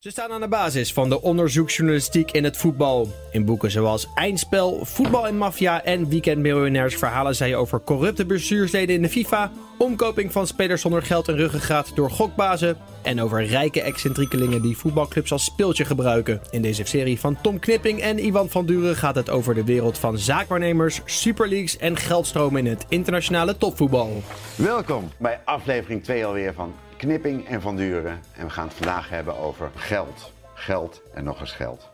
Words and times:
Ze 0.00 0.10
staan 0.10 0.30
aan 0.30 0.40
de 0.40 0.48
basis 0.48 0.92
van 0.92 1.08
de 1.08 1.22
onderzoeksjournalistiek 1.22 2.30
in 2.30 2.44
het 2.44 2.56
voetbal. 2.56 3.08
In 3.30 3.44
boeken 3.44 3.70
zoals 3.70 4.08
Eindspel, 4.14 4.84
Voetbal 4.84 5.26
en 5.26 5.36
Mafia 5.36 5.84
en 5.84 6.08
Weekendmiljonairs 6.08 6.96
verhalen 6.96 7.34
zij 7.34 7.56
over 7.56 7.80
corrupte 7.80 8.26
bestuursleden 8.26 8.94
in 8.94 9.02
de 9.02 9.08
FIFA, 9.08 9.50
omkoping 9.78 10.32
van 10.32 10.46
spelers 10.46 10.80
zonder 10.80 11.02
geld 11.02 11.28
en 11.28 11.36
ruggengraat 11.36 11.92
door 11.94 12.10
gokbazen 12.10 12.76
en 13.02 13.20
over 13.20 13.44
rijke 13.44 13.82
excentriekelingen 13.82 14.62
die 14.62 14.76
voetbalclubs 14.76 15.32
als 15.32 15.44
speeltje 15.44 15.84
gebruiken. 15.84 16.40
In 16.50 16.62
deze 16.62 16.84
serie 16.84 17.20
van 17.20 17.40
Tom 17.40 17.58
Knipping 17.58 18.00
en 18.00 18.18
Iwan 18.18 18.48
van 18.48 18.66
Duren 18.66 18.96
gaat 18.96 19.14
het 19.14 19.30
over 19.30 19.54
de 19.54 19.64
wereld 19.64 19.98
van 19.98 20.18
zaakwaarnemers, 20.18 21.00
superleagues 21.04 21.78
en 21.78 21.96
geldstromen 21.96 22.66
in 22.66 22.70
het 22.70 22.86
internationale 22.88 23.56
topvoetbal. 23.56 24.22
Welkom 24.56 25.10
bij 25.18 25.40
aflevering 25.44 26.04
2 26.04 26.26
alweer 26.26 26.54
van 26.54 26.74
Knipping 27.00 27.48
en 27.48 27.60
Van 27.60 27.76
Duren. 27.76 28.20
En 28.36 28.44
we 28.44 28.50
gaan 28.50 28.66
het 28.66 28.76
vandaag 28.76 29.08
hebben 29.08 29.38
over 29.38 29.70
geld. 29.74 30.32
Geld 30.54 31.02
en 31.14 31.24
nog 31.24 31.40
eens 31.40 31.52
geld. 31.52 31.88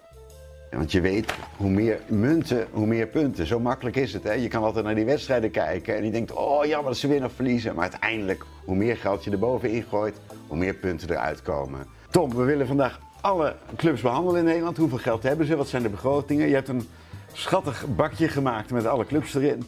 Want 0.71 0.93
je 0.93 1.01
weet, 1.01 1.33
hoe 1.57 1.71
meer 1.71 2.01
munten, 2.07 2.67
hoe 2.71 2.87
meer 2.87 3.07
punten. 3.07 3.47
Zo 3.47 3.61
makkelijk 3.61 3.97
is 3.97 4.13
het. 4.13 4.23
Hè? 4.23 4.33
Je 4.33 4.49
kan 4.49 4.63
altijd 4.63 4.85
naar 4.85 4.95
die 4.95 5.05
wedstrijden 5.05 5.51
kijken 5.51 5.97
en 5.97 6.05
je 6.05 6.11
denkt, 6.11 6.33
oh 6.33 6.65
jammer 6.65 6.91
dat 6.91 6.97
ze 6.97 7.09
winnen 7.09 7.29
of 7.29 7.35
verliezen. 7.35 7.75
Maar 7.75 7.83
uiteindelijk, 7.91 8.45
hoe 8.65 8.77
meer 8.77 8.97
geld 8.97 9.25
je 9.25 9.31
erboven 9.31 9.71
ingooit, 9.71 10.17
hoe 10.47 10.57
meer 10.57 10.75
punten 10.75 11.11
eruit 11.11 11.43
komen. 11.43 11.87
Tom, 12.11 12.35
we 12.35 12.45
willen 12.45 12.67
vandaag 12.67 13.01
alle 13.21 13.55
clubs 13.77 14.01
behandelen 14.01 14.41
in 14.41 14.47
Nederland. 14.47 14.77
Hoeveel 14.77 14.99
geld 14.99 15.23
hebben 15.23 15.47
ze? 15.47 15.57
Wat 15.57 15.69
zijn 15.69 15.83
de 15.83 15.89
begrotingen? 15.89 16.49
Je 16.49 16.55
hebt 16.55 16.69
een 16.69 16.89
schattig 17.33 17.85
bakje 17.97 18.29
gemaakt 18.29 18.71
met 18.71 18.87
alle 18.87 19.07
clubs 19.07 19.35
erin. 19.35 19.65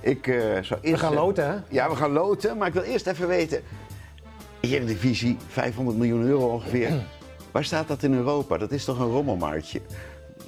Ik, 0.00 0.26
uh, 0.26 0.42
zou 0.42 0.80
eerst, 0.80 0.82
we 0.82 1.06
gaan 1.06 1.14
loten, 1.14 1.46
hè? 1.46 1.56
Ja, 1.68 1.90
we 1.90 1.96
gaan 1.96 2.12
loten. 2.12 2.56
Maar 2.56 2.68
ik 2.68 2.74
wil 2.74 2.82
eerst 2.82 3.06
even 3.06 3.28
weten, 3.28 3.62
Eredivisie, 4.68 5.36
500 5.48 5.98
miljoen 5.98 6.22
euro 6.22 6.48
ongeveer. 6.48 6.90
Waar 7.52 7.64
staat 7.64 7.88
dat 7.88 8.02
in 8.02 8.14
Europa? 8.14 8.58
Dat 8.58 8.70
is 8.70 8.84
toch 8.84 8.98
een 8.98 9.10
rommelmarktje? 9.10 9.80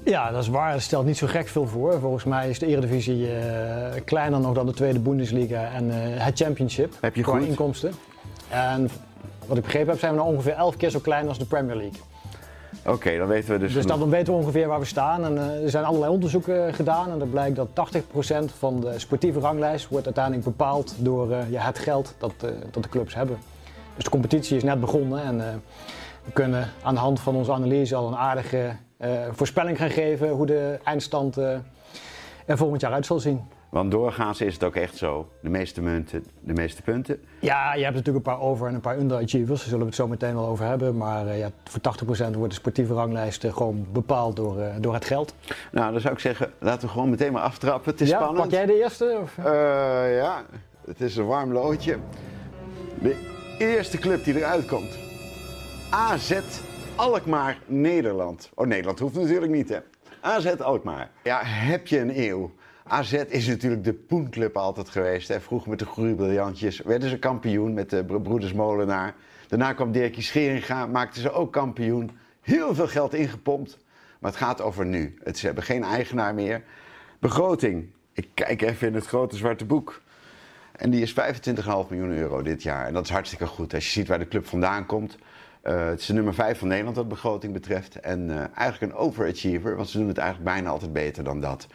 Ja, 0.04 0.30
dat 0.30 0.42
is 0.42 0.48
waar. 0.48 0.72
Het 0.72 0.82
stelt 0.82 1.06
niet 1.06 1.16
zo 1.16 1.26
gek 1.26 1.48
veel 1.48 1.66
voor. 1.66 2.00
Volgens 2.00 2.24
mij 2.24 2.48
is 2.48 2.58
de 2.58 2.66
Eredivisie 2.66 3.20
uh, 3.20 3.34
kleiner 4.04 4.40
nog 4.40 4.54
dan 4.54 4.66
de 4.66 4.72
Tweede 4.72 4.98
Bundesliga 4.98 5.70
en 5.72 5.84
uh, 5.84 5.94
het 5.98 6.40
Championship. 6.40 6.94
Heb 7.00 7.14
je 7.14 7.22
qua 7.22 7.38
goed? 7.38 7.46
inkomsten. 7.46 7.92
En 8.48 8.90
wat 9.46 9.56
ik 9.56 9.62
begrepen 9.62 9.88
heb, 9.88 9.98
zijn 9.98 10.12
we 10.12 10.18
nou 10.18 10.32
ongeveer 10.32 10.52
11 10.52 10.76
keer 10.76 10.90
zo 10.90 10.98
klein 10.98 11.28
als 11.28 11.38
de 11.38 11.44
Premier 11.44 11.76
League. 11.76 12.00
Oké, 12.86 13.18
dan 13.18 13.26
weten 13.26 13.52
we 13.52 13.58
dus. 13.58 13.72
Dus 13.72 13.86
dan 13.86 14.10
weten 14.10 14.32
we 14.32 14.38
ongeveer 14.38 14.68
waar 14.68 14.78
we 14.78 14.84
staan. 14.84 15.24
En 15.24 15.34
uh, 15.34 15.62
er 15.62 15.70
zijn 15.70 15.84
allerlei 15.84 16.12
onderzoeken 16.12 16.74
gedaan. 16.74 17.10
En 17.10 17.20
er 17.20 17.26
blijkt 17.26 17.56
dat 17.56 17.68
80% 17.68 18.44
van 18.58 18.80
de 18.80 18.98
sportieve 18.98 19.40
ranglijst 19.40 19.88
wordt 19.88 20.04
uiteindelijk 20.04 20.44
bepaald 20.44 20.94
door 20.96 21.34
ja, 21.50 21.62
het 21.62 21.78
geld 21.78 22.14
dat, 22.18 22.32
dat 22.70 22.82
de 22.82 22.88
clubs 22.88 23.14
hebben. 23.14 23.38
Dus 23.98 24.06
de 24.06 24.12
competitie 24.12 24.56
is 24.56 24.62
net 24.62 24.80
begonnen 24.80 25.22
en 25.22 25.36
uh, 25.38 25.44
we 26.24 26.32
kunnen 26.32 26.68
aan 26.82 26.94
de 26.94 27.00
hand 27.00 27.20
van 27.20 27.34
onze 27.34 27.52
analyse 27.52 27.94
al 27.94 28.08
een 28.08 28.16
aardige 28.16 28.76
uh, 29.00 29.08
voorspelling 29.30 29.78
gaan 29.78 29.90
geven 29.90 30.28
hoe 30.28 30.46
de 30.46 30.78
eindstand 30.84 31.38
uh, 31.38 31.52
er 32.46 32.56
volgend 32.56 32.80
jaar 32.80 32.92
uit 32.92 33.06
zal 33.06 33.18
zien. 33.18 33.40
Want 33.68 33.90
doorgaans 33.90 34.40
is 34.40 34.54
het 34.54 34.64
ook 34.64 34.74
echt 34.74 34.96
zo. 34.96 35.28
De 35.42 35.48
meeste 35.48 35.80
munten, 35.80 36.24
de 36.40 36.52
meeste 36.52 36.82
punten. 36.82 37.20
Ja, 37.40 37.74
je 37.74 37.82
hebt 37.82 37.96
natuurlijk 37.96 38.26
een 38.26 38.32
paar 38.32 38.42
over- 38.42 38.66
en 38.68 38.74
een 38.74 38.80
paar 38.80 38.98
underachievers. 38.98 39.58
Daar 39.58 39.68
zullen 39.68 39.78
we 39.80 39.86
het 39.86 39.94
zo 39.94 40.08
meteen 40.08 40.34
wel 40.34 40.46
over 40.46 40.64
hebben. 40.64 40.96
Maar 40.96 41.36
ja, 41.36 41.50
voor 41.64 41.80
80% 41.80 42.34
wordt 42.36 42.52
de 42.52 42.58
sportieve 42.58 42.94
ranglijst 42.94 43.46
gewoon 43.48 43.86
bepaald 43.92 44.36
door, 44.36 44.56
door 44.80 44.94
het 44.94 45.04
geld. 45.04 45.34
Nou, 45.72 45.92
dan 45.92 46.00
zou 46.00 46.14
ik 46.14 46.20
zeggen, 46.20 46.52
laten 46.58 46.80
we 46.80 46.88
gewoon 46.88 47.10
meteen 47.10 47.32
maar 47.32 47.42
aftrappen. 47.42 47.90
Het 47.92 48.00
is 48.00 48.08
ja, 48.08 48.16
spannend. 48.16 48.40
Pak 48.40 48.50
jij 48.50 48.66
de 48.66 48.78
eerste? 48.82 49.18
Of? 49.22 49.36
ja, 50.14 50.42
het 50.86 51.00
is 51.00 51.16
een 51.16 51.26
warm 51.26 51.52
loodje. 51.52 51.98
De 53.00 53.37
eerste 53.58 53.98
club 53.98 54.24
die 54.24 54.36
eruit 54.36 54.66
komt. 54.66 54.98
AZ 55.90 56.40
Alkmaar 56.96 57.58
Nederland. 57.66 58.50
Oh, 58.54 58.66
Nederland 58.66 58.98
hoeft 58.98 59.14
natuurlijk 59.14 59.52
niet, 59.52 59.68
hè? 59.68 59.78
AZ 60.20 60.46
Alkmaar. 60.46 61.10
Ja, 61.22 61.40
heb 61.44 61.86
je 61.86 61.98
een 61.98 62.22
eeuw. 62.22 62.52
AZ 62.84 63.12
is 63.12 63.46
natuurlijk 63.46 63.84
de 63.84 63.92
poenclub 63.92 64.56
altijd 64.56 64.88
geweest. 64.88 65.32
Vroeger 65.40 65.70
met 65.70 65.78
de 65.78 65.86
groeibriljantjes 65.86 66.78
werden 66.78 67.08
ze 67.08 67.18
kampioen 67.18 67.74
met 67.74 67.90
de 67.90 68.04
broeders 68.04 68.52
Molenaar. 68.52 69.14
Daarna 69.48 69.72
kwam 69.72 69.92
Dirkie 69.92 70.22
Scheringa, 70.22 70.86
maakten 70.86 71.22
ze 71.22 71.32
ook 71.32 71.52
kampioen. 71.52 72.10
Heel 72.40 72.74
veel 72.74 72.88
geld 72.88 73.14
ingepompt. 73.14 73.78
Maar 74.18 74.30
het 74.30 74.40
gaat 74.40 74.60
over 74.60 74.86
nu. 74.86 75.18
Ze 75.34 75.46
hebben 75.46 75.64
geen 75.64 75.84
eigenaar 75.84 76.34
meer. 76.34 76.62
Begroting. 77.18 77.90
Ik 78.12 78.28
kijk 78.34 78.62
even 78.62 78.88
in 78.88 78.94
het 78.94 79.06
grote 79.06 79.36
zwarte 79.36 79.64
boek. 79.64 80.02
En 80.78 80.90
die 80.90 81.02
is 81.02 81.12
25,5 81.12 81.16
miljoen 81.88 82.10
euro 82.10 82.42
dit 82.42 82.62
jaar. 82.62 82.86
En 82.86 82.92
dat 82.92 83.04
is 83.04 83.10
hartstikke 83.10 83.46
goed. 83.46 83.74
Als 83.74 83.84
je 83.84 83.90
ziet 83.90 84.08
waar 84.08 84.18
de 84.18 84.28
club 84.28 84.46
vandaan 84.46 84.86
komt. 84.86 85.16
Uh, 85.64 85.86
het 85.86 86.00
is 86.00 86.06
de 86.06 86.12
nummer 86.12 86.34
5 86.34 86.58
van 86.58 86.68
Nederland 86.68 86.96
wat 86.96 87.08
begroting 87.08 87.52
betreft. 87.52 88.00
En 88.00 88.28
uh, 88.28 88.36
eigenlijk 88.54 88.92
een 88.92 88.98
overachiever, 88.98 89.76
want 89.76 89.88
ze 89.88 89.98
doen 89.98 90.08
het 90.08 90.18
eigenlijk 90.18 90.50
bijna 90.50 90.70
altijd 90.70 90.92
beter 90.92 91.24
dan 91.24 91.40
dat. 91.40 91.66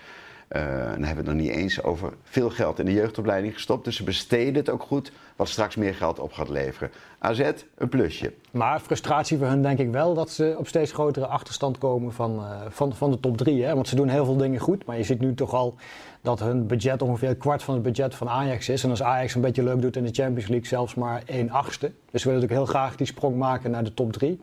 Uh, 0.55 0.61
en 0.61 0.91
dan 0.91 1.03
hebben 1.03 1.23
we 1.23 1.29
het 1.29 1.39
nog 1.39 1.47
niet 1.47 1.55
eens 1.55 1.83
over 1.83 2.13
veel 2.23 2.49
geld 2.49 2.79
in 2.79 2.85
de 2.85 2.93
jeugdopleiding 2.93 3.53
gestopt. 3.53 3.85
Dus 3.85 3.95
ze 3.95 4.03
besteden 4.03 4.55
het 4.55 4.69
ook 4.69 4.83
goed, 4.83 5.11
wat 5.35 5.49
straks 5.49 5.75
meer 5.75 5.93
geld 5.93 6.19
op 6.19 6.31
gaat 6.31 6.49
leveren. 6.49 6.91
AZ, 7.19 7.51
een 7.75 7.89
plusje. 7.89 8.33
Maar 8.51 8.79
frustratie 8.79 9.37
voor 9.37 9.47
hun 9.47 9.61
denk 9.61 9.79
ik 9.79 9.91
wel 9.91 10.13
dat 10.13 10.29
ze 10.29 10.55
op 10.57 10.67
steeds 10.67 10.91
grotere 10.91 11.27
achterstand 11.27 11.77
komen 11.77 12.13
van, 12.13 12.43
van, 12.69 12.95
van 12.95 13.11
de 13.11 13.19
top 13.19 13.37
3. 13.37 13.63
Hè? 13.63 13.73
Want 13.73 13.87
ze 13.87 13.95
doen 13.95 14.07
heel 14.07 14.25
veel 14.25 14.37
dingen 14.37 14.59
goed, 14.59 14.85
maar 14.85 14.97
je 14.97 15.03
ziet 15.03 15.19
nu 15.19 15.33
toch 15.33 15.53
al 15.53 15.75
dat 16.21 16.39
hun 16.39 16.67
budget 16.67 17.01
ongeveer 17.01 17.29
een 17.29 17.37
kwart 17.37 17.63
van 17.63 17.73
het 17.73 17.83
budget 17.83 18.15
van 18.15 18.29
Ajax 18.29 18.69
is. 18.69 18.83
En 18.83 18.89
als 18.89 19.03
Ajax 19.03 19.35
een 19.35 19.41
beetje 19.41 19.63
leuk 19.63 19.81
doet 19.81 19.95
in 19.95 20.03
de 20.03 20.13
Champions 20.13 20.47
League, 20.47 20.67
zelfs 20.67 20.95
maar 20.95 21.21
1 21.25 21.49
achtste. 21.49 21.91
Dus 22.11 22.23
we 22.23 22.29
willen 22.29 22.41
natuurlijk 22.41 22.71
heel 22.71 22.79
graag 22.79 22.95
die 22.95 23.07
sprong 23.07 23.37
maken 23.37 23.71
naar 23.71 23.83
de 23.83 23.93
top 23.93 24.13
3. 24.13 24.39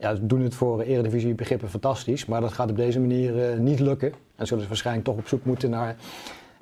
Ja, 0.00 0.14
ze 0.14 0.26
doen 0.26 0.40
het 0.40 0.54
voor 0.54 0.80
Eredivisie 0.80 1.34
begrippen 1.34 1.68
fantastisch, 1.68 2.26
maar 2.26 2.40
dat 2.40 2.52
gaat 2.52 2.70
op 2.70 2.76
deze 2.76 3.00
manier 3.00 3.52
uh, 3.52 3.58
niet 3.58 3.80
lukken. 3.80 4.12
En 4.36 4.46
zullen 4.46 4.62
ze 4.62 4.68
waarschijnlijk 4.68 5.06
toch 5.06 5.16
op 5.16 5.28
zoek 5.28 5.44
moeten 5.44 5.70
naar 5.70 5.96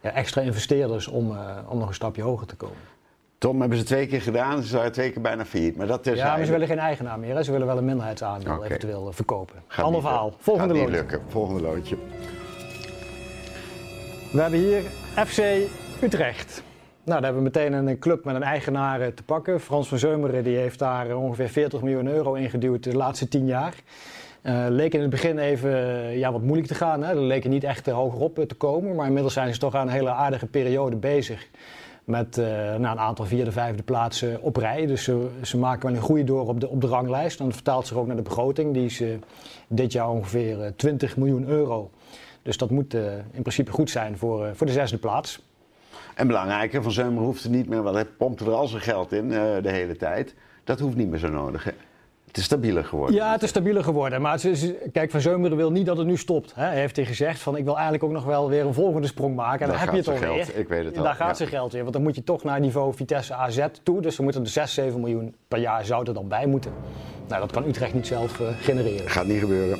ja, 0.02 0.10
extra 0.10 0.40
investeerders 0.40 1.08
om, 1.08 1.30
uh, 1.30 1.56
om 1.68 1.78
nog 1.78 1.88
een 1.88 1.94
stapje 1.94 2.22
hoger 2.22 2.46
te 2.46 2.56
komen. 2.56 2.76
Tom 3.38 3.60
hebben 3.60 3.78
ze 3.78 3.84
twee 3.84 4.06
keer 4.06 4.22
gedaan, 4.22 4.62
ze 4.62 4.76
waren 4.76 4.92
twee 4.92 5.10
keer 5.10 5.22
bijna 5.22 5.44
failliet. 5.44 5.76
Maar 5.76 5.86
dat 5.86 6.04
ja, 6.04 6.36
maar 6.36 6.44
ze 6.44 6.50
willen 6.50 6.66
geen 6.66 6.78
eigenaar 6.78 7.18
meer. 7.18 7.34
Hè? 7.34 7.42
Ze 7.42 7.52
willen 7.52 7.66
wel 7.66 7.78
een 7.78 7.84
minderheidsaandeel 7.84 8.54
okay. 8.54 8.66
eventueel 8.66 9.12
verkopen. 9.12 9.62
Gaat 9.66 9.84
Ander 9.84 10.00
verhaal. 10.00 10.34
Volgende 10.38 10.74
Gaat 10.74 10.82
loodje. 10.82 10.96
niet 10.96 11.10
lukken. 11.10 11.30
Volgende 11.30 11.62
loodje. 11.62 11.96
We 14.32 14.40
hebben 14.40 14.58
hier 14.58 14.82
FC 15.26 15.42
Utrecht. 16.02 16.62
Nou, 17.08 17.20
daar 17.20 17.32
hebben 17.32 17.52
we 17.52 17.58
meteen 17.60 17.86
een 17.86 17.98
club 17.98 18.24
met 18.24 18.34
een 18.34 18.42
eigenaar 18.42 19.14
te 19.14 19.22
pakken. 19.22 19.60
Frans 19.60 19.88
van 19.88 19.98
Zeumeren 19.98 20.44
die 20.44 20.56
heeft 20.56 20.78
daar 20.78 21.16
ongeveer 21.16 21.48
40 21.48 21.82
miljoen 21.82 22.06
euro 22.06 22.34
ingeduwd 22.34 22.84
de 22.84 22.96
laatste 22.96 23.28
10 23.28 23.46
jaar. 23.46 23.74
Uh, 24.42 24.66
leek 24.68 24.94
in 24.94 25.00
het 25.00 25.10
begin 25.10 25.38
even 25.38 25.70
ja, 26.18 26.32
wat 26.32 26.42
moeilijk 26.42 26.68
te 26.68 26.74
gaan. 26.74 27.02
Hè. 27.02 27.10
Er 27.10 27.22
leken 27.22 27.50
niet 27.50 27.64
echt 27.64 27.86
hoger 27.86 28.20
op 28.20 28.44
te 28.48 28.54
komen. 28.54 28.94
Maar 28.94 29.06
inmiddels 29.06 29.32
zijn 29.32 29.52
ze 29.52 29.60
toch 29.60 29.74
aan 29.74 29.86
een 29.86 29.92
hele 29.92 30.10
aardige 30.10 30.46
periode 30.46 30.96
bezig. 30.96 31.48
Met 32.04 32.38
uh, 32.38 32.46
nou, 32.46 32.82
een 32.82 32.98
aantal 32.98 33.24
vierde, 33.24 33.52
vijfde 33.52 33.82
plaatsen 33.82 34.42
op 34.42 34.56
rij. 34.56 34.86
Dus 34.86 35.04
ze, 35.04 35.28
ze 35.42 35.58
maken 35.58 35.88
wel 35.88 35.96
een 35.96 36.04
groei 36.04 36.24
door 36.24 36.48
op 36.48 36.60
de, 36.60 36.68
op 36.68 36.80
de 36.80 36.86
ranglijst. 36.86 37.38
Dat 37.38 37.52
vertaalt 37.52 37.86
zich 37.86 37.96
ook 37.96 38.06
naar 38.06 38.16
de 38.16 38.22
begroting. 38.22 38.74
Die 38.74 38.84
is 38.84 39.02
dit 39.68 39.92
jaar 39.92 40.10
ongeveer 40.10 40.72
20 40.76 41.16
miljoen 41.16 41.46
euro. 41.46 41.90
Dus 42.42 42.56
dat 42.56 42.70
moet 42.70 42.94
in 43.32 43.42
principe 43.42 43.70
goed 43.70 43.90
zijn 43.90 44.18
voor, 44.18 44.50
voor 44.54 44.66
de 44.66 44.72
zesde 44.72 44.98
plaats. 44.98 45.47
En 46.18 46.26
belangrijker, 46.26 46.82
Van 46.82 46.92
Zeumer 46.92 47.22
hoeft 47.22 47.44
er 47.44 47.50
niet 47.50 47.68
meer, 47.68 47.82
want 47.82 47.94
hij 47.94 48.04
pompte 48.04 48.44
er 48.44 48.52
al 48.52 48.66
zijn 48.66 48.82
geld 48.82 49.12
in 49.12 49.24
uh, 49.24 49.40
de 49.62 49.70
hele 49.70 49.96
tijd. 49.96 50.34
Dat 50.64 50.80
hoeft 50.80 50.96
niet 50.96 51.08
meer 51.08 51.18
zo 51.18 51.28
nodig. 51.28 51.64
Hè? 51.64 51.70
Het 52.26 52.36
is 52.36 52.44
stabieler 52.44 52.84
geworden. 52.84 53.16
Ja, 53.16 53.32
het 53.32 53.42
is 53.42 53.48
stabieler 53.48 53.84
geworden. 53.84 54.20
Maar 54.20 54.32
het 54.32 54.44
is, 54.44 54.72
kijk, 54.92 55.10
Van 55.10 55.20
Zeumeren 55.20 55.56
wil 55.56 55.70
niet 55.70 55.86
dat 55.86 55.96
het 55.96 56.06
nu 56.06 56.16
stopt. 56.16 56.54
Hè? 56.54 56.64
Hij 56.64 56.78
heeft 56.78 56.96
hij 56.96 57.04
gezegd 57.04 57.40
van 57.40 57.56
ik 57.56 57.64
wil 57.64 57.74
eigenlijk 57.74 58.04
ook 58.04 58.10
nog 58.10 58.24
wel 58.24 58.48
weer 58.48 58.66
een 58.66 58.74
volgende 58.74 59.06
sprong 59.06 59.34
maken. 59.34 59.60
En 59.60 59.68
daar 59.68 59.86
dan 59.86 59.94
heb 59.94 60.04
je 60.04 60.10
het 60.10 60.20
geld. 60.20 60.58
Ik 60.58 60.68
weet 60.68 60.84
het 60.84 60.96
al. 60.96 61.02
Daar 61.02 61.14
gaat 61.14 61.28
ja. 61.28 61.34
zijn 61.34 61.48
geld 61.48 61.72
weer. 61.72 61.82
Want 61.82 61.94
dan 61.94 62.02
moet 62.02 62.14
je 62.14 62.24
toch 62.24 62.44
naar 62.44 62.60
niveau 62.60 62.94
Vitesse 62.94 63.34
AZ 63.34 63.66
toe. 63.82 64.00
Dus 64.00 64.16
dan 64.16 64.24
moeten 64.24 64.42
er 64.42 64.48
6, 64.48 64.74
7 64.74 65.00
miljoen 65.00 65.34
per 65.48 65.58
jaar 65.58 65.84
zou 65.84 66.06
er 66.06 66.14
dan 66.14 66.28
bij 66.28 66.46
moeten. 66.46 66.72
Nou, 67.28 67.40
dat 67.40 67.52
kan 67.52 67.66
Utrecht 67.66 67.94
niet 67.94 68.06
zelf 68.06 68.40
uh, 68.40 68.48
genereren. 68.60 69.10
Gaat 69.10 69.26
niet 69.26 69.40
gebeuren. 69.40 69.78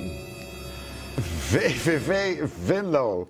VVV 1.21 2.39
Venlo. 2.65 3.29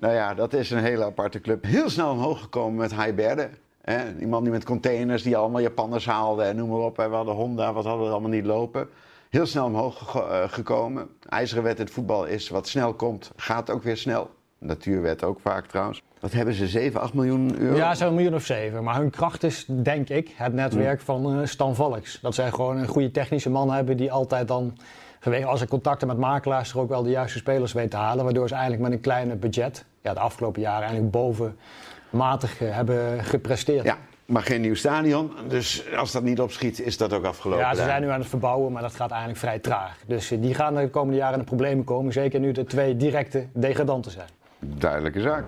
Nou 0.00 0.14
ja, 0.14 0.34
dat 0.34 0.52
is 0.52 0.70
een 0.70 0.82
hele 0.82 1.04
aparte 1.04 1.40
club. 1.40 1.64
Heel 1.64 1.90
snel 1.90 2.10
omhoog 2.10 2.40
gekomen 2.40 2.78
met 2.78 2.92
Haiberde. 2.92 3.50
Hè? 3.82 4.16
Die 4.16 4.26
man 4.26 4.42
die 4.42 4.52
met 4.52 4.64
containers, 4.64 5.22
die 5.22 5.36
allemaal 5.36 5.60
Japanners 5.60 6.06
haalde 6.06 6.42
en 6.42 6.56
noem 6.56 6.68
maar 6.68 6.78
op. 6.78 6.96
We 6.96 7.02
hadden 7.02 7.34
Honda, 7.34 7.72
wat 7.72 7.84
hadden 7.84 8.06
we 8.06 8.12
allemaal 8.12 8.30
niet 8.30 8.44
lopen. 8.46 8.88
Heel 9.30 9.46
snel 9.46 9.64
omhoog 9.64 10.10
ge 10.10 10.18
uh, 10.18 10.52
gekomen. 10.52 11.08
IJzeren 11.28 11.62
wet 11.62 11.78
in 11.78 11.84
het 11.84 11.92
voetbal 11.92 12.24
is 12.24 12.48
wat 12.48 12.68
snel 12.68 12.94
komt, 12.94 13.30
gaat 13.36 13.70
ook 13.70 13.82
weer 13.82 13.96
snel. 13.96 14.30
Natuurwet 14.58 15.24
ook 15.24 15.40
vaak 15.40 15.66
trouwens. 15.66 16.02
Wat 16.20 16.32
hebben 16.32 16.54
ze, 16.54 16.66
7, 16.68 17.00
8 17.00 17.14
miljoen 17.14 17.58
euro? 17.58 17.76
Ja, 17.76 18.00
een 18.00 18.14
miljoen 18.14 18.34
of 18.34 18.44
7. 18.44 18.84
Maar 18.84 18.96
hun 18.96 19.10
kracht 19.10 19.42
is, 19.42 19.64
denk 19.68 20.08
ik, 20.08 20.32
het 20.34 20.52
netwerk 20.52 20.98
Hm. 20.98 21.04
van 21.04 21.38
uh, 21.38 21.46
Stan 21.46 21.74
Valks. 21.74 22.18
Dat 22.20 22.34
zij 22.34 22.50
gewoon 22.50 22.76
een 22.76 22.86
goede 22.86 23.10
technische 23.10 23.50
man 23.50 23.70
hebben 23.70 23.96
die 23.96 24.12
altijd 24.12 24.48
dan 24.48 24.76
vanwege 25.20 25.46
als 25.46 25.60
er 25.60 25.68
contacten 25.68 26.06
met 26.06 26.18
makelaars 26.18 26.72
er 26.72 26.78
ook 26.78 26.88
wel 26.88 27.02
de 27.02 27.10
juiste 27.10 27.38
spelers 27.38 27.72
weten 27.72 27.90
te 27.90 27.96
halen. 27.96 28.24
Waardoor 28.24 28.48
ze 28.48 28.54
eigenlijk 28.54 28.82
met 28.82 28.92
een 28.92 29.00
kleine 29.00 29.36
budget 29.36 29.84
ja, 30.02 30.14
de 30.14 30.20
afgelopen 30.20 30.60
jaren 30.60 30.82
eigenlijk 30.82 31.10
bovenmatig 31.10 32.60
uh, 32.60 32.74
hebben 32.74 33.24
gepresteerd. 33.24 33.84
Ja, 33.84 33.96
Maar 34.26 34.42
geen 34.42 34.60
nieuw 34.60 34.74
stadion. 34.74 35.32
Dus 35.48 35.84
als 35.96 36.12
dat 36.12 36.22
niet 36.22 36.40
opschiet, 36.40 36.80
is 36.80 36.96
dat 36.96 37.12
ook 37.12 37.24
afgelopen. 37.24 37.64
Ja, 37.64 37.74
ze 37.74 37.82
zijn 37.82 38.02
nu 38.02 38.08
aan 38.08 38.20
het 38.20 38.28
verbouwen, 38.28 38.72
maar 38.72 38.82
dat 38.82 38.94
gaat 38.94 39.10
eigenlijk 39.10 39.40
vrij 39.40 39.58
traag. 39.58 39.96
Dus 40.06 40.30
eh, 40.30 40.40
die 40.40 40.54
gaan 40.54 40.74
de 40.74 40.88
komende 40.88 41.16
jaren 41.16 41.32
in 41.34 41.40
de 41.40 41.44
problemen 41.44 41.84
komen. 41.84 42.12
Zeker 42.12 42.40
nu 42.40 42.52
de 42.52 42.64
twee 42.64 42.96
directe 42.96 43.46
degradanten 43.52 44.10
zijn. 44.10 44.28
Duidelijke 44.58 45.20
zaak. 45.20 45.44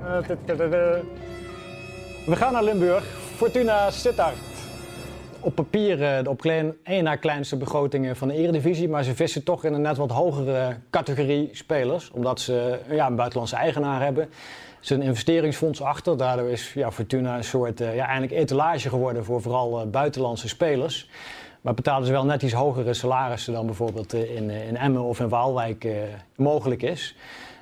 We 2.26 2.36
gaan 2.36 2.52
naar 2.52 2.64
Limburg. 2.64 3.04
Fortuna 3.36 3.90
Sittard. 3.90 4.51
Op 5.44 5.54
papier 5.54 6.02
eh, 6.02 6.24
de 6.24 6.30
op 6.30 6.40
klein, 6.40 6.74
één 6.82 7.04
na 7.04 7.16
kleinste 7.16 7.56
begrotingen 7.56 8.16
van 8.16 8.28
de 8.28 8.34
Eredivisie. 8.34 8.88
Maar 8.88 9.04
ze 9.04 9.14
vissen 9.14 9.44
toch 9.44 9.64
in 9.64 9.72
een 9.74 9.80
net 9.80 9.96
wat 9.96 10.10
hogere 10.10 10.76
categorie 10.90 11.48
spelers. 11.52 12.10
Omdat 12.10 12.40
ze 12.40 12.78
eh, 12.88 12.96
ja, 12.96 13.06
een 13.06 13.16
buitenlandse 13.16 13.56
eigenaar 13.56 14.02
hebben. 14.02 14.24
Er 14.24 14.88
zit 14.88 14.98
een 14.98 15.04
investeringsfonds 15.04 15.82
achter. 15.82 16.16
Daardoor 16.16 16.50
is 16.50 16.72
ja, 16.72 16.90
Fortuna 16.92 17.36
een 17.36 17.44
soort 17.44 17.80
eh, 17.80 17.94
ja, 17.94 18.04
eigenlijk 18.04 18.32
etalage 18.32 18.88
geworden 18.88 19.24
voor 19.24 19.42
vooral 19.42 19.80
eh, 19.80 19.86
buitenlandse 19.86 20.48
spelers. 20.48 21.08
Maar 21.60 21.74
betalen 21.74 22.06
ze 22.06 22.12
wel 22.12 22.24
net 22.24 22.42
iets 22.42 22.52
hogere 22.52 22.94
salarissen 22.94 23.52
dan 23.52 23.66
bijvoorbeeld 23.66 24.14
eh, 24.14 24.36
in, 24.36 24.50
eh, 24.50 24.68
in 24.68 24.76
Emmen 24.76 25.02
of 25.02 25.20
in 25.20 25.28
Waalwijk 25.28 25.84
eh, 25.84 25.92
mogelijk 26.36 26.82
is. 26.82 27.16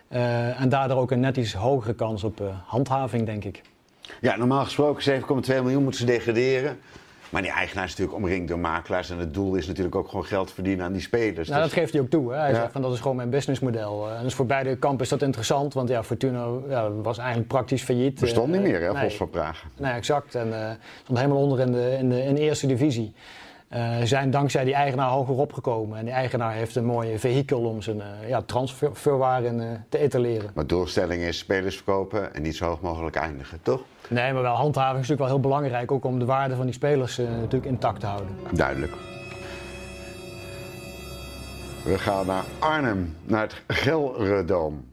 Eh, 0.09 0.61
en 0.61 0.69
daardoor 0.69 0.99
ook 0.99 1.11
een 1.11 1.21
net 1.21 1.37
iets 1.37 1.53
hogere 1.53 1.95
kans 1.95 2.25
op 2.25 2.41
eh, 2.41 2.47
handhaving, 2.67 3.27
denk 3.27 3.45
ik. 3.45 3.63
Ja, 4.21 4.37
normaal 4.37 4.65
gesproken 4.65 5.23
7,2 5.23 5.27
miljoen 5.47 5.83
moeten 5.83 6.01
ze 6.01 6.07
degraderen. 6.07 6.79
Maar 7.31 7.43
die 7.43 7.51
eigenaar 7.51 7.85
is 7.85 7.91
natuurlijk 7.91 8.17
omringd 8.17 8.49
door 8.49 8.59
makelaars. 8.59 9.11
En 9.11 9.19
het 9.19 9.35
doel 9.35 9.55
is 9.55 9.67
natuurlijk 9.67 9.95
ook 9.95 10.09
gewoon 10.09 10.25
geld 10.25 10.53
verdienen 10.53 10.85
aan 10.85 10.93
die 10.93 11.01
spelers. 11.03 11.49
Nou, 11.49 11.63
Dus- 11.63 11.71
dat 11.71 11.79
geeft 11.81 11.93
hij 11.93 12.03
ook 12.03 12.11
toe. 12.11 12.33
Hè. 12.33 12.39
Hij 12.39 12.49
Ja. 12.51 12.55
zegt 12.55 12.73
van 12.73 12.83
dat 12.83 12.93
is 12.93 13.01
gewoon 13.01 13.17
mijn 13.17 13.31
businessmodel. 13.31 14.09
Eh, 14.09 14.17
En 14.17 14.23
dus 14.23 14.35
voor 14.35 14.47
beide 14.47 14.77
kampen 14.77 15.05
is 15.05 15.09
dat 15.11 15.23
interessant, 15.23 15.75
want 15.75 15.89
ja, 15.89 16.03
Fortuna 16.05 16.47
ja, 16.69 16.91
was 16.93 17.19
eigenlijk 17.19 17.49
praktisch 17.49 17.83
failliet. 17.83 18.21
bestond 18.21 18.47
Eh, 18.55 18.61
niet 18.61 18.71
meer, 18.71 18.81
hè, 18.83 18.93
nee. 18.93 19.03
Vos 19.03 19.17
van 19.17 19.31
Praag. 19.31 19.65
Nee, 19.77 19.93
exact. 19.93 20.35
En 20.35 20.53
eh 20.63 20.71
stond 21.03 21.19
helemaal 21.19 21.43
onder 21.43 21.61
in 21.61 21.73
de, 21.73 21.97
in 21.99 22.09
de, 22.09 22.23
in 22.23 22.35
de 22.35 22.41
eerste 22.41 22.67
divisie. 22.67 23.15
Eh, 23.69 23.99
Ze 23.99 24.07
zijn 24.07 24.31
dankzij 24.31 24.65
die 24.65 24.75
eigenaar 24.75 25.09
hoger 25.11 25.35
opgekomen. 25.35 25.99
En 25.99 26.05
die 26.05 26.15
eigenaar 26.15 26.53
heeft 26.53 26.77
een 26.77 26.85
mooi 26.85 27.19
vehikel 27.19 27.61
om 27.61 27.83
zijn 27.83 28.01
eh, 28.01 28.29
ja, 28.29 28.43
transferwaarde 28.43 29.49
eh, 29.49 29.65
te 29.89 29.99
etaleren. 29.99 30.51
Maar 30.55 30.67
doelstelling 30.67 31.23
is 31.23 31.39
spelers 31.39 31.75
verkopen 31.77 32.35
en 32.35 32.43
niet 32.43 32.57
zo 32.57 32.65
hoog 32.65 32.81
mogelijk 32.81 33.17
eindigen, 33.17 33.59
toch? 33.63 33.83
Nee, 34.11 34.33
maar 34.33 34.43
wel 34.43 34.55
handhaving 34.55 35.03
is 35.03 35.09
natuurlijk 35.09 35.21
wel 35.21 35.29
heel 35.29 35.41
belangrijk. 35.41 35.93
Ook 35.93 36.05
om 36.05 36.19
de 36.19 36.25
waarde 36.25 36.57
van 36.57 36.65
die 36.65 36.75
spelers 36.75 37.19
eh, 37.19 37.27
natuurlijk 37.27 37.65
intact 37.65 38.01
te 38.01 38.07
houden. 38.07 38.37
Duidelijk. 38.53 38.93
We 41.85 41.99
gaan 41.99 42.27
naar 42.27 42.45
Arnhem, 42.59 43.17
naar 43.25 43.43
het 43.43 43.63
Gelredoom. 43.67 44.85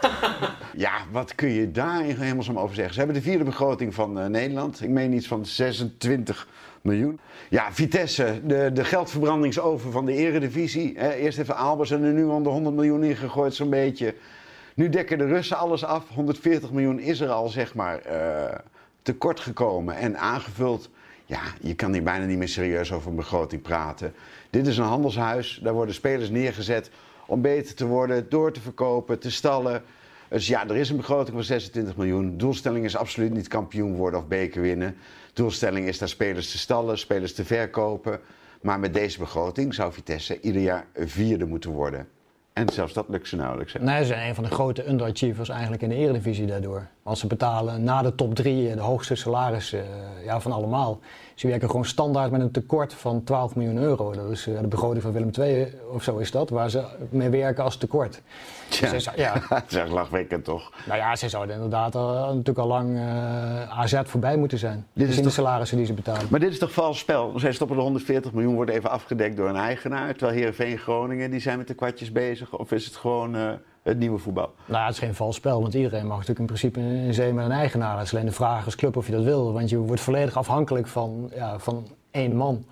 Ja, 0.76 0.92
wat 1.10 1.34
kun 1.34 1.48
je 1.48 1.70
daar 1.70 2.06
in 2.06 2.16
hemelsnaam 2.16 2.58
over 2.58 2.74
zeggen? 2.74 2.94
Ze 2.94 2.98
hebben 2.98 3.16
de 3.16 3.28
vierde 3.28 3.44
begroting 3.44 3.94
van 3.94 4.20
eh, 4.20 4.26
Nederland. 4.26 4.82
Ik 4.82 4.88
meen 4.88 5.12
iets 5.12 5.26
van 5.26 5.46
26 5.46 6.48
miljoen. 6.82 7.20
Ja, 7.48 7.72
Vitesse, 7.72 8.40
de, 8.44 8.70
de 8.72 8.84
geldverbrandingsoven 8.84 9.92
van 9.92 10.04
de 10.04 10.12
eredivisie. 10.12 10.92
Hè, 10.96 11.12
eerst 11.12 11.38
even 11.38 11.56
Albers 11.56 11.90
en 11.90 12.02
er 12.02 12.12
nu 12.12 12.24
onder 12.24 12.52
100 12.52 12.74
miljoen 12.74 13.04
ingegooid 13.04 13.54
zo'n 13.54 13.70
beetje. 13.70 14.14
Nu 14.74 14.88
dekken 14.88 15.18
de 15.18 15.26
Russen 15.26 15.56
alles 15.56 15.84
af. 15.84 16.08
140 16.08 16.70
miljoen 16.72 16.98
is 16.98 17.20
er 17.20 17.28
al, 17.28 17.48
zeg 17.48 17.74
maar, 17.74 17.98
eh, 17.98 18.58
tekort 19.02 19.40
gekomen 19.40 19.96
en 19.96 20.18
aangevuld. 20.18 20.90
Ja, 21.26 21.40
je 21.60 21.74
kan 21.74 21.92
hier 21.92 22.02
bijna 22.02 22.24
niet 22.24 22.38
meer 22.38 22.48
serieus 22.48 22.92
over 22.92 23.10
een 23.10 23.16
begroting 23.16 23.62
praten. 23.62 24.14
Dit 24.50 24.66
is 24.66 24.78
een 24.78 24.84
handelshuis, 24.84 25.60
daar 25.62 25.72
worden 25.72 25.94
spelers 25.94 26.30
neergezet 26.30 26.90
om 27.26 27.40
beter 27.40 27.74
te 27.74 27.86
worden, 27.86 28.28
door 28.28 28.52
te 28.52 28.60
verkopen, 28.60 29.18
te 29.18 29.30
stallen. 29.30 29.82
Dus 30.28 30.46
ja, 30.46 30.68
er 30.68 30.76
is 30.76 30.90
een 30.90 30.96
begroting 30.96 31.36
van 31.36 31.44
26 31.44 31.96
miljoen. 31.96 32.38
Doelstelling 32.38 32.84
is 32.84 32.96
absoluut 32.96 33.32
niet 33.32 33.48
kampioen 33.48 33.94
worden 33.94 34.20
of 34.20 34.26
beker 34.26 34.60
winnen. 34.60 34.96
Doelstelling 35.32 35.86
is 35.86 35.98
daar 35.98 36.08
spelers 36.08 36.50
te 36.50 36.58
stallen, 36.58 36.98
spelers 36.98 37.34
te 37.34 37.44
verkopen. 37.44 38.20
Maar 38.62 38.80
met 38.80 38.94
deze 38.94 39.18
begroting 39.18 39.74
zou 39.74 39.92
Vitesse 39.92 40.40
ieder 40.40 40.62
jaar 40.62 40.86
vierde 40.94 41.46
moeten 41.46 41.70
worden. 41.70 42.08
En 42.52 42.68
zelfs 42.68 42.92
dat 42.92 43.08
lukt 43.08 43.28
ze 43.28 43.36
nauwelijks. 43.36 43.74
Nee, 43.80 43.98
ze 43.98 44.04
zijn 44.04 44.28
een 44.28 44.34
van 44.34 44.44
de 44.44 44.50
grote 44.50 44.88
underachievers 44.88 45.48
eigenlijk 45.48 45.82
in 45.82 45.88
de 45.88 45.94
Eredivisie 45.94 46.46
daardoor. 46.46 46.86
Want 47.02 47.18
ze 47.18 47.26
betalen 47.26 47.84
na 47.84 48.02
de 48.02 48.14
top 48.14 48.34
drie 48.34 48.68
eh, 48.68 48.74
de 48.74 48.80
hoogste 48.80 49.14
salarissen 49.14 49.80
eh, 49.80 50.24
ja, 50.24 50.40
van 50.40 50.52
allemaal. 50.52 51.00
Ze 51.42 51.48
werken 51.48 51.70
gewoon 51.70 51.84
standaard 51.84 52.30
met 52.30 52.40
een 52.40 52.50
tekort 52.50 52.94
van 52.94 53.24
12 53.24 53.54
miljoen 53.56 53.76
euro. 53.76 54.12
Dat 54.12 54.30
is 54.30 54.46
eh, 54.46 54.60
de 54.60 54.66
begroting 54.66 55.02
van 55.02 55.12
Willem 55.12 55.30
II 55.38 55.74
of 55.92 56.02
zo 56.02 56.16
is 56.18 56.30
dat, 56.30 56.50
waar 56.50 56.70
ze 56.70 56.84
mee 57.10 57.28
werken 57.28 57.64
als 57.64 57.76
tekort. 57.76 58.22
Tja, 58.68 58.98
Ze 58.98 59.10
ja. 59.16 59.42
dat 59.48 59.62
is 59.68 59.76
echt 59.76 59.90
lachwekkend 59.90 60.44
toch? 60.44 60.72
Nou 60.86 60.98
ja, 60.98 61.16
ze 61.16 61.28
zouden 61.28 61.54
inderdaad 61.54 61.94
al, 61.94 62.12
natuurlijk 62.26 62.58
al 62.58 62.66
lang 62.66 62.96
eh, 62.96 63.78
AZ 63.80 64.00
voorbij 64.04 64.36
moeten 64.36 64.58
zijn. 64.58 64.86
Dit 64.92 65.08
is 65.08 65.16
de 65.16 65.22
toch- 65.22 65.32
salarissen 65.32 65.76
die 65.76 65.86
ze 65.86 65.92
betalen. 65.92 66.26
Maar 66.30 66.40
dit 66.40 66.52
is 66.52 66.58
toch 66.58 66.72
vals 66.72 66.98
spel? 66.98 67.32
Zij 67.36 67.52
stoppen 67.52 67.76
de 67.76 67.82
140 67.82 68.32
miljoen, 68.32 68.54
wordt 68.54 68.70
even 68.70 68.90
afgedekt 68.90 69.36
door 69.36 69.48
een 69.48 69.56
eigenaar. 69.56 70.12
Terwijl 70.14 70.38
Heerenveen 70.38 70.78
Groningen, 70.78 71.30
die 71.30 71.40
zijn 71.40 71.58
met 71.58 71.68
de 71.68 71.74
kwartjes 71.74 72.12
bezig. 72.12 72.56
Of 72.56 72.72
is 72.72 72.84
het 72.84 72.96
gewoon 72.96 73.36
eh, 73.36 73.50
het 73.82 73.98
nieuwe 73.98 74.18
voetbal? 74.18 74.50
Nou 74.66 74.84
het 74.84 74.92
is 74.92 74.98
geen 74.98 75.14
vals 75.14 75.36
spel, 75.36 75.60
want 75.62 75.74
iedereen 75.74 76.02
mag 76.06 76.12
natuurlijk 76.18 76.38
in 76.40 76.46
principe 76.46 76.80
in 76.80 77.14
zee 77.14 77.32
met 77.32 77.44
een 77.44 77.50
eigenaar. 77.50 77.96
Het 77.98 78.06
is 78.06 78.12
alleen 78.14 78.26
de 78.26 78.32
vraag 78.32 78.64
als 78.64 78.76
club 78.76 78.96
of 78.96 79.06
je 79.06 79.12
dat 79.12 79.24
wil, 79.24 79.52
want 79.52 79.70
je 79.70 79.76
wordt 79.78 80.00
volledig 80.02 80.36
afhankelijk 80.36 80.86
van, 80.86 81.30
ja, 81.34 81.58
van 81.58 81.86
één 82.10 82.36
man. 82.36 82.64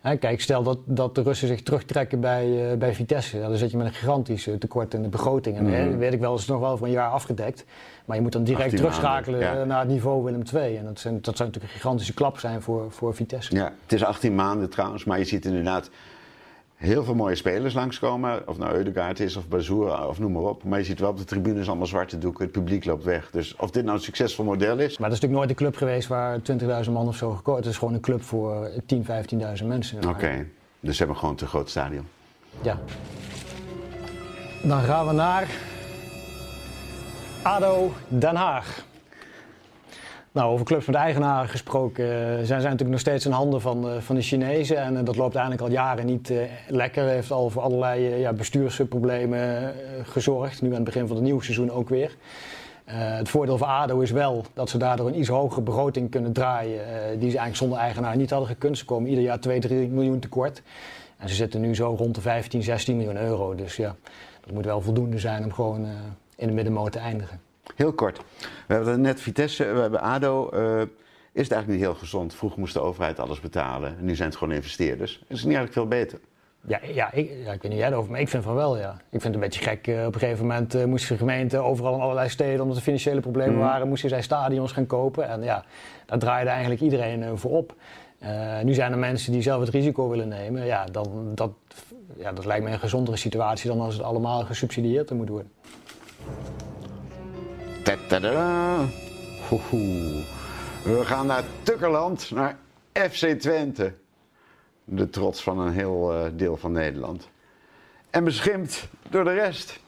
Hè, 0.00 0.16
kijk, 0.16 0.40
stel 0.40 0.62
dat, 0.62 0.78
dat 0.84 1.14
de 1.14 1.22
Russen 1.22 1.48
zich 1.48 1.62
terugtrekken 1.62 2.20
bij, 2.20 2.70
eh, 2.72 2.78
bij 2.78 2.94
Vitesse, 2.94 3.38
ja, 3.38 3.48
dan 3.48 3.56
zit 3.56 3.70
je 3.70 3.76
met 3.76 3.86
een 3.86 3.92
gigantisch 3.92 4.46
eh, 4.46 4.54
tekort 4.54 4.94
in 4.94 5.02
de 5.02 5.08
begroting. 5.08 5.56
En 5.56 5.64
Mhm. 5.64 5.96
weet 5.98 6.12
ik 6.12 6.20
wel, 6.20 6.34
is 6.34 6.40
het 6.40 6.50
nog 6.50 6.60
wel 6.60 6.76
voor 6.76 6.86
een 6.86 6.92
jaar 6.92 7.10
afgedekt. 7.10 7.64
Maar 8.04 8.16
je 8.16 8.22
moet 8.22 8.32
dan 8.32 8.44
direct 8.44 8.62
18 8.64 8.78
terugschakelen 8.78 9.40
ja. 9.40 9.60
eh, 9.60 9.66
naar 9.66 9.78
het 9.80 9.88
niveau 9.88 10.24
Willem 10.24 10.42
II. 10.54 10.76
En 10.76 10.84
dat, 10.84 10.98
zijn, 10.98 11.14
dat 11.14 11.36
zou 11.36 11.48
natuurlijk 11.48 11.74
een 11.74 11.80
gigantische 11.80 12.14
klap 12.14 12.38
zijn 12.38 12.62
voor, 12.62 12.92
voor 12.92 13.14
Vitesse. 13.14 13.54
Ja, 13.54 13.72
het 13.82 13.92
is 13.92 14.04
18 14.04 14.34
maanden 14.34 14.70
trouwens, 14.70 15.04
maar 15.04 15.18
je 15.18 15.24
ziet 15.24 15.44
inderdaad 15.44 15.90
heel 16.80 17.04
veel 17.04 17.14
mooie 17.14 17.34
spelers 17.34 17.74
langskomen. 17.74 18.48
Of 18.48 18.58
nou 18.58 18.74
Eudegaard 18.74 19.20
is 19.20 19.36
of 19.36 19.48
Bazoer 19.48 20.06
of 20.08 20.18
noem 20.18 20.32
maar 20.32 20.42
op. 20.42 20.64
Maar 20.64 20.78
je 20.78 20.84
ziet 20.84 21.00
wel 21.00 21.10
op 21.10 21.18
de 21.18 21.24
tribunes 21.24 21.68
allemaal 21.68 21.86
zwarte 21.86 22.18
doeken, 22.18 22.44
het 22.44 22.52
publiek 22.52 22.84
loopt 22.84 23.04
weg. 23.04 23.30
Dus 23.30 23.56
of 23.56 23.70
dit 23.70 23.84
nou 23.84 23.96
een 23.96 24.02
succesvol 24.02 24.44
model 24.44 24.78
is, 24.78 24.98
Maar 24.98 25.08
dat 25.08 25.18
is 25.18 25.22
natuurlijk 25.22 25.32
nooit 25.32 25.50
een 25.50 25.56
club 25.56 25.76
geweest 25.76 26.08
waar 26.08 26.38
20.000 26.84 26.90
man 26.92 27.08
of 27.08 27.16
zo 27.16 27.30
gekocht. 27.30 27.58
Het 27.58 27.66
is 27.66 27.78
gewoon 27.78 27.94
een 27.94 28.00
club 28.00 28.22
voor 28.22 28.70
10.000, 28.94 28.96
15.000 29.60 29.66
mensen. 29.66 30.08
oké. 30.08 30.46
Dus 30.80 30.92
ze 30.92 30.98
hebben 30.98 31.16
gewoon 31.16 31.30
een 31.30 31.36
te 31.40 31.46
groot 31.46 31.70
stadion. 31.70 32.06
Ja. 32.62 32.78
Dan 34.62 34.80
gaan 34.80 35.06
we 35.06 35.12
naar 35.12 35.48
ADO 37.42 37.92
Den 38.08 38.34
Haag. 38.34 38.88
Nou, 40.32 40.52
over 40.52 40.66
clubs 40.66 40.86
met 40.86 40.94
eigenaren 40.94 41.48
gesproken, 41.48 42.04
eh, 42.04 42.34
zijn 42.34 42.46
zij 42.46 42.56
natuurlijk 42.56 42.90
nog 42.90 43.00
steeds 43.00 43.26
in 43.26 43.32
handen 43.32 43.60
van, 43.60 43.88
eh, 43.88 44.00
van 44.00 44.14
de 44.14 44.22
Chinezen. 44.22 44.76
En 44.76 44.96
eh, 44.96 45.04
dat 45.04 45.16
loopt 45.16 45.34
eigenlijk 45.34 45.64
al 45.64 45.70
jaren 45.70 46.06
niet 46.06 46.32
lekker. 46.68 47.04
Heeft 47.04 47.30
al 47.30 47.50
voor 47.50 47.62
allerlei 47.62 48.18
ja, 48.18 48.32
bestuursproblemen 48.32 49.74
gezorgd. 50.02 50.62
Nu 50.62 50.68
aan 50.68 50.74
het 50.74 50.84
begin 50.84 51.06
van 51.06 51.16
het 51.16 51.24
nieuwe 51.24 51.42
seizoen 51.42 51.70
ook 51.70 51.88
weer. 51.88 52.16
Het 52.84 53.28
voordeel 53.28 53.58
van 53.58 53.68
ADO 53.68 54.00
is 54.00 54.10
wel 54.10 54.44
dat 54.54 54.70
ze 54.70 54.78
daardoor 54.78 55.08
een 55.08 55.18
iets 55.18 55.28
hogere 55.28 55.60
begroting 55.60 56.10
kunnen 56.10 56.32
draaien. 56.32 56.80
die 57.10 57.30
ze 57.30 57.38
eigenlijk 57.38 57.56
zonder 57.56 57.78
eigenaar 57.78 58.16
niet 58.16 58.30
hadden 58.30 58.48
gekund. 58.48 58.78
Ze 58.78 58.84
komen 58.84 59.08
ieder 59.08 59.24
jaar 59.24 59.40
2, 59.40 59.60
3 59.60 59.88
miljoen 59.88 60.18
tekort. 60.18 60.62
En 61.16 61.28
ze 61.28 61.34
zitten 61.34 61.60
nu 61.60 61.74
zo 61.74 61.94
rond 61.98 62.14
de 62.14 62.20
15, 62.20 62.62
16 62.62 62.96
miljoen 62.96 63.16
euro. 63.16 63.54
Dus 63.54 63.76
ja, 63.76 63.94
dat 64.40 64.54
moet 64.54 64.64
wel 64.64 64.80
voldoende 64.80 65.18
zijn 65.18 65.44
om 65.44 65.52
gewoon 65.52 65.86
in 66.36 66.46
de 66.46 66.54
middenmoot 66.54 66.92
te 66.92 66.98
eindigen. 66.98 67.49
Heel 67.76 67.92
kort. 67.92 68.20
We 68.66 68.74
hebben 68.74 69.00
net 69.00 69.20
Vitesse, 69.20 69.64
we 69.64 69.80
hebben 69.80 70.00
ADO. 70.00 70.48
eh, 70.48 70.80
is 71.32 71.42
het 71.42 71.52
eigenlijk 71.52 71.68
niet 71.68 71.80
heel 71.90 71.94
gezond? 72.00 72.34
Vroeger 72.34 72.58
moest 72.58 72.74
de 72.74 72.80
overheid 72.80 73.18
alles 73.18 73.40
betalen. 73.40 73.96
En 73.98 74.04
nu 74.04 74.14
zijn 74.16 74.28
het 74.28 74.38
gewoon 74.38 74.54
investeerders. 74.54 75.12
Is 75.12 75.18
het 75.40 75.48
niet 75.48 75.56
eigenlijk 75.56 75.72
veel 75.72 75.86
beter? 75.88 76.18
Ja, 76.66 76.80
ja, 76.94 77.12
ik, 77.12 77.30
ja, 77.44 77.52
ik 77.52 77.62
weet 77.62 77.70
niet 77.70 77.80
jij 77.80 77.88
erover, 77.90 78.10
maar 78.10 78.20
ik 78.20 78.28
vind 78.28 78.42
van 78.44 78.54
wel, 78.54 78.78
ja. 78.78 78.90
Ik 78.92 79.20
vind 79.20 79.22
het 79.22 79.34
een 79.34 79.40
beetje 79.40 79.62
gek. 79.62 79.86
eh, 79.86 80.06
op 80.06 80.14
een 80.14 80.20
gegeven 80.20 80.46
moment 80.46 80.74
eh, 80.74 80.84
moesten 80.84 81.12
de 81.12 81.18
gemeente 81.18 81.58
overal 81.58 81.94
in 81.94 82.00
allerlei 82.00 82.28
steden, 82.28 82.60
omdat 82.60 82.76
er 82.76 82.82
financiële 82.82 83.20
problemen 83.20 83.54
Mhm. 83.54 83.62
waren, 83.64 83.88
moesten 83.88 84.08
zij 84.08 84.22
stadions 84.22 84.72
gaan 84.72 84.86
kopen. 84.86 85.28
En 85.28 85.42
ja, 85.42 85.64
daar 86.06 86.18
draaide 86.18 86.50
eigenlijk 86.50 86.80
iedereen 86.80 87.38
voor 87.38 87.50
op. 87.50 87.74
Nu 88.62 88.74
zijn 88.74 88.92
er 88.92 88.98
mensen 88.98 89.32
die 89.32 89.42
zelf 89.42 89.60
het 89.60 89.68
risico 89.68 90.08
willen 90.08 90.28
nemen. 90.28 90.64
Ja, 90.66 90.84
dan, 90.84 91.30
dat, 91.34 91.50
ja, 92.16 92.32
dat 92.32 92.44
lijkt 92.44 92.64
me 92.64 92.70
een 92.70 92.78
gezondere 92.78 93.16
situatie 93.16 93.70
dan 93.70 93.80
als 93.80 93.94
het 93.94 94.02
allemaal 94.02 94.44
gesubsidieerd 94.44 95.10
moet 95.10 95.28
worden. 95.28 95.52
We 100.84 101.00
gaan 101.04 101.26
naar 101.26 101.42
Tukkerland, 101.62 102.30
naar 102.30 102.56
FC 102.92 103.26
Twente. 103.26 103.92
De 104.84 105.10
trots 105.10 105.42
van 105.42 105.58
een 105.58 105.72
heel 105.72 106.12
eh, 106.12 106.30
deel 106.34 106.56
van 106.56 106.72
Nederland. 106.72 107.28
En 108.10 108.24
beschimpt 108.24 108.88
door 109.10 109.24
de 109.24 109.32
rest. 109.32 109.80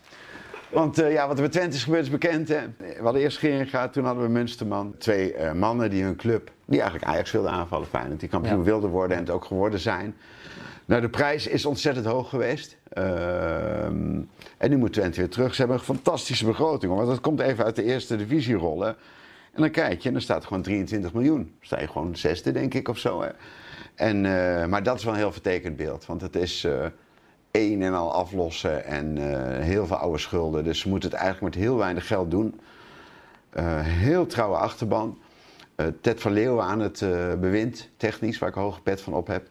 Want 0.69 0.99
eh, 0.99 1.13
ja, 1.13 1.27
wat 1.27 1.37
er 1.37 1.43
met 1.43 1.53
Twente 1.53 1.77
is 1.77 1.85
gebeurd 1.85 2.03
is 2.03 2.11
bekend. 2.11 2.49
Hè? 2.49 2.61
We 2.79 2.99
hadden 3.03 3.23
eerst 3.23 3.39
Geringa, 3.39 3.89
toen 3.89 4.05
hadden 4.05 4.23
we 4.25 4.31
Munsterman. 4.31 4.95
Twee 4.99 5.35
eh, 5.35 5.53
mannen 5.53 5.91
die 5.91 6.03
hun 6.03 6.17
club, 6.17 6.51
die 6.65 6.81
eigenlijk 6.81 7.11
Ajax 7.11 7.31
wilden 7.31 7.51
aanvallen. 7.51 7.87
Feyenoord, 7.87 8.21
die 8.21 8.29
kampioen 8.29 8.59
Ja. 8.59 8.65
wilden 8.65 8.91
worden 8.91 9.17
en 9.17 9.23
het 9.23 9.33
ook 9.33 9.45
geworden 9.45 9.79
zijn. 9.81 10.17
Nou, 10.85 11.01
de 11.01 11.09
prijs 11.09 11.47
is 11.47 11.67
ontzettend 11.67 12.07
hoog 12.07 12.29
geweest. 12.29 12.77
Ehm, 12.89 14.21
en 14.59 14.71
nu 14.71 14.77
moet 14.77 14.93
Twente 14.93 15.21
weer 15.21 15.29
terug. 15.29 15.55
Ze 15.55 15.61
hebben 15.61 15.79
een 15.79 15.85
fantastische 15.85 16.45
begroting. 16.45 16.95
Want 16.95 17.09
dat 17.09 17.21
komt 17.21 17.41
even 17.41 17.65
uit 17.65 17.77
de 17.77 17.85
eerste 17.85 18.17
divisie 18.17 18.55
rollen. 18.55 18.97
En 19.53 19.61
dan 19.61 19.71
kijk 19.71 20.01
je 20.01 20.07
en 20.09 20.13
dan 20.15 20.23
staat 20.23 20.45
gewoon 20.45 20.63
23 20.63 21.13
miljoen. 21.13 21.55
Sta 21.61 21.81
je 21.81 21.89
gewoon 21.89 22.17
zesde, 22.17 22.53
denk 22.53 22.75
ik, 22.75 22.89
of 22.89 22.99
zo. 22.99 23.23
Hè. 23.23 23.29
En, 23.95 24.17
eh, 24.27 24.67
maar 24.67 24.83
dat 24.83 24.99
is 24.99 25.05
wel 25.05 25.13
een 25.13 25.19
heel 25.19 25.33
vertekend 25.33 25.77
beeld. 25.77 26.07
Want 26.07 26.21
het 26.21 26.37
is 26.37 26.65
uh, 26.65 26.87
één 27.51 27.83
en 27.83 27.95
al 27.95 28.13
aflossen 28.13 28.85
en 28.85 29.17
uh, 29.17 29.25
heel 29.59 29.87
veel 29.87 29.97
oude 29.97 30.19
schulden. 30.19 30.65
Dus 30.65 30.81
ze 30.81 30.89
moeten 30.89 31.11
het 31.11 31.19
eigenlijk 31.19 31.55
met 31.55 31.65
heel 31.65 31.77
weinig 31.77 32.07
geld 32.07 32.31
doen. 32.31 32.61
heel 33.83 34.27
trouwe 34.27 34.57
achterban. 34.57 35.19
Ted 36.01 36.21
van 36.21 36.33
Leeuwen 36.33 36.65
aan 36.65 36.81
het 36.81 36.99
bewind, 37.41 37.89
technisch, 37.97 38.39
waar 38.39 38.49
ik 38.49 38.57
een 38.57 38.63
hoge 38.63 38.83
pet 38.83 39.01
van 39.01 39.15
op 39.15 39.27
heb. 39.27 39.49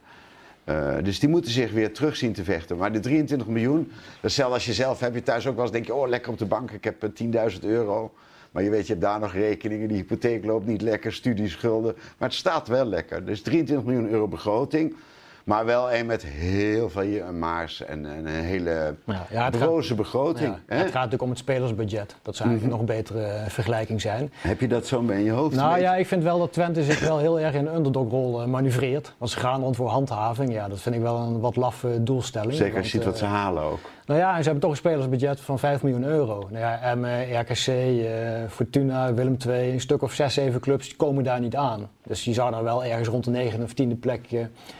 Dus 1.03 1.19
die 1.19 1.29
moeten 1.29 1.51
zich 1.51 1.71
weer 1.71 1.93
terug 1.93 2.15
zien 2.15 2.33
te 2.33 2.43
vechten. 2.43 2.77
Maar 2.77 2.91
de 2.91 2.99
23 2.99 3.47
miljoen, 3.47 3.91
dat 4.21 4.31
stel 4.31 4.53
als 4.53 4.65
je 4.65 4.73
zelf 4.73 4.99
heb 4.99 5.13
je 5.13 5.23
thuis 5.23 5.47
ook 5.47 5.55
wel 5.55 5.63
eens, 5.63 5.73
denk 5.73 5.85
je, 5.85 5.93
oh 5.93 6.07
lekker 6.07 6.31
op 6.31 6.37
de 6.37 6.45
bank, 6.45 6.71
ik 6.71 6.83
heb 6.83 7.11
10.000 7.23 7.59
euro. 7.61 8.11
Maar 8.51 8.63
je 8.63 8.69
weet, 8.69 8.87
je 8.87 8.93
hebt 8.93 9.05
daar 9.05 9.19
nog 9.19 9.33
rekeningen, 9.33 9.87
die 9.87 9.97
hypotheek 9.97 10.45
loopt 10.45 10.65
niet 10.65 10.81
lekker, 10.81 11.13
studieschulden. 11.13 11.93
Maar 12.17 12.29
het 12.29 12.37
staat 12.37 12.67
wel 12.67 12.85
lekker. 12.85 13.25
Dus 13.25 13.41
23 13.41 13.85
miljoen 13.85 14.09
euro 14.09 14.27
begroting. 14.27 14.95
Maar 15.43 15.65
wel 15.65 15.93
een 15.93 16.05
met 16.05 16.25
heel 16.25 16.89
veel 16.89 17.33
maars 17.33 17.83
en, 17.83 18.05
en 18.05 18.25
een 18.25 18.43
hele 18.43 18.95
ja, 19.05 19.25
ja, 19.29 19.49
broze 19.49 19.95
begroting. 19.95 20.55
Ja, 20.67 20.75
het 20.75 20.85
gaat 20.85 20.93
natuurlijk 20.93 21.21
om 21.21 21.29
het 21.29 21.37
spelersbudget. 21.37 22.15
Dat 22.21 22.35
zou 22.35 22.49
eigenlijk 22.49 22.61
mm 22.63 22.69
nog 22.71 22.79
een 22.79 22.85
betere 22.85 23.23
eh, 23.23 23.49
vergelijking 23.49 24.01
zijn. 24.01 24.31
Heb 24.33 24.59
je 24.59 24.67
dat 24.67 24.87
zo 24.87 25.01
bij 25.01 25.17
in 25.17 25.23
je 25.23 25.31
hoofd? 25.31 25.55
Nou 25.55 25.79
ja, 25.79 25.95
ik 25.95 26.07
vind 26.07 26.23
wel 26.23 26.39
dat 26.39 26.53
Twente 26.53 26.83
zich 26.83 26.99
wel 26.99 27.19
heel 27.19 27.39
erg 27.39 27.53
in 27.53 27.65
een 27.65 27.75
underdogrol 27.75 28.41
uh, 28.41 28.47
manoeuvreert. 28.47 29.13
Want 29.17 29.31
ze 29.31 29.39
gaan 29.39 29.61
rond 29.61 29.75
voor 29.75 29.89
handhaving. 29.89 30.53
Ja, 30.53 30.67
dat 30.67 30.81
vind 30.81 30.95
ik 30.95 31.01
wel 31.01 31.17
een 31.17 31.39
wat 31.39 31.55
laffe 31.55 32.03
doelstelling. 32.03 32.53
Zeker 32.53 32.77
als 32.77 32.85
je 32.85 32.91
ziet 32.91 33.05
wat 33.05 33.17
ze 33.17 33.25
eh, 33.25 33.31
halen 33.31 33.63
ook. 33.63 33.79
Nou 34.11 34.23
ja, 34.23 34.31
en 34.31 34.37
ze 34.37 34.43
hebben 34.43 34.61
toch 34.61 34.71
een 34.71 34.77
spelersbudget 34.77 35.39
van 35.39 35.59
5 35.59 35.83
miljoen 35.83 36.03
euro. 36.03 36.47
Nou 36.49 36.59
ja, 36.59 36.95
M, 36.95 37.05
RKC, 37.39 37.67
uh, 37.67 38.07
Fortuna, 38.49 39.13
Willem 39.13 39.37
II, 39.47 39.71
een 39.73 39.81
stuk 39.81 40.01
of 40.01 40.13
6, 40.13 40.33
7 40.33 40.59
clubs 40.59 40.87
die 40.87 40.95
komen 40.95 41.23
daar 41.23 41.39
niet 41.39 41.55
aan. 41.55 41.89
Dus 42.07 42.23
je 42.23 42.33
zou 42.33 42.51
daar 42.51 42.63
wel 42.63 42.83
ergens 42.83 43.07
rond 43.07 43.23
de 43.23 43.29
9 43.29 43.63
of 43.63 43.71
10e 43.71 43.99
plek 43.99 44.27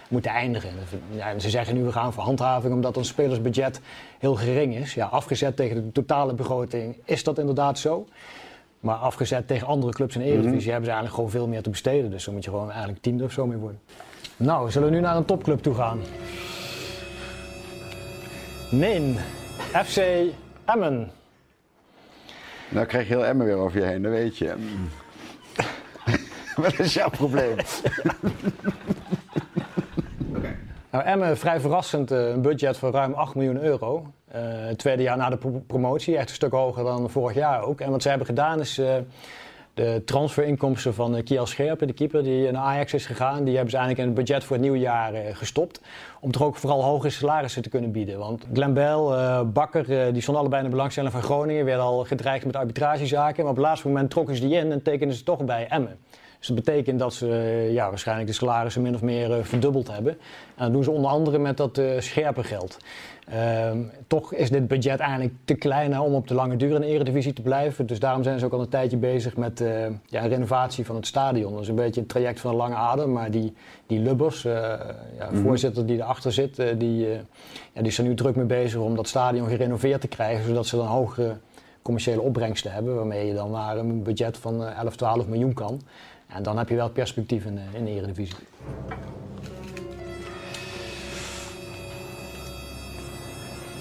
moeten 0.10 0.32
eindigen. 0.32 0.70
Ja, 1.12 1.40
ze 1.40 1.50
zeggen 1.50 1.76
nu 1.76 1.84
we 1.84 1.92
gaan 1.92 2.14
voor 2.14 2.24
handhaving 2.24 2.74
omdat 2.74 2.98
ons 2.98 3.08
spelersbudget 3.08 3.82
heel 4.20 4.36
gering 4.36 4.76
is. 4.76 4.94
Ja, 4.94 5.06
afgezet 5.06 5.56
tegen 5.56 5.76
de 5.76 5.92
totale 5.92 6.34
begroting 6.34 6.98
is 7.06 7.24
dat 7.24 7.38
inderdaad 7.38 7.80
zo. 7.80 8.08
Maar 8.80 8.96
afgezet 8.96 9.48
tegen 9.48 9.68
andere 9.68 9.94
clubs 9.94 10.16
in 10.16 10.22
de 10.22 10.28
Eredivisie 10.28 10.66
mm 10.66 10.72
hebben 10.72 10.86
ze 10.86 10.92
eigenlijk 10.92 11.16
gewoon 11.16 11.30
veel 11.30 11.48
meer 11.48 11.62
te 11.62 11.70
besteden. 11.70 12.12
Dus 12.12 12.24
dan 12.24 12.34
moet 12.34 12.44
je 12.44 12.50
gewoon 12.50 12.70
eigenlijk 12.70 13.02
tiende 13.02 13.24
of 13.24 13.32
zo 13.32 13.48
mee 13.48 13.58
worden. 13.58 13.80
Nou, 14.38 14.72
zullen 14.72 14.90
we 14.90 14.96
nu 14.96 15.02
naar 15.02 15.16
een 15.16 15.26
topclub 15.26 15.60
toe 15.60 15.74
gaan? 15.74 16.00
Nee, 18.72 19.16
FC 19.74 20.02
Emmen. 20.66 21.12
Nou 22.70 22.86
krijg 22.86 23.08
je 23.08 23.14
heel 23.14 23.26
Emmen 23.26 23.46
weer 23.46 23.56
over 23.56 23.80
je 23.80 23.86
heen, 23.86 24.02
dat 24.02 24.12
weet 24.12 24.38
je. 24.38 24.56
Wat 26.56 26.80
is 26.80 26.94
jouw 26.94 27.10
probleem? 27.10 27.56
Nou, 30.90 31.04
Emmen, 31.04 31.38
vrij 31.38 31.60
verrassend, 31.60 32.12
eh, 32.12 32.30
een 32.30 32.42
budget 32.42 32.78
van 32.78 32.92
ruim 32.92 33.14
8 33.14 33.36
miljoen 33.36 33.62
euro. 33.62 34.14
Uh, 34.36 34.68
tweede 34.70 35.04
jaar 35.04 35.18
na 35.18 35.30
de 35.30 35.62
promotie, 35.68 36.18
echt 36.18 36.30
een 36.30 36.36
stuk 36.36 36.52
hoger 36.52 36.84
dan 36.84 37.10
vorig 37.10 37.36
jaar 37.36 37.62
ook. 37.62 37.82
En 37.82 37.92
wat 37.92 38.02
ze 38.02 38.10
hebben 38.10 38.28
gedaan 38.28 38.60
is 38.60 38.80
uh, 38.80 38.96
de 39.82 40.02
transferinkomsten 40.06 40.94
van 40.94 41.16
uh, 41.16 41.24
Kiel 41.24 41.46
Scherpen, 41.46 41.88
de 41.88 41.94
keeper 41.94 42.24
die 42.24 42.52
naar 42.52 42.62
Ajax 42.62 42.94
is 42.94 43.06
gegaan, 43.06 43.44
die 43.44 43.54
hebben 43.54 43.72
ze 43.72 43.78
eigenlijk 43.78 43.98
in 43.98 44.16
het 44.16 44.26
budget 44.26 44.44
voor 44.44 44.56
het 44.56 44.66
nieuwe 44.66 44.80
jaar 44.80 45.14
gestopt. 45.34 45.82
Om 46.20 46.32
toch 46.32 46.44
ook 46.44 46.56
vooral 46.56 46.84
hogere 46.84 47.10
salarissen 47.10 47.62
te 47.62 47.70
kunnen 47.70 47.92
bieden. 47.92 48.20
Want 48.20 48.46
Glenn 48.54 48.74
Bell, 48.74 49.46
Bakker, 49.46 50.14
die 50.14 50.22
stonden 50.22 50.42
allebei 50.42 50.64
in 50.64 50.70
de 50.70 50.76
belangstelling 50.76 51.12
van 51.12 51.22
Groningen, 51.22 51.66
werden 51.66 51.84
al 51.84 52.04
gedreigd 52.04 52.46
met 52.46 52.56
arbitragezaken. 52.56 53.44
Maar 53.44 53.52
op 53.52 53.58
het 53.58 53.66
laatste 53.66 53.88
moment 53.88 54.10
trokken 54.10 54.36
ze 54.36 54.48
die 54.48 54.58
in 54.58 54.72
en 54.72 54.82
tekenden 54.82 55.18
ze 55.18 55.24
toch 55.24 55.46
bij 55.46 55.68
Emmen. 55.68 55.98
Dus 56.38 56.48
dat 56.48 56.56
betekent 56.56 57.00
dat 57.00 57.14
ze 57.14 57.28
ja, 57.72 57.90
waarschijnlijk 57.90 58.28
de 58.28 58.34
salarissen 58.34 58.82
min 58.82 58.96
of 58.96 59.02
meer 59.02 59.46
verdubbeld 59.46 59.92
hebben. 59.92 60.12
En 60.56 60.64
dat 60.64 60.72
doen 60.72 60.84
ze 60.84 60.92
onder 60.92 61.12
andere 61.12 61.38
met 61.38 61.58
dat 61.58 61.82
scherpe 62.00 62.44
geld. 62.44 62.78
Uh, 63.30 63.72
toch 64.08 64.34
is 64.34 64.50
dit 64.50 64.68
budget 64.68 65.00
eigenlijk 65.00 65.34
te 65.46 65.54
klein 65.54 66.00
om 66.00 66.14
op 66.14 66.28
de 66.28 66.34
lange 66.34 66.56
duur 66.56 66.76
in 66.76 66.82
de 66.82 66.88
eredivisie 66.88 67.34
te 67.34 67.42
blijven. 67.42 67.86
Dus 67.86 68.00
daarom 68.00 68.24
zijn 68.24 68.40
ze 68.40 68.46
ook 68.46 68.54
al 68.54 68.62
een 68.62 68.70
tijdje 68.70 68.98
bezig 68.98 69.38
met 69.38 69.62
uh, 69.62 69.86
ja, 70.06 70.26
renovatie 70.26 70.86
van 70.86 70.96
het 70.96 71.08
stadion. 71.08 71.54
Dat 71.54 71.62
is 71.62 71.68
een 71.68 71.76
beetje 71.76 72.02
een 72.02 72.08
traject 72.08 72.40
van 72.40 72.52
een 72.52 72.58
lange 72.58 72.76
adem. 72.76 73.12
Maar 73.12 73.32
die, 73.32 73.54
die 73.88 74.00
Lubbers, 74.00 74.42
ja, 74.42 75.30
mm 75.32 75.42
voorzitter 75.42 75.86
die 75.86 75.98
erachter 75.98 76.32
zit, 76.32 76.56
die, 76.78 77.08
ja, 77.74 77.82
die 77.82 77.98
er 77.98 78.04
nu 78.04 78.16
druk 78.16 78.36
mee 78.36 78.46
bezig 78.46 78.80
om 78.80 78.96
dat 78.96 79.08
stadion 79.08 79.48
gerenoveerd 79.48 80.02
te 80.02 80.08
krijgen. 80.08 80.46
Zodat 80.46 80.66
ze 80.66 80.76
dan 80.76 80.88
hogere 80.88 81.38
commerciële 81.82 82.22
opbrengsten 82.22 82.72
hebben. 82.72 82.96
Waarmee 82.96 83.28
je 83.28 83.34
dan 83.34 83.52
naar 83.52 83.78
een 83.78 84.04
budget 84.04 84.38
van 84.38 84.66
11, 84.66 84.96
12 84.96 85.28
miljoen 85.28 85.54
kan. 85.54 85.82
En 86.28 86.44
dan 86.44 86.58
heb 86.58 86.70
je 86.70 86.76
wel 86.76 86.90
perspectief 86.90 87.46
in, 87.46 87.60
in 87.74 87.86
de 87.86 87.92
Eredivisie. 87.92 88.48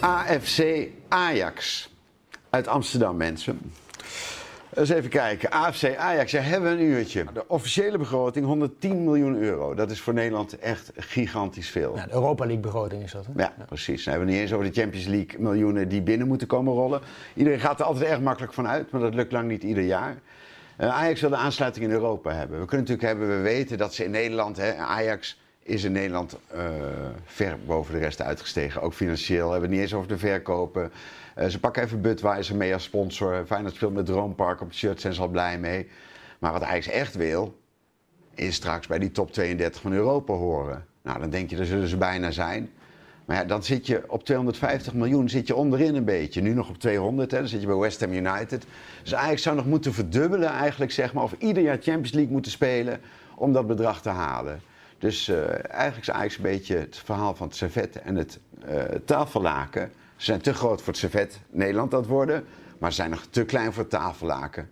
AFC 0.01 0.87
Ajax 1.09 1.91
uit 2.51 2.69
Amsterdam, 2.69 3.17
mensen. 3.17 3.61
Eens 4.75 4.89
even 4.89 5.11
kijken. 5.11 5.51
AFC 5.51 5.97
Ajax, 5.97 6.31
ja, 6.31 6.41
hebben 6.41 6.77
we 6.77 6.83
een 6.83 6.91
uurtje. 6.91 7.25
De 7.33 7.45
officiële 7.49 7.99
begroting 7.99 8.47
110 8.47 9.05
miljoen 9.05 9.37
euro. 9.37 9.75
Dat 9.75 9.91
is 9.91 10.01
voor 10.01 10.15
Nederland 10.15 10.59
echt 10.59 10.93
gigantisch 10.97 11.69
veel. 11.69 11.97
Ja, 11.97 12.05
de 12.05 12.13
Europa 12.13 12.45
League 12.45 12.63
begroting 12.63 13.03
is 13.03 13.13
dat. 13.13 13.27
Hè? 13.27 13.43
Ja, 13.43 13.55
precies. 13.67 14.05
Dan 14.05 14.13
hebben 14.13 14.31
we 14.33 14.35
niet 14.35 14.43
eens 14.43 14.53
over 14.59 14.73
de 14.73 14.81
Champions 14.81 15.07
League 15.07 15.41
miljoenen 15.41 15.89
die 15.89 16.03
binnen 16.03 16.27
moeten 16.27 16.47
komen 16.47 16.73
rollen. 16.73 17.01
Iedereen 17.35 17.61
gaat 17.61 17.81
er 17.81 17.87
altijd 17.87 18.11
erg 18.11 18.21
makkelijk 18.21 18.53
van 18.53 18.69
uit, 18.69 18.91
maar 18.91 19.01
dat 19.01 19.15
lukt 19.15 19.33
lang 19.33 19.49
niet 19.49 19.63
ieder 19.63 19.85
jaar. 19.85 20.17
Uh, 20.81 20.89
Ajax 20.89 21.21
wil 21.21 21.31
de 21.31 21.37
aansluiting 21.37 21.85
in 21.85 21.91
Europa 21.91 22.33
hebben. 22.33 22.61
We 22.61 22.67
kunnen 22.67 22.87
natuurlijk 22.87 23.19
hebben, 23.19 23.37
we 23.37 23.43
weten 23.43 23.79
dat 23.79 23.95
ze 23.95 24.05
in 24.05 24.11
Nederland, 24.11 24.57
hè, 24.57 24.75
Ajax 24.75 25.39
is 25.71 25.85
in 25.85 25.93
Nederland 25.93 26.37
uh, 26.55 26.61
ver 27.25 27.59
boven 27.67 27.95
de 27.95 28.01
rest 28.01 28.23
uitgestegen. 28.23 28.83
Ook 28.83 28.95
financieel 28.95 29.51
hebben 29.51 29.61
we 29.61 29.67
het 29.67 29.75
niet 29.75 29.81
eens 29.81 29.95
over 29.95 30.09
de 30.09 30.19
verkopen. 30.19 30.93
Uh, 31.39 31.47
ze 31.47 31.61
pakken 31.61 31.83
even 31.83 32.01
Budweiser 32.01 32.57
mee 32.57 32.73
als 32.73 32.85
sponsor. 32.85 33.45
Feyenoord 33.47 33.75
speelt 33.75 33.95
met 33.95 34.07
Droompark 34.07 34.61
op 34.61 34.69
het 34.69 34.77
shirt, 34.77 35.01
zijn 35.01 35.15
ze 35.15 35.21
al 35.21 35.29
blij 35.29 35.59
mee. 35.59 35.89
Maar 36.39 36.53
wat 36.53 36.63
Ajax 36.63 36.89
echt 36.89 37.15
wil, 37.15 37.59
is 38.35 38.55
straks 38.55 38.87
bij 38.87 38.99
die 38.99 39.11
top 39.11 39.33
32 39.33 39.81
van 39.81 39.93
Europa 39.93 40.33
horen. 40.33 40.87
Nou, 41.03 41.21
dan 41.21 41.31
denk 41.31 41.51
je, 41.51 41.57
daar 41.57 41.67
zullen 41.67 41.89
ze 41.89 41.97
bijna 41.97 42.31
zijn. 42.31 42.71
Maar 43.25 43.37
ja, 43.37 43.45
dan 43.45 43.63
zit 43.63 43.87
je 43.87 44.03
op 44.07 44.25
250 44.25 44.95
miljoen 44.95 45.29
zit 45.29 45.47
je 45.47 45.55
onderin 45.55 45.95
een 45.95 46.05
beetje. 46.05 46.41
Nu 46.41 46.53
nog 46.53 46.69
op 46.69 46.79
200, 46.79 47.31
hè, 47.31 47.39
dan 47.39 47.49
zit 47.49 47.61
je 47.61 47.67
bij 47.67 47.77
West 47.77 48.01
Ham 48.01 48.13
United. 48.13 48.67
Dus 49.03 49.13
eigenlijk 49.13 49.43
zou 49.43 49.57
nog 49.57 49.67
moeten 49.67 49.93
verdubbelen 49.93 50.49
eigenlijk, 50.49 50.93
zeg 50.93 51.13
maar, 51.13 51.23
of 51.23 51.35
ieder 51.39 51.63
jaar 51.63 51.79
Champions 51.81 52.13
League 52.13 52.33
moeten 52.33 52.53
spelen 52.53 53.01
om 53.37 53.53
dat 53.53 53.67
bedrag 53.67 54.03
te 54.03 54.09
halen. 54.09 54.61
Dus 55.01 55.29
uh, 55.29 55.39
eigenlijk 55.75 56.09
is 56.09 56.11
Ajax 56.11 56.37
een 56.37 56.43
beetje 56.43 56.77
het 56.77 56.97
verhaal 57.05 57.35
van 57.35 57.47
het 57.47 57.57
servet 57.57 57.97
en 57.97 58.17
het 58.17 58.39
uh, 58.69 58.83
tafellaken. 59.05 59.93
Ze 60.17 60.25
zijn 60.25 60.41
te 60.41 60.55
groot 60.55 60.79
voor 60.79 60.93
het 60.93 60.97
servet 60.97 61.41
Nederland 61.51 61.91
dat 61.91 62.07
worden, 62.07 62.45
maar 62.79 62.91
ze 62.91 62.97
zijn 62.97 63.11
nog 63.11 63.27
te 63.31 63.45
klein 63.45 63.73
voor 63.73 63.83
het 63.83 63.91
tafellaken. 63.91 64.69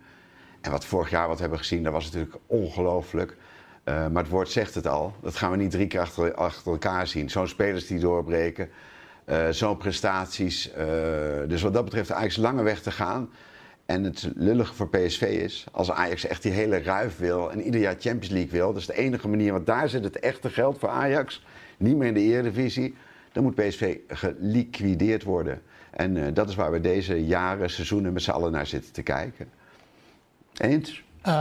En 0.61 0.71
wat 0.71 0.85
vorig 0.85 1.09
jaar 1.09 1.27
wat 1.27 1.35
we 1.35 1.41
hebben 1.41 1.59
gezien, 1.59 1.83
dat 1.83 1.93
was 1.93 2.05
natuurlijk 2.05 2.35
ongelooflijk. 2.45 3.37
Uh, 3.85 4.07
maar 4.07 4.23
het 4.23 4.31
woord 4.31 4.49
zegt 4.49 4.75
het 4.75 4.87
al. 4.87 5.13
Dat 5.21 5.35
gaan 5.35 5.51
we 5.51 5.57
niet 5.57 5.71
drie 5.71 5.87
keer 5.87 5.99
achter, 6.35 6.71
elkaar 6.71 7.07
zien. 7.07 7.29
Zo'n 7.29 7.47
spelers 7.47 7.87
die 7.87 7.99
doorbreken. 7.99 8.69
Zo'n 9.49 9.77
prestaties. 9.77 10.71
Dus 11.47 11.61
wat 11.61 11.73
dat 11.73 11.83
betreft 11.83 12.11
Ajax 12.11 12.37
lange 12.37 12.63
weg 12.63 12.81
te 12.81 12.91
gaan. 12.91 13.29
En 13.89 14.03
het 14.03 14.31
lullige 14.35 14.73
voor 14.73 14.89
PSV 14.89 15.21
is, 15.21 15.65
als 15.71 15.91
Ajax 15.91 16.27
echt 16.27 16.43
die 16.43 16.51
hele 16.51 16.81
ruif 16.81 17.17
wil 17.17 17.51
en 17.51 17.61
ieder 17.61 17.81
jaar 17.81 17.95
Champions 17.99 18.29
League 18.29 18.51
wil, 18.51 18.67
dat 18.67 18.81
is 18.81 18.87
de 18.87 18.97
enige 18.97 19.27
manier, 19.27 19.51
want 19.51 19.65
daar 19.65 19.89
zit 19.89 20.03
het 20.03 20.19
echte 20.19 20.49
geld 20.49 20.79
voor 20.79 20.89
Ajax, 20.89 21.45
niet 21.77 21.97
meer 21.97 22.07
in 22.07 22.13
de 22.13 22.19
Eredivisie, 22.19 22.95
dan 23.31 23.43
moet 23.43 23.55
PSV 23.55 23.97
geliquideerd 24.07 25.23
worden. 25.23 25.61
En 25.91 26.33
dat 26.33 26.49
is 26.49 26.55
waar 26.55 26.71
we 26.71 26.81
deze 26.81 27.25
jaren, 27.25 27.69
seizoenen 27.69 28.13
met 28.13 28.21
z'n 28.21 28.31
allen 28.31 28.51
naar 28.51 28.67
zitten 28.67 28.93
te 28.93 29.01
kijken. 29.01 29.47
Eens? 30.57 31.03
Uh, 31.27 31.33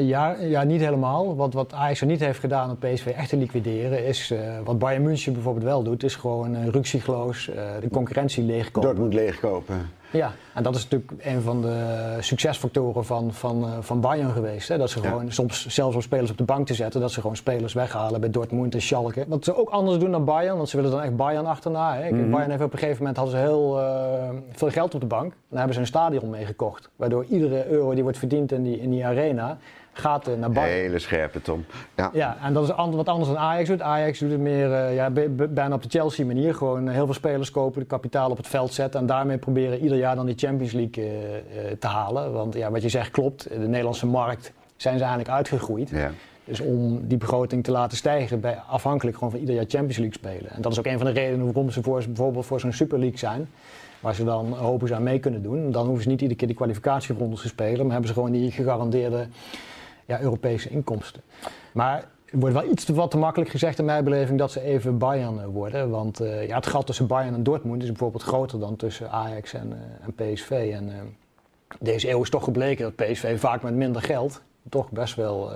ja, 0.00 0.36
ja, 0.40 0.62
niet 0.62 0.80
helemaal. 0.80 1.36
Wat, 1.36 1.52
wat 1.52 1.72
Ajax 1.72 2.00
er 2.00 2.06
niet 2.06 2.20
heeft 2.20 2.38
gedaan 2.38 2.70
om 2.70 2.78
PSV 2.78 3.06
echt 3.06 3.28
te 3.28 3.36
liquideren, 3.36 4.06
is 4.06 4.30
uh, 4.30 4.58
wat 4.64 4.78
Bayern 4.78 5.02
München 5.02 5.32
bijvoorbeeld 5.32 5.64
wel 5.64 5.82
doet, 5.82 6.02
is 6.02 6.16
gewoon 6.16 6.56
uh, 6.56 6.68
ruksigloos 6.68 7.50
de 7.80 7.88
concurrentie 7.90 8.44
leegkopen. 8.44 8.88
Dortmund 8.88 9.14
leegkopen. 9.14 9.88
Ja, 10.14 10.32
en 10.54 10.62
dat 10.62 10.76
is 10.76 10.88
natuurlijk 10.88 11.26
een 11.26 11.40
van 11.40 11.62
de 11.62 12.16
succesfactoren 12.20 13.04
van, 13.04 13.32
van, 13.32 13.66
van 13.80 14.00
Bayern 14.00 14.32
geweest. 14.32 14.68
Hè? 14.68 14.78
Dat 14.78 14.90
ze 14.90 15.00
gewoon 15.00 15.32
soms 15.32 15.66
zelfs 15.66 15.94
om 15.94 16.02
spelers 16.02 16.30
op 16.30 16.38
de 16.38 16.44
bank 16.44 16.66
te 16.66 16.74
zetten, 16.74 17.00
dat 17.00 17.12
ze 17.12 17.20
gewoon 17.20 17.36
spelers 17.36 17.72
weghalen 17.72 18.20
bij 18.20 18.30
Dortmund 18.30 18.74
en 18.74 18.82
Schalke. 18.82 19.24
Wat 19.28 19.44
ze 19.44 19.56
ook 19.56 19.68
anders 19.68 19.98
doen 19.98 20.10
dan 20.10 20.24
Bayern, 20.24 20.56
want 20.56 20.68
ze 20.68 20.76
willen 20.76 20.90
dan 20.90 21.02
echt 21.02 21.16
Bayern 21.16 21.46
achterna. 21.46 21.96
Hè? 21.96 22.10
Mm 22.10 22.30
Bayern 22.30 22.50
heeft 22.50 22.62
op 22.62 22.72
een 22.72 22.78
gegeven 22.78 22.98
moment 22.98 23.16
hadden 23.16 23.36
ze 23.36 23.40
heel 23.40 23.80
veel 24.52 24.70
geld 24.70 24.94
op 24.94 25.00
de 25.00 25.06
bank. 25.06 25.32
Dan 25.48 25.58
hebben 25.58 25.74
ze 25.74 25.80
een 25.80 25.86
stadion 25.86 26.30
meegekocht, 26.30 26.90
waardoor 26.96 27.24
iedere 27.24 27.66
euro 27.66 27.94
die 27.94 28.02
wordt 28.02 28.18
verdiend 28.18 28.52
in 28.52 28.62
die, 28.62 28.80
in 28.80 28.90
die 28.90 29.06
arena 29.06 29.58
gaat 29.94 30.36
naar 30.38 30.50
Bayern. 30.50 30.80
Hele 30.80 30.98
scherpe, 30.98 31.42
Tom. 31.42 31.64
Ja, 31.96 32.10
ja 32.12 32.36
en 32.42 32.52
dat 32.52 32.62
is 32.62 32.68
wat 32.76 33.08
anders 33.08 33.28
dan 33.28 33.38
Ajax 33.38 33.68
doet. 33.68 33.82
Ajax 33.82 34.18
doet 34.18 34.30
het 34.30 34.40
meer 34.40 34.68
uh, 34.68 34.94
ja, 34.94 35.10
bijna 35.48 35.74
op 35.74 35.82
de 35.82 35.88
Chelsea 35.88 36.26
manier. 36.26 36.54
Gewoon 36.54 36.88
heel 36.88 37.04
veel 37.04 37.14
spelers 37.14 37.50
kopen, 37.50 37.80
de 37.80 37.86
kapitaal 37.86 38.30
op 38.30 38.36
het 38.36 38.46
veld 38.48 38.72
zetten... 38.74 39.00
en 39.00 39.06
daarmee 39.06 39.38
proberen 39.38 39.78
ieder 39.78 39.98
jaar 39.98 40.16
dan 40.16 40.26
die 40.26 40.38
Champions 40.38 40.72
League 40.72 41.04
uh, 41.04 41.12
uh, 41.12 41.70
te 41.78 41.86
halen. 41.86 42.32
Want 42.32 42.54
ja, 42.54 42.70
wat 42.70 42.82
je 42.82 42.88
zegt 42.88 43.10
klopt. 43.10 43.48
De 43.50 43.58
Nederlandse 43.58 44.06
markt 44.06 44.52
zijn 44.76 44.94
ze 44.94 45.04
eigenlijk 45.04 45.34
uitgegroeid. 45.34 45.90
Ja. 45.90 46.10
Dus 46.44 46.60
om 46.60 47.06
die 47.06 47.18
begroting 47.18 47.64
te 47.64 47.70
laten 47.70 47.96
stijgen, 47.96 48.40
bij, 48.40 48.58
afhankelijk 48.68 49.16
gewoon 49.16 49.30
van 49.30 49.40
ieder 49.40 49.54
jaar 49.54 49.64
Champions 49.68 49.96
League 49.96 50.14
spelen. 50.14 50.50
En 50.50 50.62
dat 50.62 50.72
is 50.72 50.78
ook 50.78 50.86
een 50.86 50.98
van 50.98 51.06
de 51.06 51.12
redenen 51.12 51.44
waarom 51.44 51.70
ze 51.70 51.82
voor, 51.82 52.02
bijvoorbeeld 52.06 52.46
voor 52.46 52.60
zo'n 52.60 52.72
Super 52.72 52.98
League 52.98 53.18
zijn. 53.18 53.48
Waar 54.00 54.14
ze 54.14 54.24
dan 54.24 54.52
hopen 54.52 54.88
ze 54.88 54.94
aan 54.94 55.02
mee 55.02 55.18
kunnen 55.18 55.42
doen. 55.42 55.70
Dan 55.70 55.84
hoeven 55.84 56.02
ze 56.02 56.08
niet 56.08 56.20
iedere 56.20 56.38
keer 56.38 56.48
die 56.48 56.56
kwalificatierondes 56.56 57.40
te 57.40 57.48
spelen, 57.48 57.82
maar 57.82 57.90
hebben 57.90 58.08
ze 58.08 58.14
gewoon 58.14 58.32
die 58.32 58.50
gegarandeerde 58.50 59.26
ja, 60.04 60.20
Europese 60.20 60.68
inkomsten. 60.68 61.22
Maar 61.72 62.04
het 62.24 62.40
wordt 62.40 62.54
wel 62.54 62.70
iets 62.70 62.84
te, 62.84 62.94
wat 62.94 63.10
te 63.10 63.18
makkelijk 63.18 63.50
gezegd 63.50 63.78
in 63.78 63.84
mijn 63.84 64.04
beleving 64.04 64.38
dat 64.38 64.52
ze 64.52 64.60
even 64.60 64.98
Bayern 64.98 65.40
eh, 65.40 65.46
worden. 65.46 65.90
Want 65.90 66.20
uh, 66.20 66.46
ja, 66.46 66.56
het 66.56 66.66
gat 66.66 66.86
tussen 66.86 67.06
Bayern 67.06 67.34
en 67.34 67.42
Dortmund 67.42 67.82
is 67.82 67.88
bijvoorbeeld 67.88 68.22
groter 68.22 68.60
dan 68.60 68.76
tussen 68.76 69.10
Ajax 69.10 69.52
en, 69.52 69.72
uh, 69.72 70.06
en 70.06 70.32
PSV. 70.32 70.70
En 70.74 71.16
deze 71.80 72.10
eeuw 72.10 72.22
is 72.22 72.30
toch 72.30 72.44
gebleken 72.44 72.84
dat 72.84 73.06
PSV 73.06 73.40
vaak 73.40 73.62
met 73.62 73.74
minder 73.74 74.02
geld 74.02 74.42
toch 74.68 74.90
best 74.90 75.14
wel 75.14 75.52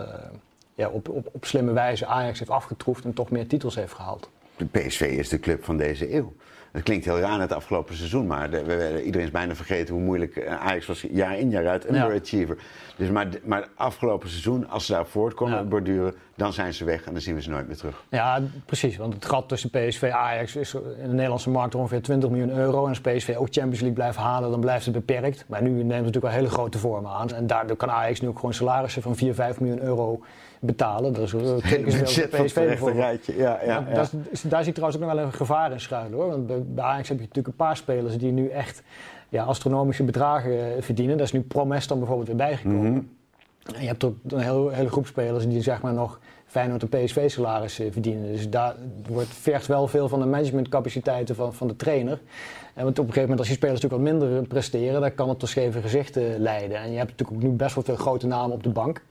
ja, 0.74 0.88
op, 0.88 1.08
op, 1.08 1.28
op 1.32 1.44
slimme 1.44 1.72
wijze 1.72 2.06
Ajax 2.06 2.38
heeft 2.38 2.50
afgetroefd 2.50 3.04
en 3.04 3.12
toch 3.12 3.30
meer 3.30 3.46
titels 3.46 3.74
heeft 3.74 3.92
gehaald. 3.92 4.30
De 4.56 4.64
PSV 4.64 5.00
is 5.00 5.28
de 5.28 5.40
club 5.40 5.64
van 5.64 5.76
deze 5.76 6.14
eeuw. 6.14 6.32
Het 6.72 6.82
klinkt 6.82 7.04
heel 7.04 7.18
raar 7.18 7.40
het 7.40 7.52
afgelopen 7.52 7.96
seizoen, 7.96 8.26
maar 8.26 8.50
de, 8.50 8.64
we, 8.64 9.02
iedereen 9.04 9.26
is 9.26 9.32
bijna 9.32 9.54
vergeten 9.54 9.94
hoe 9.94 10.02
moeilijk 10.02 10.36
eh, 10.36 10.66
Ajax 10.66 10.86
was 10.86 11.04
jaar 11.10 11.38
in 11.38 11.50
jaar 11.50 11.68
uit. 11.68 11.88
Underachiever. 11.88 12.56
Ja. 12.56 12.62
Dus 12.96 13.10
maar, 13.10 13.28
maar 13.44 13.68
afgelopen 13.74 14.28
seizoen, 14.28 14.68
als 14.68 14.86
ze 14.86 14.92
daar 14.92 15.06
voortkomen 15.06 15.56
ja. 15.58 15.64
borduren, 15.64 16.14
dan 16.34 16.52
zijn 16.52 16.74
ze 16.74 16.84
weg 16.84 17.04
en 17.04 17.12
dan 17.12 17.20
zien 17.20 17.34
we 17.34 17.42
ze 17.42 17.50
nooit 17.50 17.66
meer 17.66 17.76
terug. 17.76 18.04
Ja, 18.08 18.42
precies. 18.64 18.96
Want 18.96 19.14
het 19.14 19.24
gat 19.24 19.48
tussen 19.48 19.70
PSV 19.70 20.02
en 20.02 20.14
Ajax 20.14 20.56
is 20.56 20.74
in 20.74 21.08
de 21.08 21.14
Nederlandse 21.14 21.50
markt 21.50 21.74
ongeveer 21.74 22.02
20 22.02 22.30
miljoen 22.30 22.50
euro. 22.50 22.82
En 22.82 22.88
als 22.88 23.00
PSV 23.00 23.34
ook 23.38 23.48
Champions 23.50 23.80
League 23.80 23.92
blijft 23.92 24.16
halen, 24.18 24.50
dan 24.50 24.60
blijft 24.60 24.84
het 24.84 24.94
beperkt. 24.94 25.44
Maar 25.48 25.62
nu 25.62 25.70
neemt 25.70 25.80
het 25.80 25.88
natuurlijk 25.88 26.24
wel 26.24 26.34
hele 26.34 26.50
grote 26.50 26.78
vormen 26.78 27.10
aan. 27.10 27.30
En 27.30 27.46
daardoor 27.46 27.76
kan 27.76 27.90
Ajax 27.90 28.20
nu 28.20 28.28
ook 28.28 28.38
gewoon 28.38 28.54
salarissen 28.54 29.02
van 29.02 29.16
4, 29.16 29.34
5 29.34 29.60
miljoen 29.60 29.82
euro 29.82 30.20
betalen. 30.60 31.12
Dat 31.12 31.22
is 31.22 31.30
zoveel 31.30 31.60
PSV 31.60 32.54
bijvoorbeeld. 32.54 33.26
Ja, 33.26 33.34
ja, 33.36 33.58
ja, 33.64 33.84
ja. 33.88 33.94
Daar, 33.94 34.08
daar 34.42 34.60
zie 34.60 34.68
ik 34.68 34.74
trouwens 34.74 34.96
ook 34.96 35.06
nog 35.06 35.14
wel 35.14 35.24
een 35.24 35.32
gevaar 35.32 35.72
in 35.72 35.80
schuilen 35.80 36.18
hoor. 36.18 36.28
Want 36.28 36.46
bij, 36.46 36.62
bij 36.66 36.84
Ajax 36.84 37.08
heb 37.08 37.16
je 37.18 37.22
natuurlijk 37.22 37.46
een 37.48 37.66
paar 37.66 37.76
spelers 37.76 38.18
die 38.18 38.32
nu 38.32 38.48
echt 38.48 38.82
ja, 39.28 39.44
astronomische 39.44 40.04
bedragen 40.04 40.82
verdienen. 40.82 41.16
Daar 41.16 41.26
is 41.26 41.32
nu 41.32 41.40
Promes 41.40 41.86
dan 41.86 41.98
bijvoorbeeld 41.98 42.28
weer 42.28 42.36
bijgekomen. 42.36 42.90
Mm 42.90 42.94
-hmm. 42.94 43.16
En 43.74 43.80
je 43.80 43.86
hebt 43.86 44.04
ook 44.04 44.16
een 44.28 44.38
hele, 44.38 44.72
hele 44.72 44.90
groep 44.90 45.06
spelers 45.06 45.46
die 45.46 45.62
zeg 45.62 45.82
maar 45.82 45.92
nog 45.92 46.20
Feyenoord 46.46 46.82
en 46.82 46.88
PSV 46.88 47.30
salaris 47.30 47.74
verdienen. 47.90 48.32
Dus 48.32 48.50
daar 48.50 48.74
wordt, 49.08 49.28
vergt 49.28 49.66
wel 49.66 49.86
veel 49.86 50.08
van 50.08 50.20
de 50.20 50.26
managementcapaciteiten 50.26 51.34
van, 51.34 51.54
van 51.54 51.68
de 51.68 51.76
trainer. 51.76 52.20
En 52.74 52.84
want 52.84 52.98
op 52.98 53.06
een 53.06 53.12
gegeven 53.12 53.20
moment 53.20 53.38
als 53.38 53.48
die 53.48 53.56
spelers 53.56 53.80
natuurlijk 53.80 54.10
wat 54.10 54.20
minder 54.20 54.46
presteren, 54.46 55.00
dan 55.00 55.14
kan 55.14 55.28
het 55.28 55.38
tot 55.38 55.48
scheve 55.48 55.80
gezichten 55.80 56.40
leiden. 56.40 56.76
En 56.78 56.90
je 56.90 56.96
hebt 56.96 57.10
natuurlijk 57.10 57.38
ook 57.38 57.50
nu 57.50 57.56
best 57.56 57.74
wel 57.74 57.84
veel 57.84 57.96
grote 57.96 58.26
namen 58.26 58.52
op 58.52 58.62
de 58.62 58.68
bank. 58.68 59.02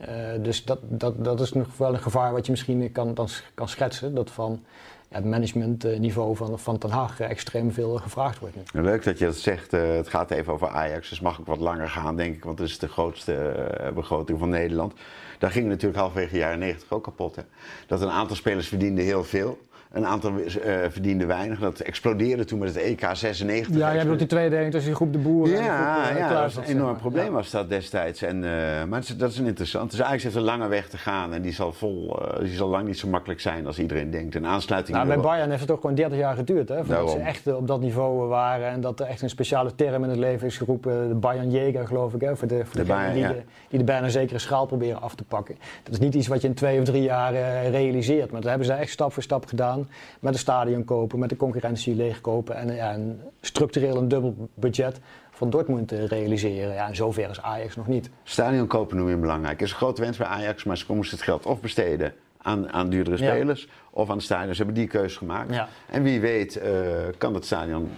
Uh, 0.00 0.08
dus 0.42 0.64
dat, 0.64 0.78
dat, 0.82 1.24
dat 1.24 1.40
is 1.40 1.52
nog 1.52 1.76
wel 1.76 1.92
een 1.94 2.00
gevaar 2.00 2.32
wat 2.32 2.46
je 2.46 2.50
misschien 2.50 2.92
kan, 2.92 3.14
dan, 3.14 3.28
kan 3.54 3.68
schetsen. 3.68 4.14
Dat 4.14 4.30
van 4.30 4.64
ja, 5.08 5.16
het 5.16 5.24
managementniveau 5.24 6.36
van, 6.36 6.58
van 6.58 6.78
Ten 6.78 6.90
Haag 6.90 7.20
extreem 7.20 7.72
veel 7.72 7.96
gevraagd 7.96 8.38
wordt. 8.38 8.56
Nu. 8.72 8.82
Leuk 8.82 9.04
dat 9.04 9.18
je 9.18 9.24
dat 9.24 9.36
zegt. 9.36 9.72
Uh, 9.72 9.88
het 9.88 10.08
gaat 10.08 10.30
even 10.30 10.52
over 10.52 10.68
Ajax, 10.68 11.08
dus 11.08 11.20
mag 11.20 11.40
ook 11.40 11.46
wat 11.46 11.58
langer 11.58 11.88
gaan, 11.88 12.16
denk 12.16 12.34
ik. 12.34 12.44
Want 12.44 12.58
het 12.58 12.68
is 12.68 12.78
de 12.78 12.88
grootste 12.88 13.66
begroting 13.94 14.38
van 14.38 14.48
Nederland. 14.48 14.92
Daar 15.38 15.50
ging 15.50 15.68
natuurlijk 15.68 16.00
halverwege 16.00 16.32
de 16.32 16.38
jaren 16.38 16.58
90 16.58 16.92
ook 16.92 17.04
kapot. 17.04 17.36
Hè? 17.36 17.42
Dat 17.86 18.00
een 18.00 18.10
aantal 18.10 18.36
spelers 18.36 18.68
verdienden 18.68 19.04
heel 19.04 19.24
veel. 19.24 19.58
Een 19.92 20.06
aantal 20.06 20.32
uh, 20.38 20.44
verdiende 20.88 21.26
weinig. 21.26 21.58
Dat 21.58 21.80
explodeerde 21.80 22.44
toen 22.44 22.58
met 22.58 22.74
het 22.74 22.82
EK 22.82 23.08
96. 23.12 23.76
Ja, 23.76 23.90
je 23.90 23.98
hebt 23.98 24.18
die 24.18 24.26
tweedeling 24.26 24.70
tussen 24.70 24.90
die 24.90 24.96
groep 24.96 25.12
de 25.12 25.18
boeren 25.18 25.62
ja, 25.62 25.96
en 25.96 26.02
de 26.02 26.04
groep, 26.04 26.14
uh, 26.14 26.18
ja, 26.18 26.42
dat 26.42 26.54
was 26.54 26.56
een 26.56 26.74
enorm 26.74 26.96
probleem 26.96 27.32
was 27.32 27.50
dat 27.50 27.68
destijds. 27.68 28.22
En, 28.22 28.36
uh, 28.36 28.84
maar 28.84 29.02
dat 29.16 29.30
is 29.30 29.38
een 29.38 29.46
interessant. 29.46 29.90
Dus 29.90 30.02
Ajax 30.02 30.22
heeft 30.22 30.34
een 30.34 30.42
lange 30.42 30.68
weg 30.68 30.88
te 30.88 30.98
gaan. 30.98 31.32
En 31.32 31.42
die 31.42 31.52
zal, 31.52 31.72
vol, 31.72 32.18
die 32.40 32.56
zal 32.56 32.68
lang 32.68 32.86
niet 32.86 32.98
zo 32.98 33.08
makkelijk 33.08 33.40
zijn 33.40 33.66
als 33.66 33.78
iedereen 33.78 34.10
denkt. 34.10 34.34
Een 34.34 34.46
aansluiting 34.46 34.96
Nou, 34.96 35.08
bij 35.08 35.18
Bayern 35.18 35.48
heeft 35.50 35.62
het 35.62 35.70
ook 35.70 35.80
gewoon 35.80 35.96
30 35.96 36.18
jaar 36.18 36.34
geduurd. 36.34 36.68
Hè, 36.68 36.84
voordat 36.84 37.10
ze 37.10 37.18
echt 37.18 37.46
eh, 37.46 37.56
op 37.56 37.66
dat 37.66 37.80
niveau 37.80 38.28
waren. 38.28 38.68
En 38.68 38.80
dat 38.80 39.00
er 39.00 39.06
echt 39.06 39.22
een 39.22 39.30
speciale 39.30 39.74
term 39.74 40.04
in 40.04 40.10
het 40.10 40.18
leven 40.18 40.46
is 40.46 40.56
geroepen. 40.56 41.08
De 41.08 41.14
Bayern 41.14 41.50
Jäger, 41.50 41.86
geloof 41.86 42.14
ik. 42.14 42.20
Hè, 42.20 42.36
voor 42.36 42.48
de, 42.48 42.64
voor 42.64 42.80
De 42.80 42.86
Bayern, 42.86 43.12
die, 43.12 43.22
ja. 43.22 43.28
de, 43.28 43.42
die 43.68 43.78
de 43.78 43.84
bijna 43.84 44.08
zekere 44.08 44.38
schaal 44.38 44.66
proberen 44.66 45.00
af 45.00 45.14
te 45.14 45.24
pakken. 45.24 45.56
Dat 45.82 45.92
is 45.92 45.98
niet 45.98 46.14
iets 46.14 46.26
wat 46.26 46.40
je 46.40 46.48
in 46.48 46.54
twee 46.54 46.78
of 46.78 46.84
drie 46.84 47.02
jaar 47.02 47.34
eh, 47.34 47.70
realiseert. 47.70 48.30
Maar 48.30 48.40
dat 48.40 48.50
hebben 48.50 48.66
ze 48.66 48.72
echt 48.72 48.90
stap 48.90 49.12
voor 49.12 49.22
stap 49.22 49.46
gedaan. 49.46 49.77
Met 50.20 50.32
een 50.32 50.38
stadion 50.38 50.84
kopen, 50.84 51.18
met 51.18 51.28
de 51.28 51.36
concurrentie 51.36 51.94
leegkopen. 51.94 52.56
En 52.56 52.74
ja, 52.74 52.94
een 52.94 53.20
structureel 53.40 53.96
een 53.96 54.08
dubbel 54.08 54.48
budget 54.54 55.00
van 55.30 55.50
Dortmund 55.50 55.88
te 55.88 56.06
realiseren. 56.06 56.74
Ja, 56.74 56.86
en 56.88 56.96
zover 56.96 57.30
is 57.30 57.42
Ajax 57.42 57.76
nog 57.76 57.86
niet. 57.86 58.10
Stadion 58.22 58.66
kopen 58.66 58.96
noem 58.96 59.08
je 59.08 59.16
belangrijk. 59.16 59.60
is 59.60 59.70
een 59.70 59.76
grote 59.76 60.00
wens 60.00 60.16
bij 60.16 60.26
Ajax, 60.26 60.64
maar 60.64 60.76
ze 60.78 60.84
moesten 60.94 61.16
het 61.16 61.26
geld 61.26 61.46
of 61.46 61.60
besteden 61.60 62.12
aan, 62.42 62.72
aan 62.72 62.88
duurdere 62.90 63.22
Ja. 63.24 63.30
spelers 63.34 63.68
of 63.90 64.08
aan 64.08 64.16
het 64.16 64.24
stadion. 64.24 64.50
Ze 64.54 64.62
hebben 64.62 64.74
die 64.80 64.86
keuze 64.88 65.18
gemaakt. 65.18 65.54
Ja. 65.54 65.68
En 65.90 66.02
wie 66.02 66.20
weet 66.20 66.56
eh, 66.56 66.72
kan 67.18 67.34
het 67.34 67.44
stadion, 67.44 67.90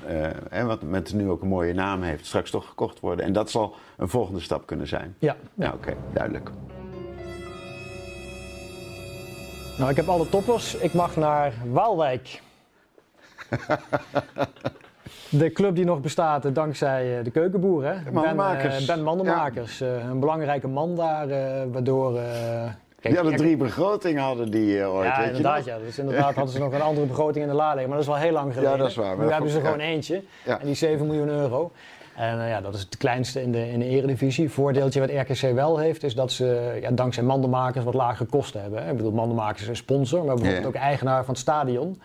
eh, 0.51 0.65
wat 0.67 0.83
met 0.83 1.13
nu 1.15 1.29
ook 1.31 1.43
een 1.43 1.49
mooie 1.49 1.73
naam 1.75 2.03
heeft, 2.03 2.27
straks 2.27 2.51
toch 2.51 2.67
gekocht 2.69 3.01
worden. 3.01 3.25
En 3.25 3.33
dat 3.33 3.51
zal 3.51 3.75
een 3.97 4.09
volgende 4.09 4.41
stap 4.41 4.67
kunnen 4.67 4.87
zijn. 4.89 5.15
Ja, 5.19 5.37
Ja, 5.55 5.73
oké, 5.73 5.95
duidelijk. 6.13 6.51
Nou, 9.81 9.93
ik 9.93 9.99
heb 9.99 10.09
alle 10.09 10.29
toppers. 10.29 10.75
Ik 10.75 10.93
mag 10.93 11.17
naar 11.17 11.53
Waalwijk. 11.71 12.41
De 15.31 15.53
club 15.53 15.75
die 15.75 15.85
nog 15.85 16.01
bestaat 16.01 16.45
eh, 16.45 16.55
dankzij 16.55 17.19
eh, 17.19 17.25
de 17.25 17.31
keukenboer, 17.31 17.85
hè? 17.85 17.93
Ben, 17.93 18.25
eh, 18.25 18.87
Ben 18.87 19.03
Mandenmakers. 19.03 19.81
Een 19.81 20.21
belangrijke 20.21 20.69
man 20.69 20.97
daar, 20.97 21.29
eh, 21.29 21.63
waardoor... 21.73 22.13
kijk, 22.13 22.75
Die 23.01 23.15
hadden 23.15 23.37
drie 23.37 23.57
begrotingen 23.57 24.23
hadden 24.23 24.51
die 24.51 24.87
ooit, 24.87 25.07
Ja, 25.07 25.17
weet 25.17 25.25
je 25.25 25.31
inderdaad. 25.37 25.57
nog? 25.57 25.67
Ja. 25.67 25.79
Dus 25.79 25.99
inderdaad 25.99 26.35
hadden 26.35 26.53
ze 26.55 26.59
nog 26.59 26.73
een 26.73 26.81
andere 26.83 27.07
begroting 27.07 27.45
in 27.45 27.51
de 27.51 27.57
la 27.57 27.71
liggen. 27.71 27.89
Maar 27.89 27.99
dat 27.99 28.07
is 28.07 28.13
wel 28.13 28.23
heel 28.23 28.33
lang 28.33 28.55
geleden. 28.55 28.79
dat 28.79 28.89
is 28.89 28.97
waar, 28.97 29.19
Nu 29.19 29.31
hebben 29.31 29.51
ze 29.51 29.61
gewoon 29.61 29.81
eentje. 29.81 30.23
Ja. 30.45 30.53
En 30.59 30.63
die 30.63 30.71
is 30.71 30.79
7 30.79 31.07
miljoen 31.07 31.29
euro. 31.29 31.73
En 32.21 32.41
eh, 32.41 32.49
ja, 32.49 32.61
dat 32.61 32.75
is 32.75 32.81
het 32.81 32.97
kleinste 32.97 33.43
in 33.43 33.53
de, 33.53 33.71
in 33.71 33.79
de 33.79 33.85
eredivisie. 33.85 34.51
Voordeeltje 34.51 35.01
wat 35.01 35.11
RKC 35.11 35.55
wel 35.55 35.79
heeft, 35.79 36.03
is 36.03 36.15
dat 36.15 36.33
ze 36.33 36.79
ja, 36.83 36.91
dankzij 36.91 37.23
mandenmakers 37.23 37.85
wat 37.85 37.95
lagere 37.95 38.29
kosten 38.29 38.61
hebben. 38.61 38.83
hè. 38.83 38.91
Ik 38.91 38.97
bedoel, 38.97 39.13
mandenmakers 39.13 39.63
is 39.63 39.69
een 39.69 39.77
sponsor, 39.77 40.25
maar 40.25 40.35
bijvoorbeeld 40.35 40.67
ook 40.67 40.75
eigenaar 40.75 41.25
van 41.25 41.35
het 41.35 41.43
stadion. 41.43 42.01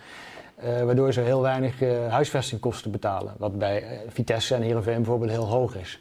Eh, 0.56 0.84
waardoor 0.84 1.13
ze 1.13 1.21
heel 1.21 1.41
weinig 1.41 1.82
eh, 1.82 1.89
huisvestingkosten 2.10 2.91
betalen. 2.91 3.34
Wat 3.38 3.58
bij 3.58 3.84
Vitesse 4.08 4.56
en 4.56 4.62
Heerenveen 4.62 4.95
bijvoorbeeld 4.95 5.32
heel 5.32 5.47
hoog 5.47 5.75
is. 5.75 5.99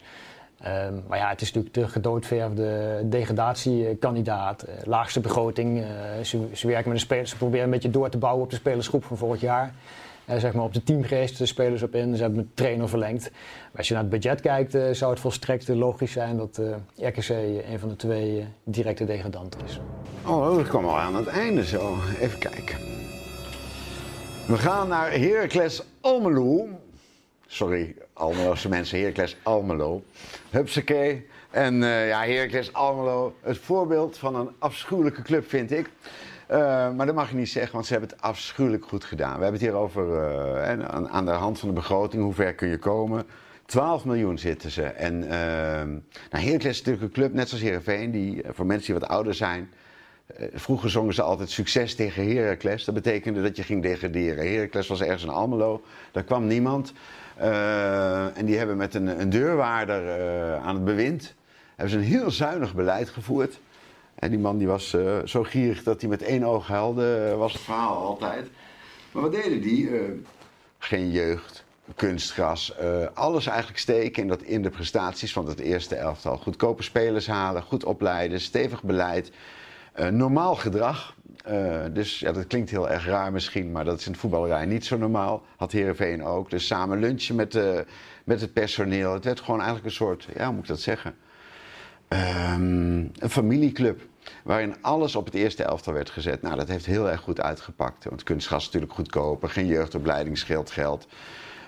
Ehm, 0.59 0.93
maar 1.07 1.17
ja, 1.17 1.29
het 1.29 1.41
is 1.41 1.53
natuurlijk 1.53 1.73
de 1.73 1.87
gedoodverfde 1.87 3.01
degradatiekandidaat. 3.05 4.65
Laagste 4.83 5.19
begroting. 5.19 5.83
Ze, 6.23 6.47
ze 6.53 6.67
werken 6.67 6.89
met 6.89 6.97
de 6.97 7.05
spelers. 7.05 7.29
Ze 7.29 7.37
proberen 7.37 7.65
een 7.65 7.71
beetje 7.71 7.89
door 7.89 8.09
te 8.09 8.17
bouwen 8.17 8.43
op 8.43 8.49
de 8.49 8.55
spelersgroep 8.55 9.03
van 9.03 9.17
vorig 9.17 9.41
jaar. 9.41 9.73
Eh, 10.25 10.37
zeg 10.37 10.53
maar 10.53 10.63
op 10.63 10.73
de 10.73 10.83
teamgeest 10.83 11.37
de 11.37 11.45
spelers 11.45 11.81
op 11.81 11.95
in. 11.95 12.15
Ze 12.15 12.21
hebben 12.21 12.41
de 12.41 12.53
trainer 12.53 12.89
verlengd. 12.89 13.31
Als 13.75 13.87
je 13.87 13.93
naar 13.93 14.03
het 14.03 14.11
budget 14.11 14.41
kijkt, 14.41 14.75
eh, 14.75 14.89
zou 14.91 15.11
het 15.11 15.19
volstrekt 15.19 15.69
eh, 15.69 15.75
logisch 15.75 16.11
zijn 16.11 16.37
dat 16.37 16.61
RKC 16.95 17.29
een 17.69 17.79
van 17.79 17.89
de 17.89 17.95
twee 17.95 18.47
directe 18.63 19.05
degradanten 19.05 19.59
is. 19.65 19.79
Oh, 20.25 20.55
dat 20.55 20.67
kwam 20.67 20.85
al 20.85 20.97
aan 20.97 21.15
het 21.15 21.27
einde 21.27 21.65
zo. 21.65 21.97
Even 22.19 22.39
kijken. 22.39 22.77
We 24.47 24.57
gaan 24.57 24.87
naar 24.87 25.11
Heracles 25.11 25.83
Almelo. 26.01 26.67
Sorry, 27.47 27.95
Almeloze 28.13 28.69
mensen, 28.69 28.99
Heracles 28.99 29.37
Almelo. 29.43 30.03
Hupsakee. 30.49 31.25
En 31.49 31.83
eh, 31.83 32.07
ja, 32.07 32.25
Heracles 32.25 32.73
Almelo, 32.73 33.35
het 33.41 33.57
voorbeeld 33.57 34.17
van 34.17 34.35
een 34.35 34.49
afschuwelijke 34.59 35.21
club 35.21 35.49
vind 35.49 35.71
ik. 35.71 35.89
Eh, 36.47 36.91
maar 36.91 37.05
dat 37.05 37.15
mag 37.15 37.29
je 37.29 37.35
niet 37.35 37.49
zeggen, 37.49 37.73
want 37.73 37.85
ze 37.85 37.91
hebben 37.91 38.09
het 38.09 38.21
afschuwelijk 38.21 38.85
goed 38.85 39.03
gedaan. 39.03 39.37
We 39.37 39.43
hebben 39.43 39.61
het 39.61 39.69
hier 39.69 39.79
over, 39.79 40.23
eh, 40.23 40.85
aan, 40.87 41.09
aan 41.09 41.25
de 41.25 41.31
hand 41.31 41.59
van 41.59 41.67
de 41.67 41.73
begroting, 41.75 42.23
hoe 42.23 42.33
ver 42.33 42.53
kun 42.53 42.67
je 42.67 42.77
komen? 42.77 43.23
12 43.65 44.05
miljoen 44.05 44.37
zitten 44.37 44.71
ze. 44.71 44.83
En 44.83 45.23
uh, 45.23 45.29
nou, 45.29 46.45
Heracles 46.45 46.71
is 46.71 46.77
natuurlijk 46.77 47.03
een 47.03 47.11
club, 47.11 47.33
net 47.33 47.47
zoals 47.49 47.63
Heerenveen, 47.63 48.11
die 48.11 48.43
eh, 48.43 48.49
voor 48.53 48.65
mensen 48.65 48.91
die 48.91 49.01
wat 49.01 49.09
ouder 49.09 49.33
zijn... 49.33 49.69
vroeger 50.53 50.89
zongen 50.89 51.13
ze 51.13 51.21
altijd 51.21 51.49
succes 51.49 51.95
tegen 51.95 52.35
Heracles. 52.35 52.83
Dat 52.83 52.95
betekende 52.95 53.41
dat 53.41 53.55
je 53.55 53.63
ging 53.63 53.81
degraderen. 53.81 54.53
Heracles 54.53 54.87
was 54.87 55.01
ergens 55.01 55.23
in 55.23 55.29
Almelo, 55.29 55.83
daar 56.11 56.23
kwam 56.23 56.47
niemand. 56.47 56.93
En 58.35 58.45
die 58.45 58.57
hebben 58.57 58.77
met 58.77 58.93
een, 58.93 59.19
een 59.19 59.29
deurwaarder 59.29 60.57
aan 60.57 60.75
het 60.75 60.85
bewind... 60.85 61.33
hebben 61.75 61.89
ze 61.89 61.97
een 61.97 62.11
heel 62.19 62.31
zuinig 62.31 62.75
beleid 62.75 63.09
gevoerd. 63.09 63.59
En 64.15 64.29
die 64.29 64.39
man 64.39 64.57
die 64.57 64.67
was 64.67 64.93
eh, 64.93 65.17
zo 65.25 65.43
gierig 65.43 65.83
dat 65.83 66.01
hij 66.01 66.09
met 66.09 66.21
één 66.21 66.43
oog 66.43 66.67
huilde, 66.67 67.29
eh, 67.31 67.37
was 67.37 67.53
het 67.53 67.61
verhaal 67.61 67.97
altijd. 67.97 68.49
Maar 69.11 69.21
wat 69.21 69.31
deden 69.31 69.61
die? 69.61 69.89
Eh, 69.89 70.01
geen 70.77 71.11
jeugd, 71.11 71.63
kunstgras, 71.95 72.73
alles 73.13 73.47
eigenlijk 73.47 73.79
steken 73.79 74.21
in, 74.21 74.27
dat, 74.27 74.41
in 74.41 74.61
de 74.61 74.69
prestaties 74.69 75.33
van 75.33 75.47
het 75.47 75.59
eerste 75.59 75.95
elftal. 75.95 76.37
Goedkope 76.37 76.83
spelers 76.83 77.27
halen, 77.27 77.61
goed 77.61 77.83
opleiden, 77.83 78.41
stevig 78.41 78.83
beleid, 78.83 79.31
normaal 80.11 80.55
gedrag. 80.55 81.15
Dus 81.93 82.19
ja, 82.19 82.31
dat 82.31 82.47
klinkt 82.47 82.69
heel 82.69 82.89
erg 82.89 83.05
raar 83.05 83.31
misschien, 83.31 83.71
maar 83.71 83.85
dat 83.85 83.99
is 83.99 84.05
in 84.05 84.11
de 84.11 84.17
voetballerij 84.17 84.65
niet 84.65 84.85
zo 84.85 84.97
normaal. 84.97 85.43
Had 85.55 85.71
Heerenveen 85.71 86.23
ook. 86.23 86.49
Dus 86.49 86.67
samen 86.67 86.99
lunchen 86.99 87.35
met, 87.35 87.59
met 88.23 88.41
het 88.41 88.53
personeel. 88.53 89.13
Het 89.13 89.25
werd 89.25 89.39
gewoon 89.39 89.59
eigenlijk 89.59 89.85
een 89.87 89.95
soort, 89.95 90.27
ja, 90.35 90.45
hoe 90.45 90.53
moet 90.53 90.63
ik 90.63 90.69
dat 90.69 90.79
zeggen? 90.79 91.15
Ehm, 92.07 92.97
een 92.97 93.29
familieclub. 93.29 94.01
Waarin 94.43 94.75
alles 94.81 95.15
op 95.15 95.25
het 95.25 95.33
eerste 95.33 95.63
elftal 95.63 95.93
werd 95.93 96.09
gezet. 96.09 96.41
Nou, 96.41 96.55
dat 96.55 96.67
heeft 96.67 96.85
heel 96.85 97.09
erg 97.09 97.21
goed 97.21 97.41
uitgepakt. 97.41 98.03
Want 98.03 98.23
kunstgas 98.23 98.59
is 98.59 98.65
natuurlijk 98.65 98.93
goedkoper. 98.93 99.49
Geen 99.49 99.65
jeugdopleiding 99.65 100.37
scheelt 100.37 100.71
geld. 100.71 101.07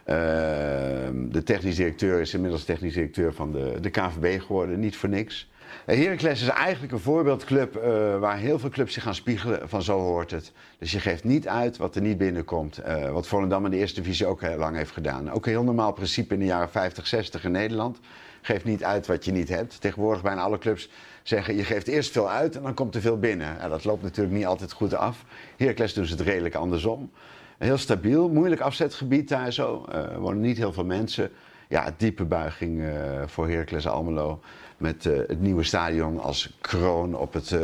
Ehm, 0.04 1.30
de 1.30 1.44
technisch 1.44 1.76
directeur 1.76 2.22
is 2.22 2.34
inmiddels 2.34 2.64
technisch 2.64 2.94
directeur 2.94 3.34
van 3.34 3.52
de, 3.52 3.78
de 3.82 3.90
KVB 3.90 4.42
geworden. 4.42 4.80
Niet 4.80 4.98
voor 4.98 5.10
niks. 5.10 5.50
Heracles 5.86 6.42
is 6.42 6.48
eigenlijk 6.48 6.94
een 6.94 7.00
voorbeeldclub 7.00 7.76
uh, 7.76 7.84
waar 8.20 8.38
heel 8.38 8.60
veel 8.60 8.70
clubs 8.70 8.94
zich 8.94 9.04
gaan 9.04 9.16
spiegelen 9.16 9.70
van 9.70 9.82
zo 9.82 10.00
hoort 10.00 10.32
het. 10.32 10.52
Dus 10.80 10.92
je 10.92 11.00
geeft 11.00 11.24
niet 11.24 11.48
uit 11.48 11.78
wat 11.78 11.96
er 11.96 12.02
niet 12.02 12.18
binnenkomt. 12.18 12.80
Uh, 12.88 13.12
wat 13.12 13.28
Volendam 13.28 13.66
in 13.66 13.72
de 13.72 13.78
eerste 13.78 14.02
divisie 14.02 14.26
ook 14.26 14.42
heel 14.42 14.58
lang 14.58 14.76
heeft 14.76 14.92
gedaan. 14.92 15.32
Ook 15.32 15.46
een 15.46 15.52
heel 15.52 15.64
normaal 15.64 15.94
principe 15.94 16.34
in 16.34 16.40
de 16.40 16.46
jaren 16.46 16.70
50, 16.70 17.08
60 17.08 17.44
in 17.44 17.52
Nederland. 17.52 18.00
Geef 18.48 18.64
niet 18.64 18.84
uit 18.84 19.08
wat 19.08 19.26
je 19.26 19.32
niet 19.32 19.50
hebt. 19.50 19.82
Tegenwoordig 19.82 20.22
bijna 20.22 20.42
alle 20.42 20.58
clubs 20.58 20.90
zeggen 21.24 21.56
je 21.56 21.64
geeft 21.64 21.88
eerst 21.88 22.12
veel 22.12 22.30
uit 22.30 22.56
en 22.56 22.64
dan 22.64 22.74
komt 22.74 22.96
er 22.96 23.02
veel 23.02 23.20
binnen. 23.20 23.70
Dat 23.70 23.84
loopt 23.84 24.04
natuurlijk 24.04 24.36
niet 24.36 24.46
altijd 24.46 24.72
goed 24.72 24.94
af. 24.94 25.24
Heracles 25.58 25.94
doet 25.94 26.10
het 26.10 26.22
redelijk 26.22 26.56
andersom. 26.56 27.12
Heel 27.58 27.78
stabiel, 27.78 28.30
moeilijk 28.30 28.62
afzetgebied 28.62 29.30
daar 29.30 29.54
zo. 29.54 29.86
Uh, 29.90 29.96
er 29.96 30.20
wonen 30.20 30.42
niet 30.42 30.58
heel 30.58 30.74
veel 30.74 30.86
mensen. 30.86 31.32
Ja, 31.68 31.94
diepe 31.98 32.26
buiging 32.26 32.84
voor 33.26 33.50
Heracles 33.50 33.88
Almelo 33.88 34.40
met 34.78 35.06
uh, 35.06 35.18
het 35.18 35.42
nieuwe 35.42 35.64
stadion 35.64 36.20
als 36.20 36.58
kroon 36.62 37.16
op, 37.16 37.34
het, 37.34 37.56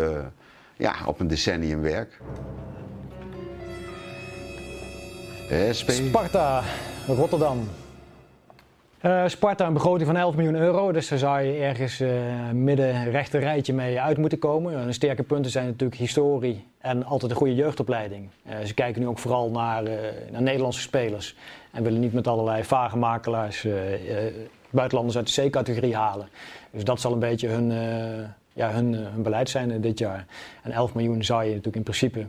ja, 0.78 0.96
op 1.06 1.20
een 1.20 1.28
decennium 1.28 1.82
werk. 1.82 2.20
SP. 5.78 5.90
Sparta, 5.90 6.64
Rotterdam. 7.08 7.68
Uh, 9.06 9.24
Sparta 9.28 9.68
een 9.68 9.74
begroting 9.74 10.08
van 10.08 10.18
11 10.18 10.36
miljoen 10.36 10.56
euro, 10.56 10.92
dus 10.92 11.08
daar 11.08 11.20
zou 11.20 11.42
je 11.42 11.54
ergens 11.54 12.02
uh, 12.02 12.12
midden 12.52 13.12
rechter 13.12 13.40
rijtje 13.40 13.74
mee 13.74 14.02
uit 14.02 14.18
moeten 14.18 14.40
komen. 14.40 14.86
De 14.86 14.94
sterke 14.94 15.24
punten 15.24 15.52
zijn 15.52 15.66
natuurlijk 15.66 16.00
historie 16.00 16.68
en 16.78 17.06
altijd 17.06 17.32
een 17.32 17.38
goede 17.38 17.56
jeugdopleiding. 17.56 18.30
Ze 18.66 18.74
kijken 18.74 19.02
nu 19.02 19.08
ook 19.08 19.20
vooral 19.20 19.50
naar, 19.50 19.84
naar 20.32 20.42
Nederlandse 20.42 20.82
spelers 20.82 21.36
en 21.72 21.84
willen 21.84 22.00
niet 22.00 22.14
met 22.14 22.28
allerlei 22.28 22.64
vage 22.64 22.98
makelaars 22.98 23.68
buitenlanders 24.70 25.18
uit 25.18 25.36
de 25.36 25.50
C-categorie 25.50 25.96
halen. 25.96 26.28
Dus 26.72 26.84
dat 26.84 27.02
zal 27.02 27.14
een 27.14 27.20
beetje 27.20 27.48
hun, 27.48 27.72
ja, 28.54 28.72
hun, 28.72 28.94
hun 28.94 29.24
beleid 29.24 29.50
zijn 29.50 29.82
dit 29.82 30.00
jaar. 30.00 30.26
En 30.62 30.72
11 30.72 30.94
miljoen 30.94 31.24
zou 31.24 31.42
je 31.42 31.50
natuurlijk 31.50 31.76
in 31.76 31.84
principe 31.84 32.26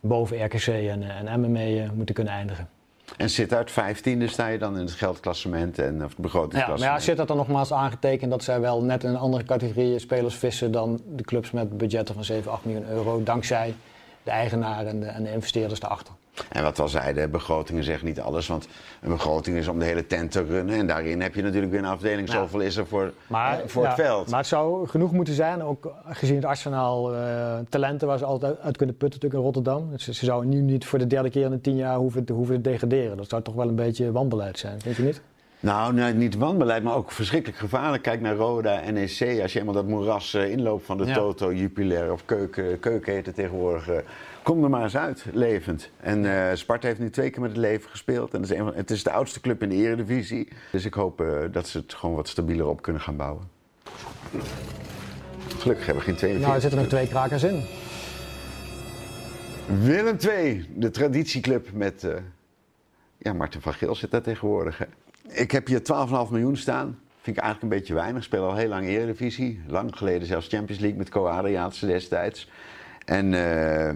boven 0.00 0.44
RKC 0.44 0.66
en, 0.66 1.26
en 1.26 1.90
moeten 1.94 2.14
kunnen 2.14 2.32
eindigen. 2.32 2.77
En 3.16 3.30
zit 3.30 3.54
uit 3.54 3.70
15e 3.70 4.24
sta 4.24 4.46
je 4.46 4.58
dan 4.58 4.74
in 4.74 4.80
het 4.80 4.92
geldklassement 4.92 5.78
en 5.78 6.04
of 6.04 6.08
het 6.10 6.16
begrotingsklassement? 6.16 6.80
Ja, 6.80 6.86
maar 6.86 6.98
ja, 6.98 7.04
zit 7.04 7.16
dat 7.16 7.28
dan 7.28 7.36
nogmaals 7.36 7.72
aangetekend 7.72 8.30
dat 8.30 8.42
zij 8.42 8.60
wel 8.60 8.82
net 8.82 9.04
in 9.04 9.10
een 9.10 9.16
andere 9.16 9.44
categorie 9.44 9.98
spelers 9.98 10.34
vissen 10.34 10.72
dan 10.72 11.00
de 11.06 11.22
clubs 11.22 11.50
met 11.50 11.78
budgetten 11.78 12.14
van 12.14 12.24
7, 12.24 12.52
8 12.52 12.64
miljoen 12.64 12.88
euro, 12.88 13.22
dankzij 13.22 13.74
de 14.28 14.34
eigenaren 14.34 14.86
en 14.86 15.00
de, 15.00 15.06
en 15.06 15.22
de 15.22 15.32
investeerders 15.32 15.80
daarachter. 15.80 16.14
En 16.48 16.62
wat 16.62 16.78
al 16.78 16.88
zeiden, 16.88 17.30
begrotingen 17.30 17.84
zeggen 17.84 18.06
niet 18.06 18.20
alles. 18.20 18.46
Want 18.46 18.68
een 19.00 19.10
begroting 19.10 19.56
is 19.56 19.68
om 19.68 19.78
de 19.78 19.84
hele 19.84 20.06
tent 20.06 20.30
te 20.30 20.44
runnen. 20.44 20.74
En 20.74 20.86
daarin 20.86 21.20
heb 21.20 21.34
je 21.34 21.42
natuurlijk 21.42 21.72
weer 21.72 21.80
een 21.80 21.86
afdeling. 21.86 22.28
Nou, 22.28 22.40
zoveel 22.40 22.60
is 22.60 22.76
er 22.76 22.86
voor, 22.86 23.12
maar, 23.26 23.60
voor 23.66 23.86
het 23.86 23.94
veld. 23.94 24.30
Maar 24.30 24.38
het 24.38 24.48
zou 24.48 24.86
genoeg 24.88 25.12
moeten 25.12 25.34
zijn, 25.34 25.62
ook 25.62 25.92
gezien 26.06 26.36
het 26.36 26.44
arsenaal 26.44 27.14
uh, 27.14 27.58
talenten 27.68 28.08
waar 28.08 28.18
ze 28.18 28.24
altijd 28.24 28.60
uit 28.60 28.76
kunnen 28.76 28.96
putten 28.96 29.20
natuurlijk 29.20 29.34
in 29.34 29.62
Rotterdam. 29.62 29.98
Ze, 29.98 30.14
ze 30.14 30.24
zouden 30.24 30.50
nu 30.50 30.60
niet 30.60 30.84
voor 30.86 30.98
de 30.98 31.06
derde 31.06 31.30
keer 31.30 31.44
in 31.44 31.50
de 31.50 31.60
tien 31.60 31.76
jaar 31.76 31.96
hoeven 31.96 32.24
te, 32.24 32.32
hoeven 32.32 32.62
te 32.62 32.70
degraderen. 32.70 33.16
Dat 33.16 33.28
zou 33.28 33.42
toch 33.42 33.54
wel 33.54 33.68
een 33.68 33.74
beetje 33.74 34.12
wanbeleid 34.12 34.58
zijn, 34.58 34.80
vind 34.80 34.96
je 34.96 35.02
niet? 35.02 35.20
Nou, 35.60 35.94
nee, 35.94 36.12
niet 36.12 36.34
wanbeleid, 36.34 36.82
maar 36.82 36.94
ook 36.94 37.12
verschrikkelijk 37.12 37.58
gevaarlijk. 37.58 38.02
Kijk 38.02 38.20
naar 38.20 38.34
Roda, 38.34 38.90
NEC. 38.90 39.40
Als 39.42 39.52
je 39.52 39.58
eenmaal 39.58 39.74
dat 39.74 39.86
moeras 39.86 40.34
uh, 40.34 40.50
inloopt 40.50 40.84
van 40.84 40.98
de 40.98 41.12
Toto, 41.12 41.52
Jupiler 41.52 42.12
of 42.12 42.24
Keuken, 42.24 42.80
Keuken 42.80 43.12
heet 43.12 43.26
het 43.26 43.34
tegenwoordig. 43.34 43.88
Uh, 43.88 43.96
kom 44.42 44.64
er 44.64 44.70
maar 44.70 44.82
eens 44.82 44.96
uit, 44.96 45.24
levend. 45.32 45.90
En 46.00 46.24
uh, 46.24 46.46
Sparta 46.54 46.86
heeft 46.86 47.00
nu 47.00 47.10
twee 47.10 47.30
keer 47.30 47.40
met 47.40 47.50
het 47.50 47.58
leven 47.58 47.90
gespeeld. 47.90 48.34
En 48.34 48.40
het 48.40 48.50
is, 48.50 48.58
een, 48.58 48.66
het 48.66 48.90
is 48.90 49.02
de 49.02 49.10
oudste 49.10 49.40
club 49.40 49.62
in 49.62 49.68
de 49.68 49.74
eredivisie. 49.74 50.48
Dus 50.72 50.84
ik 50.84 50.94
hoop 50.94 51.24
dat 51.50 51.68
ze 51.68 51.78
het 51.78 51.94
gewoon 51.94 52.16
wat 52.16 52.28
stabieler 52.28 52.66
op 52.66 52.82
kunnen 52.82 53.02
gaan 53.02 53.16
bouwen. 53.16 53.50
Gelukkig 55.58 55.86
hebben 55.86 56.04
we 56.04 56.10
geen 56.10 56.18
tweede 56.18 56.38
Nou, 56.38 56.54
er 56.54 56.60
zitten 56.60 56.78
nog 56.78 56.88
twee 56.88 57.08
krakers 57.08 57.42
in. 57.42 57.64
Willem 59.82 60.16
II, 60.28 60.68
de 60.74 60.90
traditieclub 60.90 61.72
met... 61.72 62.06
ja, 63.18 63.32
Martin 63.32 63.60
van 63.60 63.74
Geel 63.74 63.94
zit 63.94 64.10
daar 64.10 64.22
tegenwoordig. 64.22 64.78
Hè? 64.78 64.84
Ik 65.28 65.50
heb 65.50 65.66
hier 65.66 65.80
12,5 65.80 66.30
miljoen 66.30 66.56
staan. 66.56 66.98
Vind 67.20 67.36
ik 67.36 67.42
eigenlijk 67.42 67.62
een 67.62 67.78
beetje 67.78 67.94
weinig. 67.94 68.24
Speel 68.24 68.44
al 68.44 68.54
heel 68.54 68.68
lang 68.68 68.86
Eredivisie. 68.86 69.60
Lang 69.66 69.96
geleden 69.96 70.26
zelfs 70.26 70.48
Champions 70.48 70.80
League 70.80 70.98
met 70.98 71.08
Co 71.08 71.26
Adriaatse 71.26 71.86
destijds. 71.86 72.50
En 73.04 73.32
uh, 73.32 73.90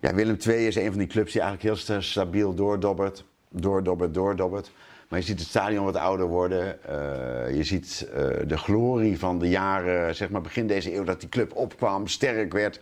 ja, 0.00 0.14
Willem 0.14 0.36
II 0.46 0.66
is 0.66 0.76
een 0.76 0.90
van 0.90 0.98
die 0.98 1.06
clubs 1.06 1.32
die 1.32 1.40
eigenlijk 1.40 1.84
heel 1.84 2.02
stabiel 2.02 2.54
doordobbert. 2.54 3.24
Doordobbert, 3.50 4.14
doordobbert. 4.14 4.70
Maar 5.08 5.18
je 5.18 5.24
ziet 5.24 5.38
het 5.38 5.48
stadion 5.48 5.84
wat 5.84 5.96
ouder 5.96 6.26
worden. 6.26 6.78
Uh, 6.88 7.56
je 7.56 7.64
ziet 7.64 8.08
uh, 8.08 8.16
de 8.46 8.58
glorie 8.58 9.18
van 9.18 9.38
de 9.38 9.48
jaren, 9.48 10.14
zeg 10.14 10.30
maar 10.30 10.40
begin 10.40 10.66
deze 10.66 10.94
eeuw, 10.94 11.04
dat 11.04 11.20
die 11.20 11.28
club 11.28 11.54
opkwam, 11.54 12.06
sterk 12.06 12.52
werd. 12.52 12.80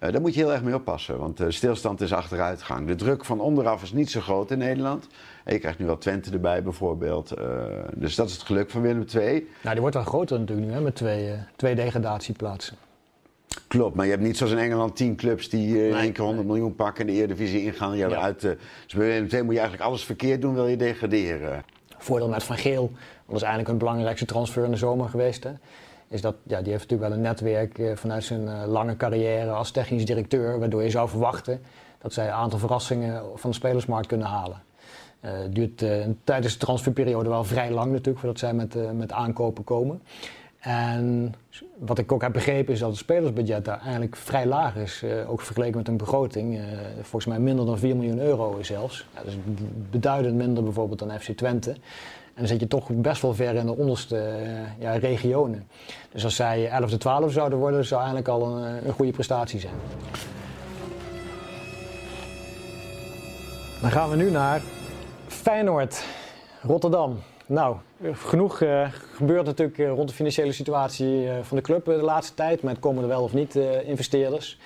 Uh, 0.00 0.12
daar 0.12 0.20
moet 0.20 0.34
je 0.34 0.40
heel 0.40 0.52
erg 0.52 0.62
mee 0.62 0.74
oppassen, 0.74 1.18
want 1.18 1.36
de 1.36 1.50
stilstand 1.50 2.00
is 2.00 2.12
achteruitgang. 2.12 2.86
De 2.86 2.94
druk 2.94 3.24
van 3.24 3.40
onderaf 3.40 3.82
is 3.82 3.92
niet 3.92 4.10
zo 4.10 4.20
groot 4.20 4.50
in 4.50 4.58
Nederland. 4.58 5.06
En 5.44 5.52
je 5.52 5.58
krijgt 5.58 5.78
nu 5.78 5.86
wel 5.86 5.98
Twente 5.98 6.30
erbij 6.30 6.62
bijvoorbeeld. 6.62 7.38
Uh, 7.38 7.44
dus 7.94 8.14
dat 8.14 8.28
is 8.28 8.32
het 8.32 8.42
geluk 8.42 8.70
van 8.70 8.80
Willem 8.80 9.04
II. 9.14 9.48
Nou, 9.60 9.72
die 9.72 9.80
wordt 9.80 9.94
wel 9.94 10.04
groter 10.04 10.38
natuurlijk 10.38 10.66
nu, 10.66 10.72
hè, 10.72 10.80
met 10.80 10.94
twee, 10.94 11.28
uh, 11.28 11.32
twee 11.56 11.74
degradatieplaatsen. 11.74 12.76
Klopt, 13.68 13.96
maar 13.96 14.04
je 14.04 14.10
hebt 14.10 14.22
niet 14.22 14.36
zoals 14.36 14.52
in 14.52 14.58
Engeland 14.58 14.96
tien 14.96 15.16
clubs 15.16 15.48
die 15.48 15.76
uh, 15.76 15.88
in 15.88 15.96
één 15.96 16.12
keer 16.12 16.24
100 16.24 16.46
miljoen 16.46 16.74
pakken 16.74 17.06
en 17.06 17.12
de 17.12 17.18
Eredivisie 17.18 17.62
ingaan 17.62 17.92
je 17.92 18.08
ja. 18.08 18.08
eruit. 18.08 18.40
dus 18.40 18.94
bij 18.94 19.06
Willem 19.06 19.28
II 19.30 19.42
moet 19.42 19.54
je 19.54 19.60
eigenlijk 19.60 19.88
alles 19.88 20.04
verkeerd 20.04 20.40
doen, 20.40 20.54
wil 20.54 20.66
je 20.66 20.76
degraderen. 20.76 21.64
Voordeel 21.98 22.28
met 22.28 22.44
Van 22.44 22.56
Geel, 22.56 22.90
dat 23.26 23.36
is 23.36 23.42
eigenlijk 23.42 23.68
hun 23.68 23.78
belangrijkste 23.78 24.26
transfer 24.26 24.64
in 24.64 24.70
de 24.70 24.76
zomer 24.76 25.08
geweest. 25.08 25.44
Hè 25.44 25.52
is 26.08 26.20
dat 26.20 26.34
ja, 26.42 26.62
die 26.62 26.72
heeft 26.72 26.82
natuurlijk 26.82 27.08
wel 27.08 27.18
een 27.18 27.24
netwerk 27.24 27.78
uh, 27.78 27.96
vanuit 27.96 28.24
zijn 28.24 28.42
uh, 28.42 28.62
lange 28.66 28.96
carrière 28.96 29.50
als 29.50 29.70
technisch 29.70 30.04
directeur, 30.04 30.58
waardoor 30.58 30.82
je 30.82 30.90
zou 30.90 31.08
verwachten 31.08 31.60
dat 31.98 32.12
zij 32.12 32.26
een 32.26 32.32
aantal 32.32 32.58
verrassingen 32.58 33.22
van 33.34 33.50
de 33.50 33.56
spelersmarkt 33.56 34.06
kunnen 34.06 34.26
halen. 34.26 34.62
Het 35.20 35.48
uh, 35.48 35.54
duurt 35.54 35.84
tijdens 36.24 36.52
de 36.52 36.58
transferperiode 36.58 37.28
wel 37.28 37.44
vrij 37.44 37.70
lang 37.70 37.90
natuurlijk 37.90 38.18
voordat 38.18 38.38
zij 38.38 38.54
met, 38.54 38.94
met 38.96 39.12
aankopen 39.12 39.64
komen. 39.64 40.02
En 40.58 41.34
wat 41.78 41.98
ik 41.98 42.12
ook 42.12 42.22
heb 42.22 42.32
begrepen 42.32 42.72
is 42.72 42.78
dat 42.78 42.88
het 42.88 42.98
spelersbudget 42.98 43.64
daar 43.64 43.80
eigenlijk 43.80 44.16
vrij 44.16 44.46
laag 44.46 44.76
is, 44.76 45.04
ook 45.26 45.40
vergeleken 45.40 45.76
met 45.76 45.88
een 45.88 45.96
begroting. 45.96 46.60
volgens 47.00 47.26
mij 47.26 47.38
minder 47.38 47.66
dan 47.66 47.78
4 47.78 47.96
miljoen 47.96 48.18
euro 48.18 48.62
zelfs. 48.62 49.06
Ja, 49.14 49.22
dus 49.22 49.36
beduidend 49.90 50.34
minder 50.34 50.62
bijvoorbeeld 50.62 50.98
dan 50.98 51.20
FC 51.20 51.30
Twente. 51.30 51.76
En 52.36 52.42
dan 52.42 52.50
zit 52.50 52.60
je 52.60 52.66
toch 52.66 52.88
best 52.90 53.22
wel 53.22 53.34
ver 53.34 53.54
in 53.54 53.66
de 53.66 53.76
onderste 53.76 54.16
uh, 54.16 54.82
ja, 54.82 54.92
regionen. 54.92 55.68
Dus 56.12 56.24
als 56.24 56.36
zij 56.36 56.68
11 56.68 56.92
e 56.92 56.96
12 56.96 57.32
zouden 57.32 57.58
worden, 57.58 57.84
zou 57.84 58.00
eigenlijk 58.00 58.28
al 58.28 58.46
een, 58.46 58.64
eh, 58.64 58.86
een 58.86 58.92
goede 58.92 59.12
prestatie 59.12 59.60
zijn. 59.60 59.74
Dan 63.80 63.90
gaan 63.90 64.10
we 64.10 64.16
nu 64.16 64.30
naar 64.30 64.62
Feyenoord, 65.26 66.04
Rotterdam. 66.62 67.18
Nou, 67.46 67.76
genoeg 68.12 68.60
uh, 68.60 68.86
gebeurt 69.14 69.46
natuurlijk 69.46 69.78
rond 69.78 70.08
de 70.08 70.14
financiële 70.14 70.52
situatie 70.52 71.28
van 71.42 71.56
de 71.56 71.62
club 71.62 71.84
de 71.84 71.92
laatste 71.92 72.34
tijd. 72.34 72.62
Met 72.62 72.78
komen 72.78 73.02
er 73.02 73.08
wel 73.08 73.22
of 73.22 73.32
niet 73.32 73.54
investeerders. 73.84 74.58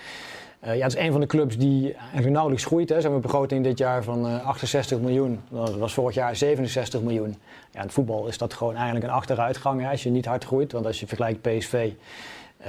Uh, 0.65 0.75
ja, 0.75 0.83
het 0.83 0.95
is 0.95 1.03
een 1.03 1.11
van 1.11 1.21
de 1.21 1.27
clubs 1.27 1.57
die 1.57 1.93
eigenlijk 1.93 2.29
nauwelijks 2.29 2.65
groeit. 2.65 2.89
Hè. 2.89 2.95
Ze 2.95 3.01
hebben 3.01 3.19
een 3.19 3.31
begroting 3.31 3.63
dit 3.63 3.77
jaar 3.77 4.03
van 4.03 4.25
uh, 4.25 4.45
68 4.45 4.99
miljoen. 4.99 5.39
Dat 5.49 5.77
was 5.77 5.93
vorig 5.93 6.15
jaar 6.15 6.35
67 6.35 7.01
miljoen. 7.01 7.35
Ja, 7.71 7.79
in 7.79 7.85
het 7.85 7.93
voetbal 7.93 8.27
is 8.27 8.37
dat 8.37 8.53
gewoon 8.53 8.75
eigenlijk 8.75 9.05
een 9.05 9.11
achteruitgang 9.11 9.81
hè, 9.81 9.89
als 9.89 10.03
je 10.03 10.09
niet 10.09 10.25
hard 10.25 10.43
groeit. 10.43 10.71
Want 10.71 10.85
als 10.85 10.99
je 10.99 11.07
vergelijkt 11.07 11.41
PSV, 11.41 11.91
uh, 12.61 12.67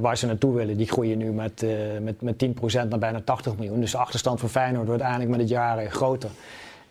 waar 0.00 0.16
ze 0.16 0.26
naartoe 0.26 0.54
willen, 0.54 0.76
die 0.76 0.86
groeien 0.86 1.18
nu 1.18 1.32
met, 1.32 1.66
met, 2.00 2.22
met 2.22 2.46
10% 2.84 2.88
naar 2.88 2.98
bijna 2.98 3.20
80 3.20 3.56
miljoen. 3.56 3.80
Dus 3.80 3.90
de 3.90 3.98
achterstand 3.98 4.40
van 4.40 4.48
Feyenoord 4.48 4.86
wordt 4.86 5.02
eigenlijk 5.02 5.30
met 5.30 5.40
het 5.40 5.48
jaar 5.48 5.90
groter. 5.90 6.30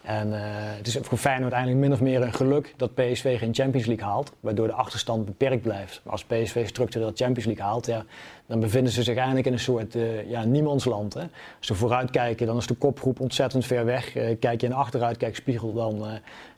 En 0.01 0.27
uh, 0.27 0.35
het 0.77 0.87
is 0.87 0.97
voor 1.01 1.17
Feyenoord 1.17 1.51
eigenlijk 1.51 1.83
min 1.83 1.93
of 1.93 2.01
meer 2.01 2.21
een 2.21 2.33
geluk 2.33 2.73
dat 2.77 2.93
PSV 2.93 3.39
geen 3.39 3.53
Champions 3.53 3.85
League 3.87 4.05
haalt, 4.05 4.31
waardoor 4.39 4.67
de 4.67 4.73
achterstand 4.73 5.25
beperkt 5.25 5.61
blijft. 5.61 6.01
Maar 6.03 6.11
als 6.11 6.23
PSV 6.23 6.67
structureel 6.67 7.11
Champions 7.15 7.45
League 7.45 7.63
haalt, 7.63 7.85
ja, 7.85 8.05
dan 8.45 8.59
bevinden 8.59 8.93
ze 8.93 9.03
zich 9.03 9.15
eigenlijk 9.15 9.45
in 9.45 9.53
een 9.53 9.59
soort 9.59 9.95
uh, 9.95 10.29
ja, 10.29 10.43
niemandsland. 10.43 11.13
Hè. 11.13 11.21
Als 11.57 11.67
ze 11.67 11.75
vooruitkijken, 11.75 12.47
dan 12.47 12.57
is 12.57 12.67
de 12.67 12.73
kopgroep 12.73 13.19
ontzettend 13.19 13.65
ver 13.65 13.85
weg. 13.85 14.15
Uh, 14.15 14.23
kijk 14.39 14.61
je 14.61 14.67
in 14.67 14.73
de 14.73 14.79
achteruitkijkspiegel, 14.79 15.73
dan, 15.73 16.05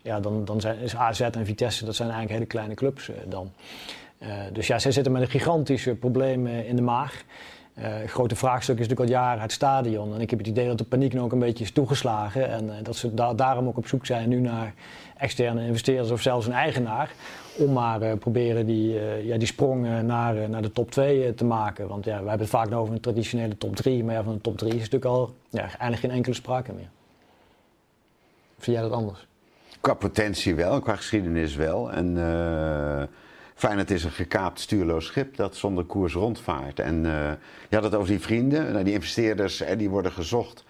ja, 0.02 0.20
dan, 0.20 0.46
dan 0.46 0.62
zijn, 0.62 0.78
AZ 0.98 1.22
en 1.22 1.46
Vitesse, 1.46 1.86
dat 1.86 1.96
zijn 1.96 2.10
eigenlijk 2.10 2.40
hele 2.40 2.52
kleine 2.52 2.74
clubs 2.74 3.10
dan. 3.28 3.52
dus 4.54 4.68
ja, 4.68 4.80
zij 4.80 4.92
zitten 4.92 5.12
met 5.12 5.22
een 5.22 5.30
gigantische 5.30 5.96
probleem 5.96 6.48
in 6.48 6.76
de 6.76 6.82
maag. 6.82 7.24
Grote 8.06 8.36
vraagstuk 8.36 8.80
is 8.80 8.88
natuurlijk 8.88 9.10
al 9.10 9.22
jaren 9.22 9.42
het 9.42 9.52
stadion. 9.52 10.14
En 10.14 10.22
ik 10.22 10.30
heb 10.30 10.40
het 10.40 10.48
idee 10.48 10.68
dat 10.68 10.78
de 10.78 10.84
paniek 10.84 11.14
nu 11.14 11.20
ook 11.20 11.32
een 11.32 11.40
beetje 11.40 11.64
is 11.64 11.72
toegeslagen. 11.72 12.50
En 12.50 12.84
dat 12.84 12.96
ze 12.96 13.14
daarom 13.14 13.68
ook 13.68 13.78
op 13.78 13.88
zoek 13.88 14.06
zijn 14.06 14.30
nu 14.30 14.40
naar 14.40 14.74
externe 15.18 15.66
investeerders 15.66 16.12
of 16.12 16.22
zelfs 16.22 16.46
een 16.48 16.54
eigenaar. 16.54 17.12
Om 17.58 17.74
maar 17.74 18.18
proberen 18.18 18.66
die, 18.66 19.00
ja, 19.26 19.38
die 19.38 19.48
sprong 19.48 20.02
naar, 20.02 20.50
naar 20.50 20.62
de 20.62 20.72
top 20.72 20.92
2 20.92 21.34
te 21.34 21.46
maken. 21.46 21.88
Want 21.88 22.06
ja, 22.06 22.12
we 22.12 22.30
hebben 22.30 22.40
het 22.40 22.50
vaak 22.50 22.72
over 22.72 22.94
een 22.94 23.00
traditionele 23.00 23.58
top 23.58 23.76
3. 23.76 24.04
Maar 24.04 24.24
van 24.24 24.34
de 24.34 24.42
top 24.42 24.58
3 24.58 24.72
is 24.72 24.78
natuurlijk 24.78 25.06
al 25.06 25.36
ja, 25.50 25.62
eigenlijk 25.62 26.00
geen 26.00 26.12
enkele 26.12 26.36
sprake 26.36 26.74
meer. 26.74 26.90
Vind 28.58 28.78
jij 28.78 28.86
dat 28.86 28.98
anders? 28.98 29.28
Qua 29.82 29.94
potentie 29.94 30.56
wel, 30.56 30.80
qua 30.80 30.96
geschiedenis 30.96 31.56
wel. 31.56 31.92
En 31.92 32.18
Feyenoord 33.56 33.92
is 33.92 34.04
een 34.04 34.12
gekaapt 34.12 34.60
stuurloos 34.60 35.06
schip 35.06 35.36
dat 35.36 35.56
zonder 35.56 35.84
koers 35.84 36.14
rondvaart. 36.14 36.80
En 36.80 36.96
uh, 37.06 37.32
je 37.70 37.76
had 37.76 37.84
het 37.84 37.96
over 37.96 38.08
die 38.08 38.20
vrienden, 38.20 38.72
nou, 38.72 38.84
die 38.84 38.94
investeerders, 38.94 39.60
hè, 39.60 39.76
die 39.76 39.90
worden 39.90 40.12
gezocht. 40.12 40.64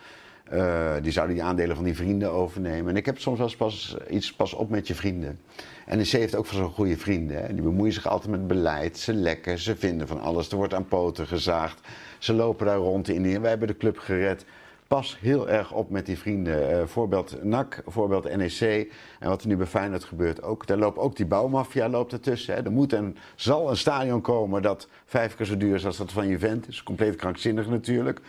Uh, 0.54 0.94
die 1.02 1.12
zouden 1.12 1.36
die 1.36 1.44
aandelen 1.44 1.76
van 1.76 1.86
die 1.86 1.96
vrienden 1.96 2.32
overnemen. 2.32 2.90
En 2.90 2.98
ik 2.98 3.06
heb 3.06 3.20
soms 3.20 3.38
wel 3.38 3.48
eens 3.48 3.56
pas, 3.56 3.98
iets 4.10 4.34
pas 4.34 4.54
op 4.54 4.70
met 4.70 4.88
je 4.88 4.96
vrienden. 4.96 5.40
En 5.86 5.98
NEC 5.98 6.08
heeft 6.08 6.36
ook 6.36 6.46
van 6.46 6.58
zo'n 6.58 6.70
goede 6.70 6.98
vrienden. 6.98 7.38
Hè. 7.38 7.54
Die 7.54 7.64
bemoeien 7.64 7.94
zich 7.94 8.08
altijd 8.08 8.32
met 8.32 8.48
beleid. 8.48 8.98
Ze 8.98 9.14
lekken, 9.14 9.60
ze 9.60 9.76
vinden 9.76 10.08
van 10.08 10.22
alles. 10.22 10.50
Er 10.50 10.58
wordt 10.58 10.74
aan 10.74 10.88
poten 10.88 11.28
gezaagd. 11.28 11.80
Ze 12.18 12.34
lopen 12.34 12.66
daar 12.66 12.78
rond 12.78 13.10
in. 13.10 13.42
Wij 13.42 13.50
hebben 13.50 13.68
de 13.68 13.78
club 13.78 13.98
gered 13.98 14.46
pas 14.94 15.18
heel 15.20 15.50
erg 15.50 15.72
op 15.72 15.90
met 15.90 16.06
die 16.06 16.18
vrienden. 16.18 16.72
Uh, 16.72 16.86
voorbeeld 16.86 17.44
NAC, 17.44 17.82
voorbeeld 17.86 18.36
NEC. 18.36 18.92
En 19.20 19.30
wat 19.30 19.42
er 19.42 19.48
nu 19.48 19.58
bij 19.58 19.66
Feyenoord 19.66 20.04
gebeurt 20.04 20.44
ook. 20.44 20.68
Daar 20.68 20.78
loopt 20.78 20.98
ook 20.98 21.16
die 21.16 21.26
bouwmafia 21.26 21.90
loopt 21.90 22.14
ertussen. 22.14 22.56
Hè. 22.56 22.64
Er 22.64 22.72
moet 22.72 22.94
en 22.94 23.18
zal 23.36 23.70
een 23.70 23.78
stadion 23.78 24.22
komen 24.22 24.62
dat 24.62 24.88
vijf 25.06 25.36
keer 25.36 25.46
zo 25.46 25.58
duur 25.58 25.76
is 25.76 25.86
als 25.86 25.98
dat 25.98 26.12
van 26.12 26.28
Juventus. 26.28 26.84
Compleet 26.84 27.16
krankzinnig 27.16 27.68
natuurlijk. 27.68 28.20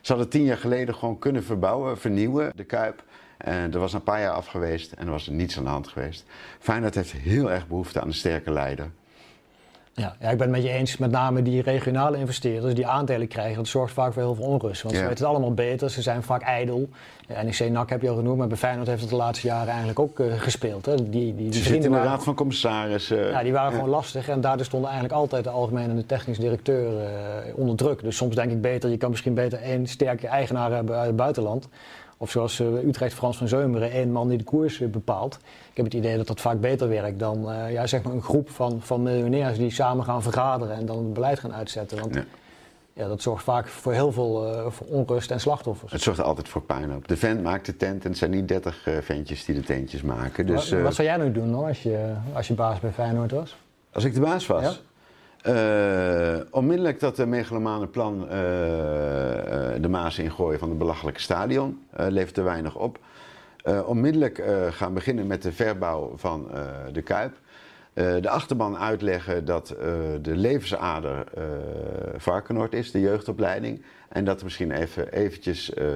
Ze 0.00 0.12
hadden 0.12 0.30
tien 0.30 0.44
jaar 0.44 0.56
geleden 0.56 0.94
gewoon 0.94 1.18
kunnen 1.18 1.44
verbouwen, 1.44 1.98
vernieuwen, 1.98 2.52
de 2.56 2.64
Kuip. 2.64 3.02
En 3.36 3.72
er 3.72 3.78
was 3.78 3.92
een 3.92 4.02
paar 4.02 4.20
jaar 4.20 4.32
af 4.32 4.46
geweest 4.46 4.92
en 4.92 5.06
er 5.06 5.12
was 5.12 5.26
er 5.26 5.32
niets 5.32 5.58
aan 5.58 5.64
de 5.64 5.70
hand 5.70 5.88
geweest. 5.88 6.24
Feyenoord 6.58 6.94
heeft 6.94 7.12
heel 7.12 7.50
erg 7.50 7.68
behoefte 7.68 8.00
aan 8.00 8.06
een 8.06 8.14
sterke 8.14 8.50
leider. 8.50 8.90
Ja, 9.94 10.16
ja, 10.20 10.30
ik 10.30 10.38
ben 10.38 10.46
het 10.46 10.56
met 10.56 10.62
je 10.62 10.70
eens. 10.70 10.96
Met 10.96 11.10
name 11.10 11.42
die 11.42 11.62
regionale 11.62 12.18
investeerders 12.18 12.74
die 12.74 12.86
aandelen 12.86 13.28
krijgen, 13.28 13.56
dat 13.56 13.68
zorgt 13.68 13.94
vaak 13.94 14.12
voor 14.12 14.22
heel 14.22 14.34
veel 14.34 14.44
onrust. 14.44 14.82
Want 14.82 14.94
ze 14.94 15.00
weten 15.00 15.16
het 15.16 15.26
allemaal 15.26 15.54
beter, 15.54 15.90
ze 15.90 16.02
zijn 16.02 16.22
vaak 16.22 16.42
ijdel. 16.42 16.88
Ja, 17.28 17.42
NEC 17.42 17.70
NAC 17.70 17.90
heb 17.90 18.02
je 18.02 18.08
al 18.08 18.16
genoemd, 18.16 18.38
maar 18.38 18.46
bij 18.46 18.56
Feyenoord 18.56 18.86
heeft 18.86 19.00
het 19.00 19.10
de 19.10 19.16
laatste 19.16 19.46
jaren 19.46 19.68
eigenlijk 19.68 19.98
ook 19.98 20.18
uh, 20.18 20.32
gespeeld. 20.40 20.86
Hè. 20.86 20.94
Die, 20.94 21.10
die, 21.10 21.34
die 21.34 21.52
ze 21.52 21.62
zitten 21.62 21.90
in 21.90 21.96
de 21.96 22.02
raad 22.02 22.24
van 22.24 22.34
commissarissen. 22.34 23.28
Ja, 23.28 23.42
die 23.42 23.52
waren 23.52 23.72
gewoon 23.72 23.88
lastig 23.88 24.28
en 24.28 24.40
daardoor 24.40 24.66
stonden 24.66 24.90
eigenlijk 24.90 25.20
altijd 25.20 25.44
de 25.44 25.50
algemene 25.50 25.88
en 25.88 25.96
de 25.96 26.06
technisch 26.06 26.38
directeur 26.38 26.92
uh, 26.92 27.08
onder 27.54 27.76
druk. 27.76 28.02
Dus 28.02 28.16
soms 28.16 28.34
denk 28.34 28.50
ik 28.50 28.60
beter, 28.60 28.90
je 28.90 28.96
kan 28.96 29.10
misschien 29.10 29.34
beter 29.34 29.62
één 29.62 29.86
sterke 29.86 30.26
eigenaar 30.26 30.72
hebben 30.72 30.96
uit 30.96 31.06
het 31.06 31.16
buitenland. 31.16 31.68
Of 32.22 32.30
zoals 32.30 32.60
uh, 32.60 32.84
Utrecht 32.84 33.14
Frans 33.14 33.36
van 33.36 33.48
Zeumeren, 33.48 33.90
één 33.90 34.12
man 34.12 34.28
die 34.28 34.38
de 34.38 34.44
koers 34.44 34.78
bepaalt. 34.78 35.34
Ik 35.70 35.76
heb 35.76 35.84
het 35.84 35.94
idee 35.94 36.16
dat 36.16 36.26
dat 36.26 36.40
vaak 36.40 36.60
beter 36.60 36.88
werkt 36.88 37.18
dan 37.18 37.50
uh, 37.50 37.72
ja, 37.72 37.86
zeg 37.86 38.02
maar 38.02 38.12
een 38.12 38.22
groep 38.22 38.50
van, 38.50 38.80
van 38.82 39.02
miljonairs 39.02 39.58
die 39.58 39.70
samen 39.70 40.04
gaan 40.04 40.22
vergaderen 40.22 40.76
en 40.76 40.86
dan 40.86 40.96
het 40.96 41.12
beleid 41.12 41.38
gaan 41.38 41.54
uitzetten. 41.54 41.98
Want 42.00 42.14
ja. 42.14 42.24
ja 42.92 43.08
dat 43.08 43.22
zorgt 43.22 43.44
vaak 43.44 43.66
voor 43.66 43.92
heel 43.92 44.12
veel 44.12 44.54
uh, 44.54 44.66
voor 44.70 44.86
onrust 44.86 45.30
en 45.30 45.40
slachtoffers. 45.40 45.92
Het 45.92 46.02
zorgt 46.02 46.20
altijd 46.20 46.48
voor 46.48 46.62
puin 46.62 46.94
op. 46.94 47.08
De 47.08 47.16
vent 47.16 47.42
maakt 47.42 47.66
de 47.66 47.76
tent 47.76 48.04
en 48.04 48.10
het 48.10 48.18
zijn 48.18 48.30
niet 48.30 48.48
30 48.48 48.86
uh, 48.86 48.96
ventjes 49.00 49.44
die 49.44 49.54
de 49.54 49.62
tentjes 49.62 50.02
maken. 50.02 50.46
Dus, 50.46 50.70
wat, 50.70 50.80
wat 50.80 50.94
zou 50.94 51.08
jij 51.08 51.16
nu 51.16 51.32
doen 51.32 51.52
hoor, 51.52 51.66
als 51.66 51.82
je, 51.82 52.14
als 52.32 52.48
je 52.48 52.54
baas 52.54 52.80
bij 52.80 52.92
Feyenoord 52.92 53.30
was? 53.30 53.56
Als 53.92 54.04
ik 54.04 54.14
de 54.14 54.20
baas 54.20 54.46
was? 54.46 54.62
Ja? 54.62 54.91
Uh, 55.46 56.40
onmiddellijk 56.50 57.00
dat 57.00 57.16
de 57.16 57.26
megalomane 57.26 57.86
plan 57.86 58.14
uh, 58.14 58.30
uh, 58.30 58.36
de 59.80 59.88
Maas 59.88 60.18
ingooien 60.18 60.58
van 60.58 60.68
het 60.68 60.78
belachelijke 60.78 61.20
stadion 61.20 61.82
levert 61.96 62.36
er 62.36 62.44
weinig 62.44 62.76
op. 62.76 62.98
onmiddellijk 63.84 64.44
gaan 64.70 64.94
beginnen 64.94 65.26
met 65.26 65.42
de 65.42 65.52
verbouw 65.52 66.12
van 66.16 66.50
de 66.92 67.02
Kuip. 67.02 67.34
De 67.94 68.28
achterban 68.28 68.76
uitleggen 68.76 69.44
dat 69.44 69.74
de 70.22 70.36
levensader 70.36 71.24
Varkenoord 72.16 72.74
is, 72.74 72.90
de 72.90 73.00
jeugdopleiding. 73.00 73.82
En 74.12 74.24
dat 74.24 74.38
er 74.38 74.44
misschien 74.44 74.70
even 74.70 75.12
eventjes 75.12 75.70
uh, 75.74 75.86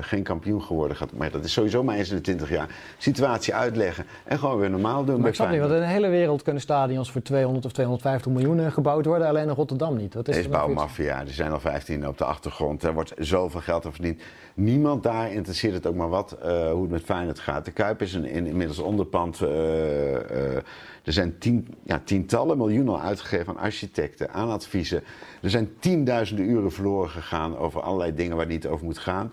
geen 0.00 0.22
kampioen 0.22 0.62
geworden 0.62 0.96
gaat. 0.96 1.12
Maar 1.12 1.30
dat 1.30 1.44
is 1.44 1.52
sowieso 1.52 1.82
maar 1.82 1.96
eens 1.96 2.10
in 2.10 2.16
de 2.16 2.22
20 2.22 2.50
jaar. 2.50 2.68
Situatie 2.98 3.54
uitleggen 3.54 4.04
en 4.24 4.38
gewoon 4.38 4.58
weer 4.58 4.70
normaal 4.70 5.04
doen. 5.04 5.20
Maar 5.20 5.28
ik 5.28 5.34
snap 5.34 5.50
niet, 5.50 5.60
want 5.60 5.72
in 5.72 5.78
de 5.78 5.86
hele 5.86 6.08
wereld 6.08 6.42
kunnen 6.42 6.62
stadions 6.62 7.10
voor 7.10 7.22
200 7.22 7.64
of 7.64 7.72
250 7.72 8.32
miljoen 8.32 8.72
gebouwd 8.72 9.04
worden. 9.04 9.28
Alleen 9.28 9.48
in 9.48 9.54
Rotterdam 9.54 9.96
niet. 9.96 10.14
Wat 10.14 10.28
is 10.28 10.36
er 10.36 10.50
bouwmafia. 10.50 11.20
Er 11.20 11.30
zijn 11.30 11.52
al 11.52 11.60
15 11.60 12.08
op 12.08 12.18
de 12.18 12.24
achtergrond. 12.24 12.82
Er 12.82 12.94
wordt 12.94 13.12
zoveel 13.18 13.60
geld 13.60 13.84
aan 13.84 13.92
verdiend. 13.92 14.22
Niemand 14.54 15.02
daar 15.02 15.32
interesseert 15.32 15.74
het 15.74 15.86
ook 15.86 15.94
maar 15.94 16.08
wat 16.08 16.36
uh, 16.44 16.70
hoe 16.70 16.82
het 16.82 16.90
met 16.90 17.02
Feyenoord 17.02 17.38
gaat. 17.38 17.64
De 17.64 17.70
Kuip 17.70 18.02
is 18.02 18.14
een, 18.14 18.24
in, 18.24 18.46
inmiddels 18.46 18.78
onderpand. 18.78 19.40
Er 21.10 21.16
zijn 21.16 21.38
tien, 21.38 21.66
ja, 21.82 22.00
tientallen 22.04 22.56
miljoenen 22.56 23.00
uitgegeven 23.00 23.48
aan 23.48 23.62
architecten, 23.62 24.32
aan 24.32 24.50
adviezen. 24.50 25.02
Er 25.42 25.50
zijn 25.50 25.78
tienduizenden 25.78 26.48
uren 26.48 26.72
verloren 26.72 27.10
gegaan 27.10 27.56
over 27.56 27.80
allerlei 27.80 28.14
dingen 28.14 28.36
waar 28.36 28.46
niet 28.46 28.66
over 28.66 28.84
moet 28.84 28.98
gaan. 28.98 29.32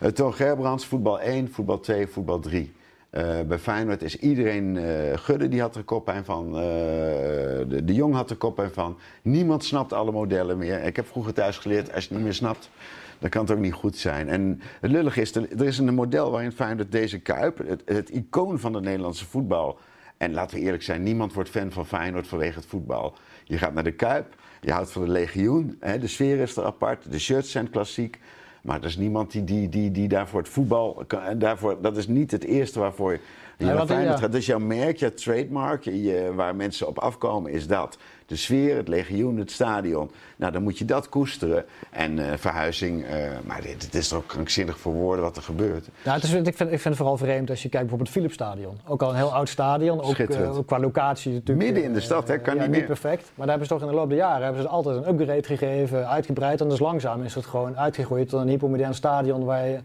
Uh, 0.00 0.08
Toon 0.08 0.34
Gerbrands, 0.34 0.86
voetbal 0.86 1.20
1, 1.20 1.52
voetbal 1.52 1.80
2, 1.80 2.06
voetbal 2.06 2.38
3. 2.38 2.72
Uh, 3.10 3.40
bij 3.40 3.58
Feyenoord 3.58 4.02
is 4.02 4.18
iedereen, 4.18 4.74
uh, 4.74 4.84
Gudde 5.14 5.48
die 5.48 5.60
had 5.60 5.76
er 5.76 5.82
koppijn 5.82 6.24
van, 6.24 6.52
de, 6.52 7.80
de, 7.84 7.94
Jong 7.94 8.14
had 8.14 8.30
er 8.30 8.36
koppijn 8.36 8.70
van. 8.70 8.98
Niemand 9.22 9.64
snapt 9.64 9.92
alle 9.92 10.12
modellen 10.12 10.58
meer. 10.58 10.82
Ik 10.82 10.96
heb 10.96 11.06
vroeger 11.06 11.32
thuis 11.32 11.58
geleerd, 11.58 11.92
als 11.92 12.02
je 12.02 12.08
het 12.08 12.18
niet 12.18 12.26
meer 12.26 12.34
snapt, 12.34 12.70
dan 13.18 13.30
kan 13.30 13.42
het 13.42 13.50
ook 13.50 13.58
niet 13.58 13.72
goed 13.72 13.96
zijn. 13.96 14.28
En 14.28 14.60
het 14.80 14.90
lullige 14.90 15.20
is, 15.20 15.34
er, 15.34 15.50
er 15.58 15.66
is 15.66 15.78
een 15.78 15.94
model 15.94 16.30
waarin 16.30 16.52
Feyenoord 16.52 16.92
deze 16.92 17.18
Kuip, 17.18 17.58
het, 17.66 17.82
het 17.84 18.10
icoon 18.10 18.58
van 18.58 18.72
de 18.72 18.80
Nederlandse 18.80 19.26
voetbal... 19.26 19.78
En 20.16 20.32
laten 20.32 20.56
we 20.56 20.62
eerlijk 20.62 20.82
zijn, 20.82 21.02
niemand 21.02 21.32
wordt 21.32 21.50
fan 21.50 21.72
van 21.72 21.86
Feyenoord 21.86 22.26
vanwege 22.26 22.58
het 22.58 22.66
voetbal. 22.66 23.14
Je 23.44 23.58
gaat 23.58 23.74
naar 23.74 23.84
de 23.84 23.92
Kuip, 23.92 24.34
je 24.60 24.72
houdt 24.72 24.90
van 24.90 25.04
de 25.04 25.10
legioen, 25.10 25.76
hè, 25.80 25.98
de 25.98 26.06
sfeer 26.06 26.38
is 26.38 26.56
er 26.56 26.64
apart, 26.64 27.10
de 27.10 27.18
shirts 27.18 27.50
zijn 27.50 27.70
klassiek. 27.70 28.18
Maar 28.62 28.78
er 28.78 28.84
is 28.84 28.96
niemand 28.96 29.30
die, 29.30 29.44
die, 29.44 29.68
die, 29.68 29.90
die 29.90 30.08
daarvoor 30.08 30.40
het 30.40 30.48
voetbal. 30.48 31.04
Daarvoor, 31.36 31.80
dat 31.80 31.96
is 31.96 32.06
niet 32.06 32.30
het 32.30 32.44
eerste 32.44 32.78
waarvoor 32.78 33.12
je 33.12 33.18
ja, 33.58 33.74
naar 33.74 33.86
Feyenoord 33.86 34.20
gaat. 34.20 34.32
Dus 34.32 34.46
jouw 34.46 34.58
merk, 34.58 34.96
jouw 34.96 35.10
trademark, 35.10 35.84
je, 35.84 36.32
waar 36.34 36.56
mensen 36.56 36.86
op 36.86 36.98
afkomen, 36.98 37.52
is 37.52 37.66
dat 37.66 37.98
de 38.26 38.36
sfeer, 38.36 38.76
het 38.76 38.88
legioen, 38.88 39.36
het 39.36 39.50
stadion. 39.50 40.10
Nou, 40.36 40.52
dan 40.52 40.62
moet 40.62 40.78
je 40.78 40.84
dat 40.84 41.08
koesteren. 41.08 41.64
En 41.90 42.18
uh, 42.18 42.26
verhuizing, 42.36 43.04
uh, 43.04 43.10
maar 43.44 43.62
dit, 43.62 43.80
dit, 43.80 43.94
is 43.94 44.08
toch 44.08 44.26
krankzinnig 44.26 44.78
voor 44.78 44.92
woorden 44.92 45.24
wat 45.24 45.36
er 45.36 45.42
gebeurt. 45.42 45.88
Ja, 46.02 46.14
het 46.14 46.22
is, 46.22 46.32
ik, 46.32 46.56
vind, 46.56 46.60
ik 46.60 46.80
vind 46.80 46.84
het 46.84 46.96
vooral 46.96 47.16
vreemd 47.16 47.50
als 47.50 47.62
je 47.62 47.68
kijkt 47.68 47.86
bijvoorbeeld 47.88 48.14
het 48.14 48.18
Philipsstadion. 48.18 48.78
Ook 48.86 49.02
al 49.02 49.10
een 49.10 49.16
heel 49.16 49.34
oud 49.34 49.48
stadion, 49.48 50.00
ook 50.02 50.18
uh, 50.18 50.58
qua 50.66 50.78
locatie 50.78 51.32
natuurlijk. 51.32 51.66
Midden 51.66 51.84
in 51.84 51.92
de 51.92 52.00
stad, 52.00 52.28
hè? 52.28 52.38
Kan 52.38 52.54
ja, 52.54 52.60
niet 52.60 52.70
meer. 52.70 52.78
Niet 52.78 52.88
perfect. 52.88 53.22
Maar 53.34 53.46
daar 53.46 53.58
hebben 53.58 53.66
ze 53.66 53.72
toch 53.72 53.82
in 53.82 53.88
de 53.88 53.94
loop 53.94 54.08
der 54.08 54.18
jaren 54.18 54.44
hebben 54.44 54.62
ze 54.62 54.68
altijd 54.68 54.96
een 54.96 55.08
upgrade 55.12 55.42
gegeven, 55.42 56.08
uitgebreid. 56.08 56.60
En 56.60 56.68
dus 56.68 56.78
langzaam 56.78 57.22
is 57.22 57.34
het 57.34 57.46
gewoon 57.46 57.76
uitgegroeid 57.76 58.28
tot 58.28 58.40
een 58.40 58.48
hypermodern 58.48 58.94
stadion 58.94 59.44
waar 59.44 59.68
je 59.68 59.78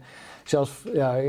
zelfs 0.44 0.82
ja, 0.92 1.20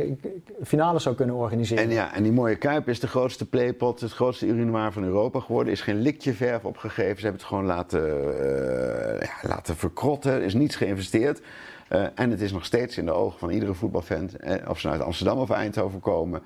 finales 0.63 1.03
zou 1.03 1.15
kunnen 1.15 1.35
organiseren. 1.35 1.83
En 1.83 1.89
ja, 1.89 2.13
en 2.13 2.23
die 2.23 2.31
mooie 2.31 2.55
Kuip 2.55 2.87
is 2.87 2.99
de 2.99 3.07
grootste 3.07 3.45
playpot, 3.45 4.01
het 4.01 4.11
grootste 4.11 4.45
urinoir 4.45 4.91
van 4.91 5.03
Europa 5.03 5.39
geworden. 5.39 5.73
Is 5.73 5.81
geen 5.81 6.01
likje 6.01 6.33
verf 6.33 6.65
opgegeven. 6.65 7.17
Ze 7.17 7.23
hebben 7.23 7.41
het 7.41 7.49
gewoon 7.49 7.65
laten, 7.65 8.01
uh, 8.01 9.19
ja, 9.19 9.49
laten 9.49 9.75
verkrotten. 9.75 10.31
Er 10.31 10.41
is 10.41 10.53
niets 10.53 10.75
geïnvesteerd. 10.75 11.41
Uh, 11.89 12.05
en 12.15 12.29
het 12.29 12.41
is 12.41 12.51
nog 12.51 12.65
steeds 12.65 12.97
in 12.97 13.05
de 13.05 13.11
ogen 13.11 13.39
van 13.39 13.49
iedere 13.49 13.73
voetbalfan, 13.73 14.29
eh, 14.29 14.69
of 14.69 14.79
ze 14.79 14.89
uit 14.89 15.01
Amsterdam 15.01 15.37
of 15.37 15.49
Eindhoven 15.49 15.99
komen, 15.99 16.41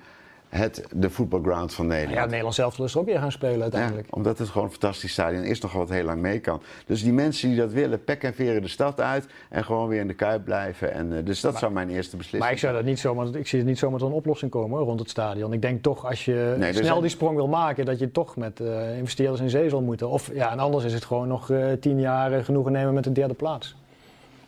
het, 0.48 0.84
de 0.94 1.10
voetbalground 1.10 1.74
van 1.74 1.86
Nederland. 1.86 2.16
Ja, 2.16 2.24
Nederland 2.24 2.54
zelf 2.54 2.78
er 2.78 2.98
ook 2.98 3.06
weer 3.06 3.18
gaan 3.18 3.32
spelen 3.32 3.62
uiteindelijk. 3.62 4.06
Ja, 4.06 4.16
omdat 4.16 4.38
het 4.38 4.48
gewoon 4.48 4.66
een 4.66 4.72
fantastisch 4.72 5.12
stadion 5.12 5.42
is, 5.42 5.60
nog 5.60 5.72
wat 5.72 5.88
heel 5.88 6.04
lang 6.04 6.20
mee 6.20 6.38
kan. 6.38 6.62
Dus 6.86 7.02
die 7.02 7.12
mensen 7.12 7.48
die 7.48 7.58
dat 7.58 7.72
willen, 7.72 8.04
pek 8.04 8.22
en 8.22 8.34
veren 8.34 8.62
de 8.62 8.68
stad 8.68 9.00
uit 9.00 9.26
en 9.48 9.64
gewoon 9.64 9.88
weer 9.88 10.00
in 10.00 10.06
de 10.06 10.14
Kuip 10.14 10.44
blijven. 10.44 10.92
En, 10.92 11.12
uh, 11.12 11.24
dus 11.24 11.40
dat 11.40 11.50
maar, 11.50 11.60
zou 11.60 11.72
mijn 11.72 11.88
eerste 11.88 12.16
beslissing 12.16 12.42
Maar 12.42 12.52
ik, 12.52 12.58
zou 12.58 12.74
dat 12.74 12.84
niet 12.84 12.98
zomaar, 12.98 13.26
ik 13.34 13.46
zie 13.46 13.58
het 13.58 13.68
niet 13.68 13.78
zomaar 13.78 13.98
tot 13.98 14.08
een 14.08 14.14
oplossing 14.14 14.50
komen 14.50 14.80
rond 14.80 15.00
het 15.00 15.10
stadion. 15.10 15.52
Ik 15.52 15.62
denk 15.62 15.82
toch, 15.82 16.06
als 16.06 16.24
je 16.24 16.54
nee, 16.58 16.72
snel 16.72 16.84
zijn... 16.84 17.00
die 17.00 17.10
sprong 17.10 17.36
wil 17.36 17.48
maken, 17.48 17.84
dat 17.84 17.98
je 17.98 18.10
toch 18.10 18.36
met 18.36 18.60
uh, 18.60 18.98
investeerders 18.98 19.40
in 19.40 19.50
zee 19.50 19.68
zal 19.68 19.82
moeten. 19.82 20.08
Of 20.08 20.30
ja, 20.34 20.50
en 20.50 20.58
anders 20.58 20.84
is 20.84 20.94
het 20.94 21.04
gewoon 21.04 21.28
nog 21.28 21.48
uh, 21.48 21.72
tien 21.80 22.00
jaar 22.00 22.44
genoegen 22.44 22.72
nemen 22.72 22.94
met 22.94 23.04
de 23.04 23.12
derde 23.12 23.34
plaats. 23.34 23.76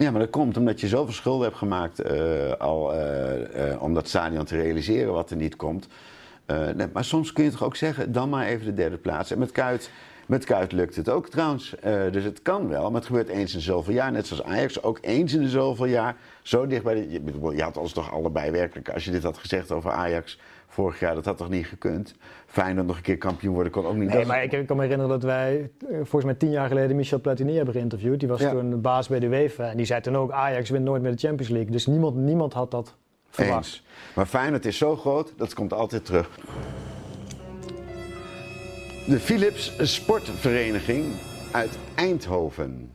Ja, 0.01 0.11
maar 0.11 0.21
dat 0.21 0.31
komt 0.31 0.57
omdat 0.57 0.81
je 0.81 0.89
zoveel 0.89 1.13
schulden 1.13 1.47
hebt 1.47 1.59
gemaakt 1.59 2.11
uh, 2.11 2.53
al, 2.59 2.95
uh, 2.95 3.71
uh, 3.71 3.83
om 3.83 3.95
dat 3.95 4.09
stadion 4.09 4.45
te 4.45 4.57
realiseren 4.57 5.13
wat 5.13 5.31
er 5.31 5.37
niet 5.37 5.57
komt. 5.57 5.89
Nee, 6.47 6.87
maar 6.93 7.05
soms 7.05 7.33
kun 7.33 7.45
je 7.45 7.51
toch 7.51 7.65
ook 7.65 7.77
zeggen, 7.77 8.13
dan 8.13 8.29
maar 8.29 8.47
even 8.47 8.67
de 8.67 8.75
derde 8.75 8.97
plaats. 8.97 9.31
En 9.31 9.39
met 9.39 9.53
Kuit, 9.53 9.91
met 10.27 10.45
Kuit 10.45 10.73
lukt 10.73 10.97
het 10.97 11.09
ook 11.09 11.29
trouwens. 11.29 11.75
dus 12.11 12.25
het 12.25 12.43
kan 12.43 12.69
wel, 12.69 12.83
maar 12.83 13.01
het 13.01 13.07
gebeurt 13.07 13.29
eens 13.29 13.55
in 13.55 13.61
zoveel 13.61 13.95
jaar. 13.95 14.13
Net 14.13 14.27
zoals 14.27 14.43
Ajax, 14.43 14.83
ook 14.83 14.99
eens 15.01 15.35
in 15.35 15.41
de 15.41 15.49
zoveel 15.49 15.87
jaar. 15.87 16.17
Zo 16.43 16.67
dicht 16.67 16.83
bij 16.83 16.95
de, 16.95 17.11
je, 17.11 17.57
je 17.57 17.63
had 17.63 17.77
ons 17.77 17.93
toch 17.93 18.13
allebei 18.13 18.51
werkelijk, 18.51 18.89
als 18.89 19.05
je 19.05 19.11
dit 19.11 19.23
had 19.23 19.39
gezegd 19.39 19.73
over 19.73 19.91
Ajax 19.91 20.39
vorig 20.69 21.01
jaar. 21.01 21.15
Dat 21.15 21.25
had 21.25 21.37
toch 21.37 21.51
niet 21.51 21.67
gekund? 21.67 22.15
Feyenoord 22.51 22.87
nog 22.87 22.97
een 22.97 23.03
keer 23.03 23.19
kampioen 23.19 23.55
worden 23.55 23.73
kon 23.73 23.87
ook 23.87 23.95
niet. 23.97 24.09
Nee, 24.09 24.17
Dat- 24.19 24.27
maar 24.27 24.43
ik, 24.43 24.53
ik 24.53 24.67
kan 24.67 24.77
me 24.77 24.83
herinneren 24.83 25.13
dat 25.13 25.23
wij 25.23 25.71
volgens 25.93 26.25
mij 26.25 26.35
tien 26.35 26.51
jaar 26.51 26.69
geleden 26.69 26.97
Michel 26.97 27.21
Platini 27.21 27.55
hebben 27.57 27.75
geïnterviewd. 27.75 28.21
Die 28.21 28.29
was 28.29 28.41
Ja. 28.41 28.51
toen 28.51 28.81
baas 28.81 29.09
bij 29.09 29.19
de 29.21 29.27
UEFA. 29.27 29.71
En 29.71 29.77
die 29.77 29.87
zei 29.87 30.01
toen 30.01 30.17
ook, 30.17 30.31
Ajax 30.31 30.71
wint 30.71 30.85
nooit 30.85 31.03
meer 31.03 31.11
de 31.11 31.19
Champions 31.27 31.53
League. 31.53 31.71
Dus 31.71 31.87
niemand, 31.87 32.17
niemand 32.17 32.53
had 32.53 32.71
dat 32.71 32.95
verwacht. 33.31 33.57
Eens. 33.67 33.85
Maar 34.15 34.27
Feyenoord 34.27 34.67
is 34.67 34.77
zo 34.79 34.97
groot, 34.97 35.33
dat 35.37 35.55
komt 35.55 35.73
altijd 35.73 36.05
terug. 36.05 36.39
De 39.07 39.19
Philips 39.21 39.73
Sportvereniging 39.95 41.05
uit 41.53 41.79
Eindhoven. 41.95 42.91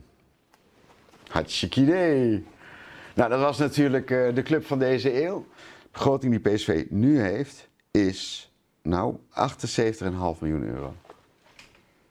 Hartstikke 1.28 1.80
idee. 1.80 2.44
Nou, 3.14 3.30
dat 3.30 3.40
was 3.40 3.58
natuurlijk 3.58 4.10
eh, 4.10 4.34
de 4.34 4.42
club 4.42 4.64
van 4.66 4.78
deze 4.78 5.24
eeuw. 5.24 5.46
De 5.82 5.88
begroting 5.92 6.40
die 6.42 6.52
PSV 6.54 6.84
nu 6.90 7.20
heeft 7.20 7.68
is, 7.90 8.50
nou, 8.86 9.16
78,5 9.30 10.40
miljoen 10.40 10.62
euro. 10.62 10.94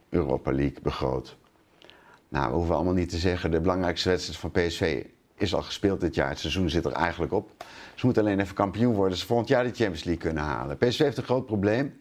Europa 0.09 0.51
League 0.51 0.81
begroot. 0.81 1.37
Nou, 2.29 2.49
we 2.49 2.55
hoeven 2.55 2.75
allemaal 2.75 2.93
niet 2.93 3.09
te 3.09 3.17
zeggen, 3.17 3.51
de 3.51 3.61
belangrijkste 3.61 4.09
wedstrijd 4.09 4.39
van 4.39 4.51
PSV 4.51 5.05
is 5.35 5.53
al 5.53 5.61
gespeeld 5.61 6.01
dit 6.01 6.15
jaar. 6.15 6.29
Het 6.29 6.39
seizoen 6.39 6.69
zit 6.69 6.85
er 6.85 6.91
eigenlijk 6.91 7.33
op. 7.33 7.51
Ze 7.95 8.05
moeten 8.05 8.23
alleen 8.23 8.39
even 8.39 8.55
kampioen 8.55 8.93
worden. 8.93 9.17
Ze 9.17 9.25
volgend 9.25 9.49
jaar 9.49 9.63
de 9.63 9.69
Champions 9.69 10.03
League 10.03 10.23
kunnen 10.23 10.43
halen. 10.43 10.77
PSV 10.77 10.99
heeft 10.99 11.17
een 11.17 11.23
groot 11.23 11.45
probleem. 11.45 11.97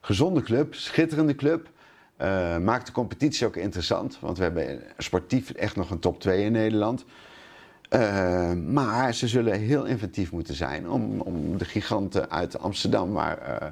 Gezonde 0.00 0.42
club, 0.42 0.74
schitterende 0.74 1.34
club. 1.34 1.70
Eh, 2.16 2.58
maakt 2.58 2.86
de 2.86 2.92
competitie 2.92 3.46
ook 3.46 3.56
interessant. 3.56 4.18
Want 4.20 4.36
we 4.36 4.42
hebben 4.42 4.82
sportief 4.98 5.50
echt 5.50 5.76
nog 5.76 5.90
een 5.90 5.98
top 5.98 6.20
2 6.20 6.44
in 6.44 6.52
Nederland. 6.52 7.04
Eh, 7.88 8.52
maar 8.52 9.14
ze 9.14 9.28
zullen 9.28 9.60
heel 9.60 9.84
inventief 9.84 10.32
moeten 10.32 10.54
zijn 10.54 10.90
om, 10.90 11.20
om 11.20 11.58
de 11.58 11.64
giganten 11.64 12.30
uit 12.30 12.58
Amsterdam, 12.58 13.12
waar 13.12 13.38
eh, 13.38 13.68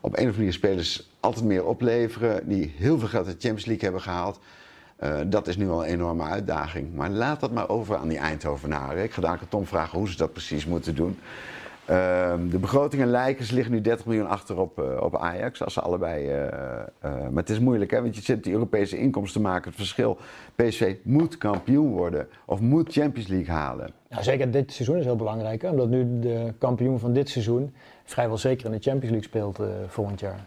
op 0.00 0.10
een 0.10 0.10
of 0.10 0.18
andere 0.18 0.36
manier 0.36 0.52
spelers 0.52 1.10
altijd 1.20 1.44
meer 1.44 1.64
opleveren, 1.64 2.48
die 2.48 2.74
heel 2.76 2.98
veel 2.98 3.08
geld 3.08 3.24
de 3.24 3.30
Champions 3.30 3.64
League 3.66 3.84
hebben 3.84 4.02
gehaald. 4.02 4.40
Eh, 4.96 5.18
dat 5.26 5.46
is 5.46 5.56
nu 5.56 5.68
al 5.68 5.84
een 5.84 5.90
enorme 5.90 6.22
uitdaging. 6.22 6.94
Maar 6.94 7.10
laat 7.10 7.40
dat 7.40 7.52
maar 7.52 7.68
over 7.68 7.96
aan 7.96 8.08
die 8.08 8.18
Eindhovenaren. 8.18 9.02
Ik 9.02 9.12
ga 9.12 9.20
daar 9.20 9.30
aan 9.30 9.48
Tom 9.48 9.66
vragen 9.66 9.98
hoe 9.98 10.08
ze 10.08 10.16
dat 10.16 10.32
precies 10.32 10.66
moeten 10.66 10.94
doen. 10.94 11.18
Ehm, 11.84 12.48
de 12.48 12.58
begrotingen 12.58 13.06
lijken, 13.06 13.44
ze 13.44 13.54
liggen 13.54 13.72
nu 13.72 13.80
30 13.80 14.06
miljoen 14.06 14.28
achter 14.28 14.58
op, 14.58 14.78
eh, 14.78 15.02
op 15.02 15.16
Ajax, 15.16 15.62
als 15.64 15.72
ze 15.72 15.80
allebei. 15.80 16.28
eh, 16.28 16.40
maar 17.00 17.42
het 17.42 17.50
is 17.50 17.58
moeilijk, 17.58 17.90
hè, 17.90 18.02
want 18.02 18.16
je 18.16 18.22
zit 18.22 18.44
die 18.44 18.52
Europese 18.52 18.98
inkomsten 18.98 19.42
te 19.42 19.48
maken. 19.48 19.68
Het 19.68 19.78
verschil, 19.78 20.18
PSV 20.54 20.96
moet 21.02 21.38
kampioen 21.38 21.90
worden 21.90 22.28
of 22.44 22.60
moet 22.60 22.92
Champions 22.92 23.28
League 23.28 23.54
halen. 23.54 23.90
Zeker 24.20 24.50
dit 24.50 24.72
seizoen 24.72 24.96
is 24.96 25.04
heel 25.04 25.16
belangrijk. 25.16 25.62
Hè? 25.62 25.70
Omdat 25.70 25.88
nu 25.88 26.18
de 26.20 26.52
kampioen 26.58 26.98
van 26.98 27.12
dit 27.12 27.28
seizoen 27.28 27.74
vrijwel 28.12 28.38
zeker 28.38 28.66
in 28.66 28.72
de 28.72 28.82
Champions 28.82 29.10
League 29.10 29.28
speelt 29.28 29.58
eh, 29.58 29.66
volgend 29.88 30.20
jaar. 30.20 30.46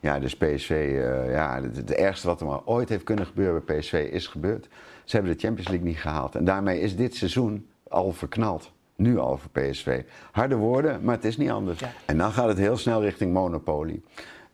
Ja, 0.00 0.18
dus 0.18 0.36
PSV, 0.36 0.70
eh, 0.70 1.32
ja, 1.32 1.62
het, 1.62 1.76
het 1.76 1.92
ergste 1.92 2.26
wat 2.26 2.40
er 2.40 2.46
maar 2.46 2.64
ooit 2.64 2.88
heeft 2.88 3.04
kunnen 3.04 3.26
gebeuren 3.26 3.62
bij 3.64 3.78
PSV 3.78 4.08
is 4.12 4.26
gebeurd. 4.26 4.68
Ze 5.04 5.16
hebben 5.16 5.32
de 5.32 5.40
Champions 5.40 5.68
League 5.68 5.86
niet 5.86 5.98
gehaald. 5.98 6.34
En 6.34 6.44
daarmee 6.44 6.80
is 6.80 6.96
dit 6.96 7.14
seizoen 7.14 7.66
al 7.88 8.12
verknald. 8.12 8.72
Nu 8.96 9.18
al 9.18 9.36
voor 9.36 9.50
PSV. 9.50 10.02
Harde 10.30 10.54
woorden, 10.54 11.04
maar 11.04 11.14
het 11.14 11.24
is 11.24 11.36
niet 11.36 11.50
anders. 11.50 11.78
Ja. 11.78 11.92
En 12.04 12.18
dan 12.18 12.32
gaat 12.32 12.48
het 12.48 12.58
heel 12.58 12.76
snel 12.76 13.02
richting 13.02 13.32
monopolie. 13.32 14.02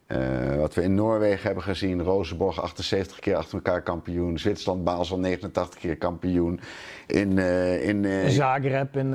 Eh, 0.08 0.56
wat 0.56 0.74
we 0.74 0.82
in 0.82 0.94
Noorwegen 0.94 1.46
hebben 1.46 1.62
gezien, 1.62 2.02
Rosenborg 2.02 2.62
78 2.62 3.18
keer 3.18 3.36
achter 3.36 3.54
elkaar 3.54 3.82
kampioen, 3.82 4.38
Zwitserland, 4.38 4.84
Basel 4.84 5.18
89 5.18 5.78
keer 5.78 5.96
kampioen. 5.96 6.60
In, 7.06 7.38
eh, 7.38 7.88
in, 7.88 8.04
eh, 8.04 8.28
Zagreb 8.28 8.96
in 8.96 9.10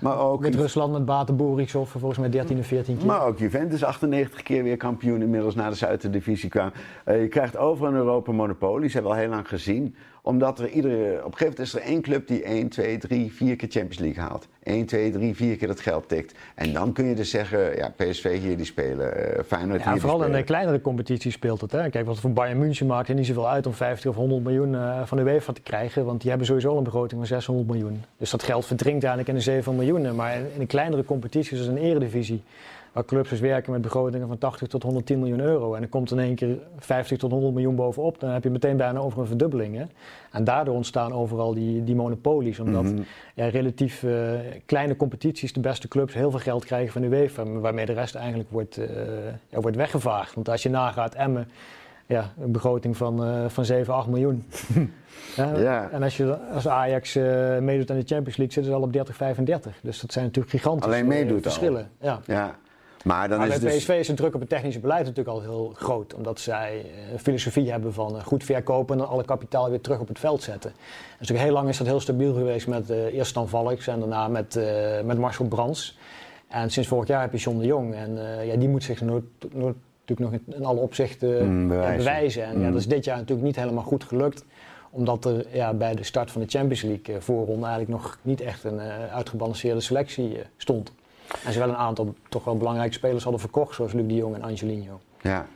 maar 0.00 0.18
ook 0.18 0.42
Wit-Rusland 0.42 0.92
met 0.92 1.04
Baten 1.04 1.36
Borisov 1.36 1.90
volgens 1.90 2.18
mij 2.18 2.30
13 2.30 2.58
of 2.58 2.66
14 2.66 2.96
keer. 2.96 3.06
Maar 3.06 3.26
ook 3.26 3.38
Juventus 3.38 3.84
98 3.84 4.42
keer 4.42 4.62
weer 4.62 4.76
kampioen 4.76 5.22
inmiddels 5.22 5.54
naar 5.54 5.70
de 5.70 5.76
Zuiderdivisie 5.76 6.50
kwam. 6.50 6.72
Je 7.04 7.28
krijgt 7.28 7.56
overal 7.56 7.90
in 7.90 7.96
Europa 7.96 8.32
monopolies, 8.32 8.92
hebben 8.92 9.10
we 9.10 9.16
al 9.16 9.22
heel 9.22 9.32
lang 9.32 9.48
gezien. 9.48 9.94
Omdat 10.26 10.58
er 10.58 10.68
iedere, 10.68 11.24
op 11.24 11.32
een 11.32 11.38
gegeven 11.38 11.44
moment 11.44 11.58
is 11.58 11.74
er 11.74 11.80
één 11.80 12.00
club 12.00 12.26
die 12.26 12.42
1, 12.42 12.68
2, 12.68 12.98
3, 12.98 13.32
4 13.32 13.56
keer 13.56 13.68
Champions 13.68 13.98
League 13.98 14.22
haalt. 14.22 14.48
1, 14.62 14.86
2, 14.86 15.10
3, 15.10 15.34
4 15.34 15.56
keer 15.56 15.68
dat 15.68 15.80
geld 15.80 16.08
tikt. 16.08 16.34
En 16.54 16.72
dan 16.72 16.92
kun 16.92 17.04
je 17.04 17.14
dus 17.14 17.30
zeggen, 17.30 17.76
ja, 17.76 17.92
PSV 17.96 18.38
hier 18.40 18.56
die 18.56 18.66
spelen, 18.66 19.36
eh 19.36 19.44
Feyenoord 19.44 19.82
Ja, 19.82 19.90
hier 19.92 20.00
vooral 20.00 20.24
in 20.24 20.32
de 20.32 20.42
kleinere 20.42 20.80
competities 20.80 21.34
speelt 21.34 21.60
het. 21.60 21.72
Hè. 21.72 21.90
Kijk, 21.90 22.06
wat 22.06 22.20
voor 22.20 22.30
Bayern 22.30 22.58
München 22.58 22.86
maakt 22.86 23.08
er 23.08 23.14
niet 23.14 23.26
zoveel 23.26 23.48
uit 23.48 23.66
om 23.66 23.74
50 23.74 24.10
of 24.10 24.16
100 24.16 24.42
miljoen 24.42 24.74
eh, 24.74 25.00
van 25.04 25.18
de 25.18 25.24
UEFA 25.24 25.52
te 25.52 25.60
krijgen. 25.60 26.04
Want 26.04 26.20
die 26.20 26.28
hebben 26.28 26.46
sowieso 26.46 26.70
al 26.70 26.76
een 26.76 26.84
begroting 26.84 27.20
van 27.20 27.26
600 27.26 27.68
miljoen. 27.68 28.02
Dus 28.16 28.30
dat 28.30 28.42
geld 28.42 28.66
verdrinkt 28.66 29.04
eigenlijk 29.04 29.28
in 29.28 29.34
de 29.44 29.50
7 29.50 29.76
miljoen. 29.76 30.14
Maar 30.14 30.36
in, 30.36 30.46
in 30.52 30.58
de 30.58 30.66
kleinere 30.66 31.04
competities, 31.04 31.58
zoals 31.58 31.66
een 31.66 31.84
eredivisie, 31.84 32.42
waar 32.96 33.04
clubs 33.04 33.30
dus 33.30 33.40
werken 33.40 33.72
met 33.72 33.80
begrotingen 33.80 34.28
van 34.28 34.38
80 34.38 34.68
tot 34.68 34.82
110 34.82 35.18
miljoen 35.18 35.40
euro. 35.40 35.74
En 35.74 35.82
er 35.82 35.88
komt 35.88 36.10
in 36.10 36.18
één 36.18 36.34
keer 36.34 36.58
50 36.78 37.18
tot 37.18 37.30
100 37.30 37.52
miljoen 37.54 37.74
bovenop. 37.74 38.20
Dan 38.20 38.30
heb 38.30 38.42
je 38.42 38.50
meteen 38.50 38.76
bijna 38.76 38.98
over 38.98 39.20
een 39.20 39.26
verdubbeling. 39.26 39.76
Hè. 39.76 39.84
En 40.32 40.44
daardoor 40.44 40.74
ontstaan 40.74 41.12
overal 41.12 41.54
die, 41.54 41.84
die 41.84 41.94
monopolies. 41.94 42.60
Omdat 42.60 42.82
Mhm. 42.82 43.00
ja, 43.34 43.48
relatief 43.48 44.02
eh, 44.02 44.12
kleine 44.66 44.96
competities, 44.96 45.52
de 45.52 45.60
beste 45.60 45.88
clubs, 45.88 46.14
heel 46.14 46.30
veel 46.30 46.40
geld 46.40 46.64
krijgen 46.64 46.92
van 46.92 47.02
de 47.02 47.08
UEFA. 47.08 47.44
Waarmee 47.44 47.86
de 47.86 47.92
rest 47.92 48.14
eigenlijk 48.14 48.50
wordt, 48.50 48.76
eh, 48.76 48.86
ja, 49.48 49.60
wordt 49.60 49.76
weggevaagd. 49.76 50.34
Want 50.34 50.48
als 50.48 50.62
je 50.62 50.68
nagaat, 50.70 51.14
Emmen, 51.14 51.48
ja, 52.06 52.32
een 52.40 52.52
begroting 52.52 52.96
van, 52.96 53.24
eh, 53.24 53.44
van 53.48 53.64
7, 53.64 53.94
8 53.94 54.06
miljoen. 54.08 54.44
ja, 55.36 55.58
Ja. 55.58 55.88
En 55.90 56.02
als, 56.02 56.16
je, 56.16 56.36
als 56.38 56.68
Ajax 56.68 57.14
meedoet 57.60 57.90
aan 57.90 57.98
de 57.98 58.04
Champions 58.06 58.36
League, 58.36 58.52
zitten 58.52 58.64
ze 58.64 58.72
al 58.72 58.82
op 58.82 58.92
30, 58.92 59.16
35. 59.16 59.78
Dus 59.82 60.00
dat 60.00 60.12
zijn 60.12 60.24
natuurlijk 60.24 60.54
gigantische 60.54 60.90
Alleen 60.90 61.06
meedoet 61.06 61.34
al. 61.36 61.40
verschillen. 61.42 61.90
Ja. 62.00 62.20
Ja, 62.26 62.56
maar 63.06 63.28
dan 63.28 63.38
Maar 63.38 63.48
is 63.48 63.58
bij 63.58 63.70
dus... 63.70 63.78
PSV 63.78 63.88
is 63.88 64.06
de 64.06 64.14
druk 64.14 64.34
op 64.34 64.40
het 64.40 64.48
technische 64.48 64.80
beleid 64.80 65.00
natuurlijk 65.04 65.36
al 65.36 65.40
heel 65.40 65.72
groot. 65.76 66.14
Omdat 66.14 66.40
zij 66.40 66.84
eh, 66.84 67.12
een 67.12 67.18
filosofie 67.18 67.70
hebben 67.70 67.92
van 67.92 68.16
eh, 68.16 68.24
goed 68.24 68.44
verkopen 68.44 68.94
en 68.94 69.00
dan 69.00 69.10
alle 69.10 69.24
kapitaal 69.24 69.70
weer 69.70 69.80
terug 69.80 69.98
op 70.00 70.08
het 70.08 70.18
veld 70.18 70.42
zetten. 70.42 70.72
Dus 71.18 71.28
heel 71.28 71.52
lang 71.52 71.68
is 71.68 71.78
dat 71.78 71.86
heel 71.86 72.00
stabiel 72.00 72.34
geweest 72.34 72.66
met 72.66 72.90
eh, 72.90 73.14
eerst 73.14 73.34
Dan 73.34 73.48
Valks 73.48 73.86
en 73.86 73.98
daarna 73.98 74.28
met, 74.28 74.56
eh, 74.56 75.02
met 75.04 75.18
Marcel 75.18 75.44
Brands. 75.46 75.98
En 76.48 76.70
sinds 76.70 76.88
vorig 76.88 77.08
jaar 77.08 77.20
heb 77.20 77.32
je 77.32 77.38
John 77.38 77.58
de 77.58 77.66
Jong. 77.66 77.94
En 77.94 78.18
ja, 78.46 78.56
die 78.56 78.68
moet 78.68 78.82
zich 78.84 79.00
nooit, 79.00 79.24
nooit, 79.52 79.76
natuurlijk 80.06 80.44
nog 80.46 80.56
in, 80.56 80.64
alle 80.64 80.80
opzichten 80.80 81.48
Mm, 81.48 81.62
ja, 81.62 81.68
bewijzen. 81.68 81.96
bewijzen. 81.96 82.44
En 82.44 82.52
ja, 82.60 82.66
Mm. 82.66 82.72
dat 82.72 82.80
is 82.80 82.88
dit 82.88 83.04
jaar 83.04 83.16
natuurlijk 83.16 83.46
niet 83.46 83.56
helemaal 83.56 83.84
goed 83.84 84.04
gelukt 84.04 84.44
omdat 84.90 85.24
er 85.24 85.46
ja, 85.52 85.74
bij 85.74 85.94
de 85.94 86.04
start 86.04 86.30
van 86.30 86.40
de 86.40 86.48
Champions 86.48 86.82
League 86.82 87.20
voorronde 87.20 87.66
eigenlijk 87.66 88.00
nog 88.00 88.18
niet 88.22 88.40
echt 88.40 88.64
een 88.64 88.80
uitgebalanceerde 89.10 89.80
selectie 89.80 90.38
stond. 90.56 90.92
En 91.44 91.52
ze 91.52 91.58
wel 91.58 91.68
een 91.68 91.76
aantal 91.76 92.14
toch 92.28 92.44
wel 92.44 92.56
belangrijke 92.56 92.94
spelers 92.94 93.22
hadden 93.22 93.40
verkocht, 93.40 93.74
zoals 93.74 93.92
Luc 93.92 94.06
de 94.06 94.14
Jong 94.14 94.34
en 94.34 94.42
Angelino. 94.42 95.00
Ja. 95.20 95.46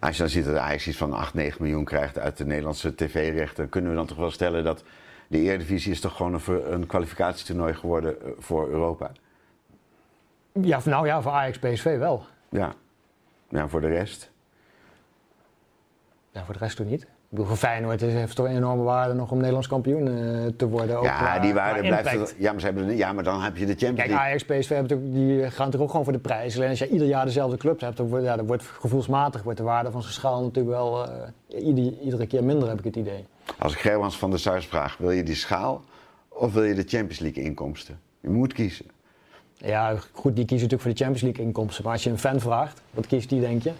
Als 0.00 0.16
je 0.16 0.22
dan 0.22 0.30
ziet 0.30 0.44
dat 0.44 0.56
Ajax 0.56 0.86
iets 0.86 0.96
van 0.96 1.12
8, 1.12 1.34
9 1.34 1.62
miljoen 1.62 1.84
krijgt 1.84 2.18
uit 2.18 2.36
de 2.36 2.46
Nederlandse 2.46 2.94
tv-rechten, 2.94 3.68
kunnen 3.68 3.90
we 3.90 3.96
dan 3.96 4.06
toch 4.06 4.16
wel 4.16 4.30
stellen 4.30 4.64
dat 4.64 4.84
de 5.28 5.38
Eredivisie 5.38 5.92
is 5.92 6.00
toch 6.00 6.16
gewoon 6.16 6.34
een, 6.34 6.72
een 6.72 6.86
kwalificatietoernooi 6.86 7.74
geworden 7.74 8.22
eh, 8.22 8.30
voor 8.38 8.68
Europa. 8.68 9.10
Ja, 10.52 10.80
nou 10.84 11.06
ja, 11.06 11.22
voor 11.22 11.32
Ajax 11.32 11.58
PSV 11.58 11.98
wel. 11.98 12.24
Ja. 12.48 12.74
Ja, 13.48 13.68
voor 13.68 13.80
de 13.80 13.88
rest. 13.88 14.30
Ja, 16.30 16.44
voor 16.44 16.54
de 16.54 16.60
rest 16.60 16.76
toch 16.76 16.86
niet. 16.86 17.06
Ik 17.34 17.40
bedoel, 17.40 17.54
voor 17.56 17.68
Feyenoord 17.68 18.00
heeft 18.00 18.36
toch 18.36 18.46
een 18.46 18.56
enorme 18.56 18.82
waarde 18.82 19.14
nog 19.14 19.30
om 19.30 19.36
Nederlands 19.36 19.68
kampioen 19.68 20.08
eh, 20.08 20.46
te 20.56 20.68
worden. 20.68 20.96
Ook 20.98 21.04
ja, 21.04 21.16
qua- 21.16 21.38
die 21.38 21.54
waarde 21.54 21.80
blijft. 21.80 22.34
Ja 22.38 22.50
maar, 22.52 22.60
ze 22.60 22.66
hebben, 22.66 22.96
ja, 22.96 23.12
maar 23.12 23.24
dan 23.24 23.40
heb 23.42 23.56
je 23.56 23.66
de 23.66 23.70
Champions 23.72 23.96
Kijk, 23.96 24.08
League. 24.08 24.26
Ajax, 24.26 24.44
PSV 24.44 24.68
hebben 24.68 25.12
die 25.12 25.38
gaan 25.38 25.44
natuurlijk 25.44 25.82
ook 25.82 25.90
gewoon 25.90 26.04
voor 26.04 26.12
de 26.12 26.18
prijs. 26.18 26.56
Alleen 26.56 26.68
als 26.68 26.78
je 26.78 26.88
ieder 26.88 27.06
jaar 27.06 27.24
dezelfde 27.24 27.56
clubs 27.56 27.82
hebt, 27.82 27.96
dan 27.96 28.08
wordt, 28.08 28.24
ja, 28.24 28.36
dan 28.36 28.46
wordt 28.46 28.62
gevoelsmatig 28.62 29.42
wordt 29.42 29.58
de 29.58 29.64
waarde 29.64 29.90
van 29.90 30.00
zijn 30.02 30.14
schaal 30.14 30.42
natuurlijk 30.42 30.76
wel 30.76 31.08
eh, 31.48 31.66
ieder- 31.66 31.92
iedere 32.02 32.26
keer 32.26 32.44
minder, 32.44 32.68
heb 32.68 32.78
ik 32.78 32.84
het 32.84 32.96
idee. 32.96 33.26
Als 33.58 33.72
ik 33.72 33.78
Gerwans 33.78 34.18
van 34.18 34.30
der 34.30 34.38
Sars 34.38 34.66
vraag, 34.66 34.96
wil 34.96 35.10
je 35.10 35.22
die 35.22 35.34
schaal 35.34 35.84
of 36.28 36.52
wil 36.52 36.62
je 36.64 36.74
de 36.74 36.84
Champions 36.86 37.18
League 37.18 37.42
inkomsten? 37.44 37.98
Je 38.20 38.28
moet 38.28 38.52
kiezen. 38.52 38.86
Ja, 39.56 39.94
goed, 40.12 40.36
die 40.36 40.44
kiezen 40.44 40.68
natuurlijk 40.68 40.82
voor 40.82 40.90
de 40.90 40.96
Champions 40.96 41.22
League 41.22 41.44
inkomsten. 41.44 41.84
Maar 41.84 41.92
als 41.92 42.04
je 42.04 42.10
een 42.10 42.18
fan 42.18 42.40
vraagt, 42.40 42.80
wat 42.90 43.06
kiest 43.06 43.28
die, 43.28 43.40
denk 43.40 43.62
je? 43.62 43.72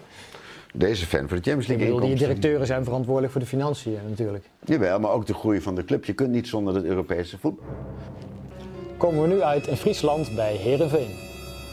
Deze 0.76 1.06
fan 1.06 1.28
voor 1.28 1.36
de 1.36 1.42
Champions 1.42 1.68
Ik 1.68 1.68
League 1.68 1.94
bedoel, 1.94 2.08
die 2.08 2.18
directeuren 2.18 2.66
zijn 2.66 2.84
verantwoordelijk 2.84 3.32
voor 3.32 3.40
de 3.40 3.46
financiën 3.46 3.98
natuurlijk. 4.08 4.44
Jawel, 4.64 5.00
maar 5.00 5.10
ook 5.10 5.26
de 5.26 5.34
groei 5.34 5.60
van 5.60 5.74
de 5.74 5.84
club. 5.84 6.04
Je 6.04 6.12
kunt 6.12 6.30
niet 6.30 6.48
zonder 6.48 6.74
het 6.74 6.84
Europese 6.84 7.38
voetbal. 7.38 7.66
Komen 8.96 9.22
we 9.22 9.28
nu 9.28 9.42
uit 9.42 9.66
in 9.66 9.76
Friesland 9.76 10.34
bij 10.34 10.54
Herenveen. 10.54 11.10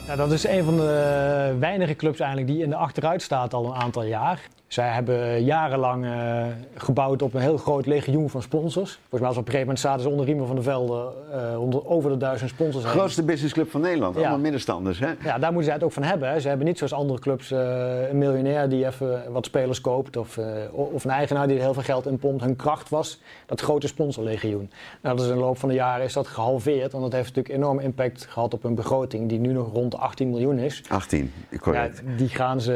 Ja, 0.08 0.16
dat 0.16 0.32
is 0.32 0.48
een 0.48 0.64
van 0.64 0.78
de 0.78 1.56
weinige 1.60 1.96
clubs 1.96 2.20
eigenlijk 2.20 2.52
die 2.52 2.64
in 2.64 2.70
de 2.70 2.76
achteruit 2.76 3.22
staat 3.22 3.54
al 3.54 3.66
een 3.66 3.74
aantal 3.74 4.04
jaar. 4.04 4.48
Zij 4.72 4.88
hebben 4.90 5.44
jarenlang 5.44 6.06
eh, 6.06 6.46
gebouwd 6.76 7.22
op 7.22 7.34
een 7.34 7.42
heel 7.42 7.58
groot 7.58 7.86
legioen 7.86 8.30
van 8.30 8.42
sponsors. 8.42 8.92
Volgens 8.92 9.20
mij 9.22 9.30
was 9.30 9.38
op 9.38 9.46
een 9.46 9.52
gegeven 9.52 9.60
moment 9.60 9.80
zaten 9.80 10.02
ze 10.02 10.10
onder 10.10 10.26
Riemen 10.26 10.48
van 10.48 10.56
der 10.56 10.64
Velde 10.64 11.12
eh, 11.32 11.62
onder, 11.62 11.88
over 11.88 12.10
de 12.10 12.17
duizend 12.17 12.50
sponsors 12.50 12.84
heen. 12.84 12.94
Grootste 12.94 13.24
businessclub 13.24 13.69
van 13.72 13.82
Nederland. 13.82 14.15
Ja. 14.15 14.22
Allemaal 14.22 14.40
middenstanders, 14.40 15.00
hè? 15.00 15.08
Ja, 15.24 15.38
daar 15.38 15.52
moeten 15.52 15.63
zij 15.63 15.74
het 15.74 15.84
ook 15.84 15.92
van 15.92 16.04
hebben. 16.04 16.30
Hè. 16.30 16.40
Ze 16.40 16.48
hebben 16.48 16.65
niet 16.65 16.78
zoals 16.78 16.94
andere 16.94 17.19
clubs 17.19 17.52
eh, 17.52 18.10
een 18.10 18.17
miljonair 18.17 18.69
die 18.69 18.86
even 18.86 19.24
wat 19.32 19.46
spelers 19.46 19.82
koopt. 19.82 20.17
Of, 20.17 20.38
eh, 20.38 20.46
of 20.72 21.04
een 21.04 21.12
eigenaar 21.12 21.48
die 21.48 21.56
er 21.56 21.62
heel 21.63 21.74
veel 21.74 21.84
geld 21.84 22.06
in 22.06 22.17
pompt. 22.17 22.44
Hun 22.44 22.56
kracht 22.56 22.90
was 22.90 23.22
dat 23.46 23.62
grote 23.62 23.88
sponsorlegioen. 23.88 24.72
Nou, 25.02 25.15
dat 25.15 25.26
is 25.26 25.32
in 25.32 25.38
de 25.38 25.44
loop 25.44 25.58
van 25.58 25.69
de 25.69 25.76
jaren 25.76 26.06
is 26.06 26.13
dat 26.13 26.28
gehalveerd. 26.28 26.92
Want 26.92 27.04
dat 27.04 27.13
heeft 27.13 27.36
natuurlijk 27.36 27.56
enorm 27.63 27.80
impact 27.80 28.26
gehad 28.30 28.54
op 28.54 28.63
hun 28.63 28.76
begroting. 28.76 29.30
Die 29.30 29.40
nu 29.40 29.54
nog 29.54 29.74
rond 29.74 29.92
de 29.92 29.98
18 29.98 30.30
miljoen 30.30 30.58
is. 30.60 30.84
18, 30.90 31.34
Ja, 31.50 31.58
correct. 31.58 32.02
die, 32.17 32.30
gaan 32.30 32.62
ze, 32.62 32.74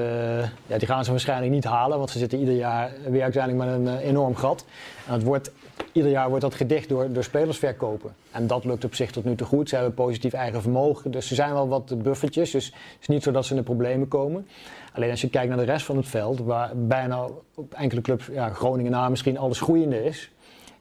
ja, 0.68 0.78
die 0.78 0.88
gaan 0.88 1.04
ze 1.06 1.12
waarschijnlijk 1.12 1.52
niet 1.52 1.64
halen, 1.64 1.84
want 1.90 2.10
ze 2.10 2.18
zitten 2.18 2.40
ieder 2.40 2.56
jaar 2.56 2.92
weer 3.10 3.24
uiteindelijk 3.24 3.66
met 3.66 3.76
een 3.76 4.00
eh, 4.00 4.08
enorm 4.08 4.36
gat. 4.36 4.66
En 5.08 5.14
het 5.14 5.24
wordt, 5.24 5.52
ieder 5.92 6.12
jaar 6.12 6.28
wordt 6.28 6.44
dat 6.44 6.56
gedicht 6.56 6.90
door, 6.90 7.12
door 7.12 7.24
spelers 7.24 7.58
verkopen. 7.58 8.16
En 8.32 8.48
dat 8.48 8.66
lukt 8.66 8.84
op 8.84 8.96
zich 8.96 9.12
tot 9.12 9.26
nu 9.26 9.36
toe 9.36 9.48
goed. 9.48 9.70
Ze 9.70 9.76
hebben 9.76 9.94
positief 9.94 10.34
eigen 10.34 10.62
vermogen, 10.62 11.12
dus 11.12 11.30
er 11.30 11.36
zijn 11.36 11.54
wel 11.54 11.68
wat 11.68 12.04
buffertjes. 12.04 12.52
Dus 12.52 12.66
het 12.66 13.02
is 13.02 13.08
niet 13.08 13.24
zo 13.24 13.32
dat 13.32 13.46
ze 13.46 13.52
in 13.52 13.58
de 13.58 13.64
problemen 13.64 14.08
komen. 14.08 14.48
Alleen 14.94 15.10
als 15.10 15.22
je 15.22 15.30
kijkt 15.30 15.48
naar 15.48 15.58
de 15.58 15.72
rest 15.72 15.86
van 15.86 15.98
het 15.98 16.08
veld, 16.08 16.40
waar 16.40 16.72
bijna 16.76 17.28
op 17.56 17.74
enkele 17.74 18.02
clubs, 18.02 18.26
ja, 18.32 18.50
Groningen 18.50 18.92
na 18.92 19.10
misschien 19.10 19.38
alles 19.38 19.60
groeiende 19.60 20.04
is, 20.04 20.32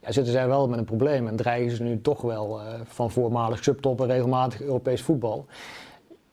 ja, 0.00 0.12
zitten 0.12 0.32
zij 0.32 0.46
wel 0.48 0.68
met 0.68 0.78
een 0.78 0.84
probleem 0.84 1.28
en 1.28 1.36
dreigen 1.36 1.76
ze 1.76 1.82
nu 1.82 2.00
toch 2.00 2.20
wel 2.20 2.60
eh, 2.60 2.66
van 2.84 3.10
voormalig 3.10 3.64
subtop 3.64 4.00
en 4.00 4.06
regelmatig 4.06 4.60
Europees 4.62 5.02
voetbal 5.02 5.46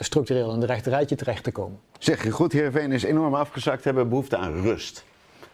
structureel 0.03 0.53
in 0.53 0.59
de 0.59 0.65
rechte 0.65 0.89
rijtje 0.89 1.15
terecht 1.15 1.43
te 1.43 1.51
komen. 1.51 1.79
Zeg 1.99 2.23
je 2.23 2.31
goed, 2.31 2.51
Heerenveen 2.51 2.91
is 2.91 3.03
enorm 3.03 3.35
afgezakt, 3.35 3.83
hebben 3.83 4.09
behoefte 4.09 4.37
aan 4.37 4.61
rust. 4.61 5.03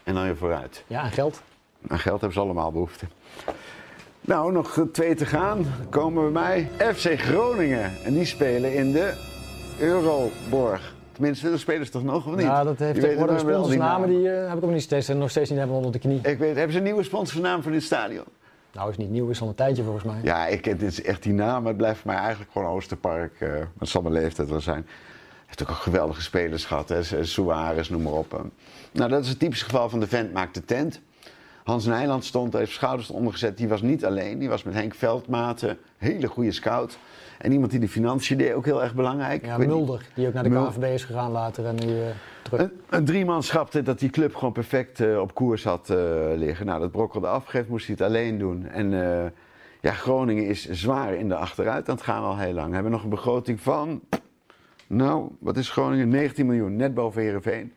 En 0.04 0.14
dan 0.14 0.22
weer 0.22 0.36
vooruit. 0.36 0.84
Ja, 0.86 1.04
en 1.04 1.10
geld. 1.10 1.42
Aan 1.88 1.98
geld 1.98 2.20
hebben 2.20 2.32
ze 2.38 2.40
allemaal 2.44 2.72
behoefte. 2.72 3.04
Nou, 4.20 4.52
nog 4.52 4.86
twee 4.92 5.14
te 5.14 5.26
gaan. 5.26 5.66
Komen 5.90 6.24
we 6.24 6.30
bij 6.30 6.68
FC 6.94 7.20
Groningen. 7.20 7.92
En 8.04 8.12
die 8.14 8.24
spelen 8.24 8.74
in 8.74 8.92
de 8.92 9.12
Euroborg. 9.80 10.94
Tenminste, 11.12 11.50
de 11.50 11.58
spelers 11.58 11.90
toch 11.90 12.02
nog 12.02 12.26
of 12.26 12.34
niet? 12.34 12.44
Ja, 12.44 12.64
dat 12.64 12.78
heeft 12.78 12.94
Je 12.94 13.00
tegenwoordig 13.00 13.36
die 13.42 13.50
sponsorsnamen, 13.50 14.08
namen. 14.08 14.08
die 14.08 14.30
eh, 14.30 14.48
heb 14.48 14.58
ik 14.58 14.64
ook 14.64 14.70
niet 14.70 14.82
steeds, 14.82 15.08
nog 15.08 15.30
steeds 15.30 15.50
niet 15.50 15.58
hebben 15.58 15.76
onder 15.76 15.92
de 15.92 15.98
knie. 15.98 16.20
Ik 16.22 16.38
weet, 16.38 16.54
hebben 16.54 16.72
ze 16.72 16.78
een 16.78 16.84
nieuwe 16.84 17.02
sponsornaam 17.02 17.62
voor 17.62 17.72
dit 17.72 17.82
stadion? 17.82 18.24
Nou, 18.78 18.90
is 18.90 18.96
niet 18.96 19.10
nieuw, 19.10 19.28
is 19.28 19.40
al 19.40 19.48
een 19.48 19.54
tijdje 19.54 19.82
volgens 19.82 20.04
mij. 20.04 20.20
Ja, 20.22 20.46
ik, 20.46 20.64
dit 20.64 20.82
is 20.82 21.02
echt 21.02 21.22
die 21.22 21.32
naam. 21.32 21.66
Het 21.66 21.76
blijft 21.76 22.00
voor 22.00 22.10
mij 22.10 22.20
eigenlijk 22.20 22.50
gewoon 22.52 22.68
Oosterpark. 22.68 23.40
eh 23.40 23.48
het 23.78 23.88
zal 23.88 24.02
mijn 24.02 24.14
leeftijd 24.14 24.48
wel 24.48 24.60
zijn. 24.60 24.86
Heeft 25.46 25.62
ook 25.62 25.68
al 25.68 25.74
geweldige 25.74 26.22
spelers 26.22 26.64
gehad. 26.64 26.88
Hè? 26.88 27.02
Su- 27.02 27.24
Suarez, 27.24 27.88
noem 27.88 28.02
maar 28.02 28.12
op. 28.12 28.34
eh. 28.34 28.40
Nou, 28.92 29.10
dat 29.10 29.22
is 29.22 29.28
het 29.28 29.38
typische 29.38 29.64
geval 29.64 29.88
van 29.88 30.00
de 30.00 30.06
vent 30.06 30.32
maakt 30.32 30.54
de 30.54 30.64
tent. 30.64 31.00
Hans 31.64 31.84
Nijland 31.86 32.24
stond, 32.24 32.52
heeft 32.52 32.72
schouders 32.72 33.10
ondergezet. 33.10 33.56
Die 33.56 33.68
was 33.68 33.82
niet 33.82 34.04
alleen. 34.04 34.38
Die 34.38 34.48
was 34.48 34.62
met 34.62 34.74
Henk 34.74 34.94
Veldmaten. 34.94 35.78
Hele 35.96 36.26
goede 36.26 36.52
scout. 36.52 36.98
En 37.38 37.52
iemand 37.52 37.70
die 37.70 37.80
de 37.80 37.88
financiën 37.88 38.38
deed, 38.38 38.52
ook 38.52 38.64
heel 38.64 38.82
erg 38.82 38.94
belangrijk. 38.94 39.44
Ja, 39.44 39.58
Mulder, 39.58 40.06
die 40.14 40.26
ook 40.26 40.32
naar 40.32 40.42
de 40.42 40.50
KNVB 40.50 40.94
is 40.94 41.04
gegaan 41.04 41.30
later 41.30 41.66
en 41.66 41.74
nu 41.74 42.00
eh, 42.00 42.06
terug. 42.42 42.60
Een, 42.60 42.70
een 42.88 43.04
driemanschap 43.04 43.84
dat 43.84 43.98
die 43.98 44.10
club 44.10 44.34
gewoon 44.34 44.52
perfect 44.52 45.00
eh, 45.00 45.20
op 45.20 45.34
koers 45.34 45.64
had 45.64 45.90
eh, 45.90 45.96
liggen. 46.34 46.66
Nou, 46.66 46.80
dat 46.80 46.90
brokkelde 46.90 47.26
af. 47.26 47.44
Geeft 47.44 47.68
moest 47.68 47.86
hij 47.86 47.94
het 47.98 48.06
alleen 48.06 48.38
doen. 48.38 48.66
En 48.66 48.90
ja, 49.80 49.92
Groningen 49.92 50.46
is 50.46 50.68
zwaar 50.70 51.14
in 51.14 51.28
de 51.28 51.34
achteruit 51.34 51.88
aan 51.88 51.94
het 51.94 52.04
gaan 52.04 52.22
al 52.22 52.38
heel 52.38 52.52
lang. 52.52 52.68
We 52.68 52.74
hebben 52.74 52.92
nog 52.92 53.02
een 53.02 53.08
begroting 53.08 53.60
van, 53.60 54.00
nou, 54.86 55.28
wat 55.38 55.56
is 55.56 55.70
Groningen? 55.70 56.08
19 56.08 56.46
miljoen, 56.46 56.76
net 56.76 56.94
boven 56.94 57.22
Heerenveen. 57.22 57.72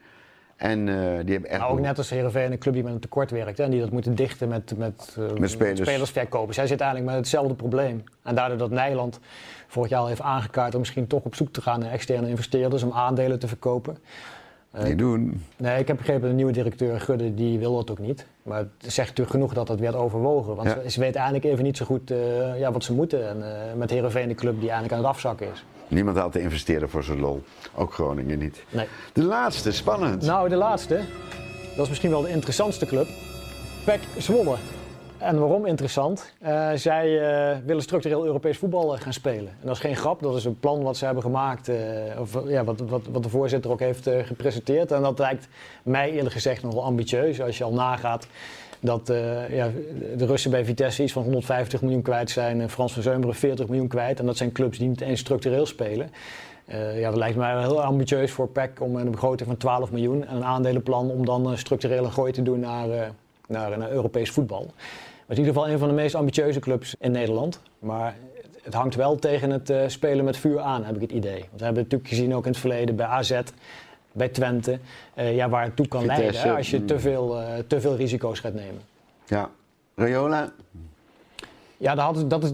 En 0.61 0.87
eh, 0.89 0.95
die 1.25 1.33
hebben 1.33 1.49
echt... 1.49 1.59
Nou, 1.59 1.71
ook 1.71 1.79
net 1.79 1.97
als 1.97 2.09
Heerenveen 2.09 2.51
een 2.51 2.57
club 2.57 2.73
die 2.73 2.83
met 2.83 2.93
een 2.93 2.99
tekort 2.99 3.31
werkt 3.31 3.59
en 3.59 3.69
die 3.71 3.79
dat 3.79 3.91
moeten 3.91 4.15
dichten 4.15 4.47
met, 4.47 4.73
met, 4.77 5.15
eh, 5.19 5.37
Met 5.39 5.49
spelers. 5.49 6.09
verkopen. 6.11 6.53
Zij 6.53 6.67
zit 6.67 6.79
eigenlijk 6.81 7.11
met 7.11 7.19
hetzelfde 7.19 7.53
probleem. 7.53 8.03
En 8.23 8.35
daardoor 8.35 8.57
dat 8.57 8.69
Nijland 8.69 9.19
vorig 9.67 9.89
jaar 9.89 9.99
al 9.99 10.07
heeft 10.07 10.21
aangekaart 10.21 10.73
om 10.73 10.79
misschien 10.79 11.07
toch 11.07 11.23
op 11.23 11.35
zoek 11.35 11.53
te 11.53 11.61
gaan 11.61 11.79
naar 11.79 11.91
externe 11.91 12.29
investeerders 12.29 12.83
om 12.83 12.91
aandelen 12.91 13.39
te 13.39 13.47
verkopen. 13.47 13.97
Eh, 14.71 14.83
niet 14.83 14.97
doen. 14.97 15.43
Nee, 15.57 15.79
ik 15.79 15.87
heb 15.87 15.97
begrepen, 15.97 16.27
de 16.29 16.35
nieuwe 16.35 16.51
directeur 16.51 16.99
Gudde, 16.99 17.33
die 17.33 17.59
wil 17.59 17.75
dat 17.75 17.91
ook 17.91 17.99
niet. 17.99 18.25
Maar 18.43 18.57
het 18.57 18.69
zegt 18.93 19.07
natuurlijk 19.09 19.29
genoeg 19.35 19.53
dat 19.53 19.67
dat 19.67 19.79
werd 19.79 19.95
overwogen. 19.95 20.55
Want 20.55 20.67
Ja. 20.83 20.89
ze 20.89 20.99
weten 20.99 21.15
eigenlijk 21.21 21.45
even 21.51 21.63
niet 21.63 21.77
zo 21.77 21.85
goed 21.85 22.11
eh, 22.11 22.59
ja, 22.59 22.71
wat 22.71 22.83
ze 22.83 22.93
moeten. 22.93 23.29
En 23.29 23.43
eh, 23.43 23.73
met 23.75 23.89
Heerenveen 23.89 24.27
de 24.27 24.35
club 24.35 24.53
die 24.53 24.69
eigenlijk 24.69 24.93
aan 24.93 24.99
het 24.99 25.07
afzakken 25.07 25.47
is. 25.51 25.65
Niemand 25.91 26.17
had 26.17 26.31
te 26.31 26.41
investeren 26.41 26.89
voor 26.89 27.03
zijn 27.03 27.19
lol. 27.19 27.43
Ook 27.75 27.93
Groningen 27.93 28.39
niet. 28.39 28.63
Nee. 28.69 28.87
De 29.13 29.23
laatste, 29.23 29.71
spannend. 29.71 30.21
Nou, 30.21 30.49
de 30.49 30.55
laatste. 30.55 31.01
Dat 31.75 31.83
is 31.83 31.89
misschien 31.89 32.09
wel 32.09 32.21
de 32.21 32.29
interessantste 32.29 32.85
club. 32.85 33.07
PEC 33.85 33.99
Zwolle. 34.17 34.55
En 35.17 35.39
waarom 35.39 35.65
interessant? 35.65 36.33
Eh, 36.39 36.69
zij 36.75 37.19
eh, 37.19 37.57
willen 37.65 37.81
structureel 37.81 38.25
Europees 38.25 38.57
voetbal 38.57 38.95
eh, 38.95 39.01
gaan 39.01 39.13
spelen. 39.13 39.47
En 39.47 39.67
dat 39.67 39.75
is 39.75 39.81
geen 39.81 39.95
grap, 39.95 40.21
dat 40.21 40.35
is 40.35 40.45
een 40.45 40.59
plan 40.59 40.83
wat 40.83 40.97
ze 40.97 41.05
hebben 41.05 41.23
gemaakt. 41.23 41.71
of 42.19 42.47
ja, 42.47 42.63
wat, 42.63 42.79
wat, 42.79 43.01
wat 43.11 43.23
de 43.23 43.29
voorzitter 43.29 43.71
ook 43.71 43.79
heeft 43.79 44.09
gepresenteerd. 44.23 44.91
En 44.91 45.01
dat 45.01 45.19
lijkt 45.19 45.47
mij 45.83 46.11
eerlijk 46.11 46.33
gezegd 46.33 46.63
nogal 46.63 46.83
ambitieus. 46.83 47.41
Als 47.41 47.57
je 47.57 47.63
al 47.63 47.73
nagaat 47.73 48.27
dat 48.81 49.09
eh, 49.09 49.55
ja, 49.55 49.69
de 50.17 50.25
Russen 50.25 50.51
bij 50.51 50.65
Vitesse 50.65 51.03
iets 51.03 51.13
van 51.13 51.23
150 51.23 51.81
miljoen 51.81 52.01
kwijt 52.01 52.29
zijn. 52.29 52.61
En 52.61 52.69
Frans 52.69 52.93
van 52.93 53.01
Zeumeren 53.01 53.35
40 53.35 53.67
miljoen 53.67 53.87
kwijt. 53.87 54.19
En 54.19 54.25
dat 54.25 54.37
zijn 54.37 54.51
clubs 54.51 54.77
die 54.77 54.87
niet 54.87 55.01
eens 55.01 55.19
structureel 55.19 55.65
spelen. 55.65 56.09
Eh, 56.71 56.99
ja, 56.99 57.09
dat 57.09 57.17
lijkt 57.17 57.37
mij 57.37 57.53
wel 57.53 57.61
heel 57.61 57.83
ambitieus 57.83 58.31
voor 58.31 58.47
PEC 58.47 58.81
om 58.81 58.95
een 58.95 59.11
begroting 59.11 59.49
van 59.49 59.57
12 59.57 59.91
miljoen 59.91 60.25
en 60.25 60.35
een 60.35 60.43
aandelenplan 60.43 61.09
om 61.09 61.25
dan 61.25 61.47
een 61.47 61.57
structurele 61.57 62.09
gooi 62.09 62.31
te 62.31 62.41
doen 62.41 62.59
naar, 62.59 62.89
eh, 62.89 63.09
naar, 63.47 63.77
naar 63.77 63.91
Europees 63.91 64.31
voetbal. 64.31 64.61
Het 64.61 64.69
is 65.27 65.37
in 65.37 65.37
ieder 65.37 65.53
geval 65.53 65.69
een 65.69 65.79
van 65.79 65.87
de 65.87 65.93
meest 65.93 66.15
ambitieuze 66.15 66.59
clubs 66.59 66.95
in 66.99 67.11
Nederland. 67.11 67.61
Maar 67.79 68.15
het 68.61 68.73
hangt 68.73 68.95
wel 68.95 69.15
tegen 69.15 69.49
het 69.49 69.69
eh, 69.69 69.83
spelen 69.87 70.25
met 70.25 70.37
vuur 70.37 70.59
aan, 70.59 70.83
heb 70.83 70.95
ik 70.95 71.01
het 71.01 71.11
idee. 71.11 71.39
Want 71.39 71.59
we 71.59 71.63
hebben 71.63 71.83
het 71.83 71.91
natuurlijk 71.91 72.09
gezien 72.09 72.35
ook 72.35 72.45
in 72.45 72.51
het 72.51 72.59
verleden 72.59 72.95
bij 72.95 73.05
AZ, 73.05 73.41
bij 74.11 74.29
Twente, 74.29 74.79
eh, 75.13 75.35
ja, 75.35 75.49
waar 75.49 75.63
het 75.63 75.75
toe 75.75 75.87
kan 75.87 76.01
Vitesse, 76.01 76.21
leiden 76.23 76.41
hè, 76.41 76.57
als 76.57 76.69
je 76.69 76.79
mm. 76.79 76.85
te 76.85 76.99
veel, 76.99 77.39
eh, 77.41 77.47
te 77.67 77.81
veel 77.81 77.95
risico's 77.95 78.39
gaat 78.39 78.53
nemen. 78.53 78.81
Ja. 79.25 79.49
Rayola, 79.95 80.51
Ja, 81.77 81.95
dat, 81.95 82.03
had- 82.15 82.29
dat, 82.29 82.43
is, 82.43 82.51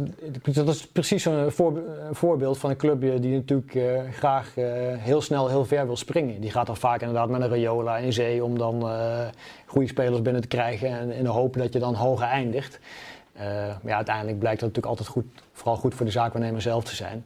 dat 0.54 0.68
is 0.68 0.88
precies 0.88 1.24
zo'n 1.24 1.52
voor- 1.52 1.84
voorbeeld 2.12 2.58
van 2.58 2.70
een 2.70 2.78
clubje 2.78 3.20
die 3.20 3.36
natuurlijk 3.36 3.76
eh, 3.76 4.02
graag 4.12 4.54
heel 5.00 5.22
snel 5.22 5.48
heel 5.48 5.66
ver 5.66 5.86
wil 5.86 5.98
springen. 5.98 6.42
Die 6.42 6.52
gaat 6.52 6.66
dan 6.66 6.78
vaak 6.78 7.02
inderdaad 7.02 7.30
met 7.30 7.42
een 7.42 7.50
Rayola 7.50 7.98
in 7.98 8.14
zee 8.14 8.44
om 8.44 8.58
dan 8.58 8.90
goede 9.66 9.88
spelers 9.88 10.22
binnen 10.22 10.42
te 10.42 10.48
krijgen 10.48 10.90
en 10.90 11.12
in 11.12 11.24
de 11.24 11.30
hoop 11.30 11.58
dat 11.58 11.74
je 11.74 11.80
dan 11.80 11.94
hoger 11.96 12.28
eindigt. 12.28 12.80
Maar 13.38 13.80
ja, 13.86 13.96
uiteindelijk 13.96 14.40
blijkt 14.40 14.60
dat 14.60 14.70
natuurlijk 14.70 15.00
altijd 15.00 15.08
goed, 15.08 15.26
vooral 15.54 15.76
goed 15.76 15.96
voor 15.96 16.06
de 16.06 16.12
zaakwaarnemer 16.12 16.62
zelf 16.62 16.84
te 16.84 16.96
zijn. 16.96 17.26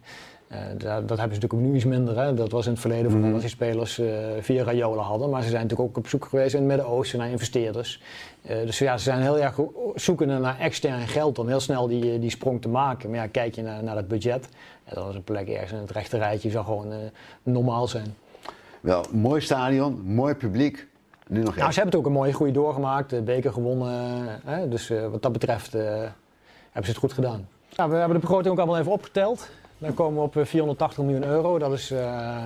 Eh, 0.52 0.58
dat, 0.70 0.80
dat 0.80 0.90
hebben 0.92 1.08
ze 1.18 1.18
natuurlijk 1.18 1.54
ook 1.54 1.60
nu 1.60 1.76
iets 1.76 1.86
minder. 1.86 2.20
Hè. 2.20 2.34
Dat 2.34 2.52
was 2.52 2.66
in 2.66 2.72
het 2.72 2.82
verleden 2.82 3.06
vooral 3.06 3.24
Mhm. 3.26 3.34
als 3.34 3.42
die 3.42 3.52
spelers 3.52 4.00
eh, 4.00 4.08
via 4.40 4.64
Rayola 4.64 5.02
hadden. 5.02 5.30
Maar 5.30 5.42
ze 5.44 5.50
zijn 5.50 5.62
natuurlijk 5.62 5.90
ook 5.90 5.98
op 5.98 6.08
zoek 6.08 6.26
geweest 6.26 6.54
in 6.54 6.60
het 6.60 6.68
Midden-Oosten 6.68 7.20
naar 7.20 7.30
investeerders. 7.30 8.02
Eh, 8.42 8.58
dus 8.66 8.80
ja, 8.80 8.98
ze 8.98 9.04
zijn 9.04 9.22
heel 9.22 9.40
erg 9.40 9.60
zoekende 9.96 10.38
naar 10.38 10.60
extern 10.60 11.08
geld 11.08 11.40
om 11.40 11.48
heel 11.48 11.60
snel 11.60 11.88
die, 11.88 12.20
die 12.20 12.30
sprong 12.30 12.62
te 12.62 12.70
maken. 12.70 13.10
Maar 13.10 13.20
ja, 13.20 13.28
kijk 13.28 13.56
je 13.56 13.62
naar, 13.62 13.84
naar 13.84 13.96
het 13.96 14.08
budget, 14.08 14.50
en 14.84 14.96
dan 14.96 15.10
is 15.10 15.16
een 15.16 15.24
plek 15.24 15.48
ergens 15.48 15.72
in 15.72 15.78
het 15.78 15.92
rechte 15.92 16.18
rijtje 16.18 16.50
zou 16.50 16.66
gewoon 16.66 16.92
eh, 16.92 16.98
normaal 17.44 17.88
zijn. 17.88 18.16
wel, 18.82 19.06
mooi 19.12 19.42
stadion, 19.42 20.02
mooi 20.06 20.34
publiek. 20.34 20.88
Nu 21.28 21.44
nog 21.44 21.56
Nou, 21.56 21.72
ze 21.72 21.80
hebben 21.80 21.86
het 21.86 21.96
ook 21.96 22.06
een 22.06 22.20
mooie 22.20 22.34
groei 22.34 22.52
doorgemaakt, 22.52 23.10
de 23.10 23.22
beker 23.22 23.54
gewonnen. 23.54 24.26
Hè, 24.46 24.68
dus 24.68 24.90
eh, 24.90 25.08
wat 25.08 25.22
dat 25.22 25.32
betreft 25.32 25.76
eh, 25.76 25.84
hebben 25.84 26.10
ze 26.72 26.90
het 26.90 26.98
goed 26.98 27.14
gedaan. 27.14 27.48
Nou, 27.76 27.90
we 27.90 27.96
hebben 27.96 28.16
de 28.16 28.22
begroting 28.22 28.54
ook 28.54 28.60
allemaal 28.60 28.80
even 28.80 28.92
opgeteld. 28.92 29.50
Dan 29.82 29.94
komen 29.94 30.18
we 30.18 30.24
op 30.26 30.38
eh, 30.38 30.46
480 30.46 31.04
miljoen 31.04 31.24
euro. 31.24 31.60
Dat 31.60 31.72
is 31.74 31.92
eh, 31.92 32.38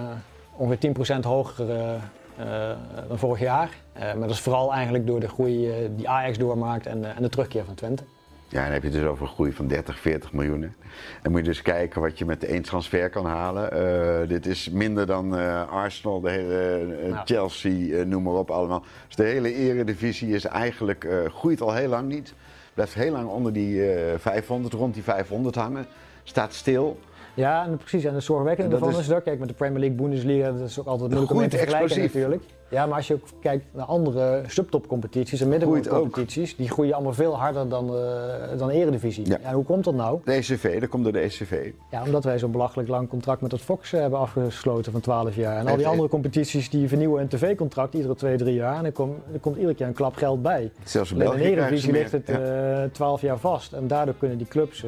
ongeveer 0.55 0.91
10% 1.19 1.19
hoger 1.21 1.69
eh, 1.69 1.93
eh, 2.37 2.77
dan 3.07 3.17
vorig 3.17 3.39
jaar. 3.39 3.69
Eh, 3.93 4.01
maar 4.03 4.27
dat 4.27 4.29
is 4.29 4.39
vooral 4.39 4.73
eigenlijk 4.73 5.07
door 5.07 5.19
de 5.19 5.27
groei 5.27 5.69
eh, 5.69 5.75
die 5.95 6.09
Ajax 6.09 6.37
doormaakt 6.37 6.85
en, 6.85 7.03
eh, 7.05 7.15
en 7.15 7.21
de 7.21 7.29
terugkeer 7.29 7.65
van 7.65 7.73
Twente. 7.73 8.03
Ja, 8.47 8.63
dan 8.63 8.71
heb 8.71 8.81
je 8.83 8.87
het 8.89 8.97
dus 8.97 9.07
over 9.07 9.23
een 9.25 9.33
groei 9.33 9.51
van 9.51 9.67
30, 9.67 9.99
40 9.99 10.33
miljoen. 10.33 10.73
Dan 11.21 11.31
moet 11.31 11.39
je 11.41 11.45
dus 11.47 11.61
kijken 11.61 12.01
wat 12.01 12.17
je 12.17 12.25
met 12.25 12.43
één 12.43 12.61
transfer 12.61 13.09
kan 13.09 13.25
halen. 13.25 13.71
Eh, 13.71 14.27
dit 14.27 14.45
is 14.45 14.69
minder 14.69 15.05
dan 15.05 15.37
eh, 15.37 15.71
Arsenal, 15.71 16.19
de 16.21 16.29
hele, 16.29 16.95
eh. 16.95 17.21
Chelsea, 17.25 17.97
eh, 17.97 18.05
noem 18.05 18.23
maar 18.23 18.33
op 18.33 18.51
allemaal. 18.51 18.83
Dus 19.07 19.15
de 19.15 19.23
hele 19.23 19.53
eredivisie 19.53 20.33
is 20.33 20.45
eigenlijk, 20.45 21.03
eh, 21.03 21.17
groeit 21.33 21.61
al 21.61 21.73
heel 21.73 21.89
lang 21.89 22.07
niet. 22.07 22.33
Blijft 22.73 22.93
heel 22.93 23.11
lang 23.11 23.27
onder 23.29 23.53
die 23.53 23.91
eh 23.93 24.19
500, 24.19 24.73
rond 24.73 24.93
die 24.93 25.03
500 25.03 25.55
hangen. 25.55 25.85
Staat 26.23 26.53
stil. 26.53 26.99
Ja, 27.35 27.65
en 27.65 27.77
precies. 27.77 28.03
En 28.03 28.13
het 28.13 28.23
zorgwekkende 28.23 28.69
daarvan 28.69 28.89
is- 28.89 28.97
is, 28.97 29.07
dat, 29.07 29.23
kijk, 29.23 29.39
met 29.39 29.47
de 29.47 29.53
Premier 29.53 29.79
League, 29.79 29.97
Bundesliga, 29.97 30.51
dat 30.51 30.69
is 30.69 30.79
ook 30.79 30.85
altijd 30.87 31.09
moeilijk 31.09 31.31
om 31.31 31.37
mee 31.39 31.47
te 31.47 31.57
vergelijken 31.57 31.87
explosief. 31.89 32.13
natuurlijk. 32.13 32.43
Ja, 32.69 32.85
maar 32.85 32.95
als 32.95 33.07
je 33.07 33.13
ook 33.13 33.21
kijkt 33.41 33.65
naar 33.73 33.85
andere 33.85 34.41
subtopcompetities 34.47 35.41
en 35.41 35.47
middenmootcompetities, 35.49 36.55
die 36.55 36.69
groeien 36.69 36.93
allemaal 36.93 37.13
veel 37.13 37.37
harder 37.37 37.69
dan, 37.69 37.95
eh 37.95 38.57
dan 38.57 38.69
eredivisie. 38.69 39.27
Ja. 39.27 39.39
En 39.43 39.53
hoe 39.53 39.63
komt 39.63 39.83
dat 39.83 39.93
nou? 39.93 40.19
De 40.25 40.31
ECV, 40.31 40.79
dat 40.79 40.89
komt 40.89 41.03
door 41.03 41.13
de 41.13 41.19
ECV. 41.19 41.71
Ja, 41.91 42.03
omdat 42.05 42.23
wij 42.23 42.39
zo'n 42.39 42.51
belachelijk 42.51 42.89
lang 42.89 43.09
contract 43.09 43.41
met 43.41 43.51
het 43.51 43.61
Fox 43.61 43.93
eh, 43.93 43.99
hebben 44.01 44.19
afgesloten 44.19 44.91
van 44.91 45.01
12 45.01 45.35
jaar. 45.35 45.57
En 45.57 45.67
al 45.67 45.77
die 45.77 45.87
andere 45.87 46.09
competities 46.09 46.69
die 46.69 46.87
vernieuwen 46.87 47.21
een 47.21 47.27
tv-contract 47.27 47.93
iedere 47.93 48.15
2, 48.15 48.37
3 48.37 48.53
jaar. 48.55 48.77
En 48.77 48.85
er, 48.85 48.91
komt 48.91 49.17
er 49.33 49.39
komt 49.39 49.55
iedere 49.55 49.75
keer 49.75 49.87
een 49.87 49.93
klap 49.93 50.15
geld 50.15 50.41
bij. 50.41 50.71
Zelfs 50.83 51.11
in 51.11 51.17
België 51.17 51.37
de 51.37 51.43
eredivisie 51.49 51.91
ligt 51.91 52.11
het 52.11 52.27
Ja. 52.27 52.83
eh 52.83 52.89
12 52.91 53.21
jaar 53.21 53.37
vast. 53.37 53.73
En 53.73 53.87
daardoor 53.87 54.15
kunnen 54.17 54.37
die 54.37 54.47
clubs 54.47 54.83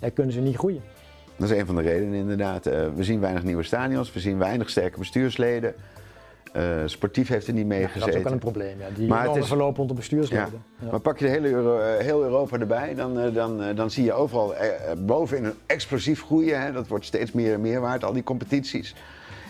ja, 0.00 0.08
kunnen 0.10 0.32
ze 0.32 0.40
niet 0.40 0.56
groeien. 0.56 0.80
Dat 1.38 1.50
is 1.50 1.58
een 1.58 1.66
van 1.66 1.74
de 1.76 1.82
redenen 1.82 2.14
inderdaad. 2.14 2.66
Eh, 2.66 2.86
we 2.94 3.04
zien 3.04 3.20
weinig 3.20 3.42
nieuwe 3.42 3.62
stadions, 3.62 4.12
we 4.12 4.20
zien 4.20 4.38
weinig 4.38 4.70
sterke 4.70 4.98
bestuursleden. 4.98 5.74
Eh, 6.52 6.62
sportief 6.84 7.28
heeft 7.28 7.46
er 7.46 7.52
niet 7.52 7.66
mee 7.66 7.80
Ja, 7.80 7.86
gezeten. 7.86 8.00
dat 8.00 8.14
is 8.14 8.16
ook 8.16 8.24
wel 8.24 8.32
een 8.32 8.38
probleem. 8.38 8.78
Ja. 8.78 8.86
Die 8.94 9.08
Maar 9.08 9.26
het 9.28 9.36
is- 9.36 9.46
verloop 9.46 9.78
onder 9.78 9.96
bestuursleden. 9.96 10.62
Ja. 10.80 10.90
Maar 10.90 11.00
pak 11.00 11.18
je 11.18 11.24
de 11.24 11.30
hele 11.30 11.48
Euro- 11.48 11.78
eh, 11.78 12.04
heel 12.04 12.22
Europa 12.22 12.58
erbij, 12.58 12.94
dan, 12.94 13.32
dan, 13.32 13.74
dan 13.74 13.90
zie 13.90 14.04
je 14.04 14.12
overal 14.12 14.54
bovenin 14.98 15.44
een 15.44 15.54
explosief 15.66 16.22
groeien. 16.22 16.60
Hè. 16.62 16.72
Dat 16.72 16.88
wordt 16.88 17.04
steeds 17.04 17.32
meer 17.32 17.52
en 17.52 17.60
meer 17.60 17.80
waard, 17.80 18.04
al 18.04 18.12
die 18.12 18.22
competities. 18.22 18.94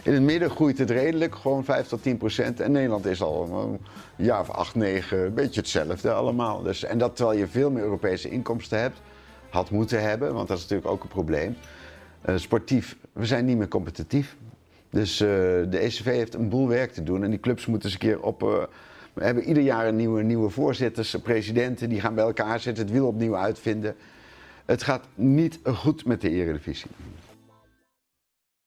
In 0.02 0.12
het 0.12 0.22
midden 0.22 0.50
groeit 0.50 0.78
het 0.78 0.90
redelijk, 0.90 1.34
gewoon 1.34 1.64
5 1.64 1.86
tot 1.86 2.02
10 2.02 2.16
procent. 2.16 2.60
En 2.60 2.72
Nederland 2.72 3.06
is 3.06 3.22
al 3.22 3.48
een 3.52 3.80
jaar 4.26 4.40
of 4.40 4.50
8, 4.50 4.74
9, 4.74 5.18
een 5.24 5.34
beetje 5.34 5.60
hetzelfde 5.60 6.12
allemaal. 6.12 6.62
Dus, 6.62 6.84
en 6.84 6.98
dat 6.98 7.16
terwijl 7.16 7.38
je 7.38 7.46
veel 7.46 7.70
meer 7.70 7.82
Europese 7.82 8.30
inkomsten 8.30 8.80
hebt, 8.80 9.00
had 9.50 9.70
moeten 9.70 10.02
hebben, 10.02 10.34
want 10.34 10.48
dat 10.48 10.56
is 10.56 10.62
natuurlijk 10.62 10.90
ook 10.90 11.02
een 11.02 11.08
probleem. 11.08 11.56
Eh, 12.26 12.36
sportief, 12.36 12.96
we 13.12 13.26
zijn 13.26 13.44
niet 13.44 13.56
meer 13.56 13.68
competitief. 13.68 14.36
Dus 14.90 15.20
eh, 15.20 15.28
de 15.70 15.78
ECV 15.78 16.04
heeft 16.04 16.34
een 16.34 16.48
boel 16.48 16.68
werk 16.68 16.92
te 16.92 17.02
doen 17.02 17.24
en 17.24 17.30
die 17.30 17.40
clubs 17.40 17.66
moeten 17.66 17.88
eens 17.90 18.00
een 18.00 18.08
keer 18.08 18.22
op. 18.22 18.42
eh, 18.42 18.48
we 19.12 19.24
hebben 19.24 19.44
ieder 19.44 19.62
jaar 19.62 19.86
een 19.86 19.96
nieuwe, 19.96 20.22
nieuwe 20.22 20.50
voorzitters, 20.50 21.16
presidenten, 21.22 21.88
die 21.88 22.00
gaan 22.00 22.14
bij 22.14 22.24
elkaar 22.24 22.60
zitten, 22.60 22.84
het 22.84 22.92
wiel 22.92 23.06
opnieuw 23.06 23.36
uitvinden. 23.36 23.94
Het 24.64 24.82
gaat 24.82 25.04
niet 25.14 25.58
goed 25.64 26.04
met 26.04 26.20
de 26.20 26.30
Eredivisie. 26.30 26.90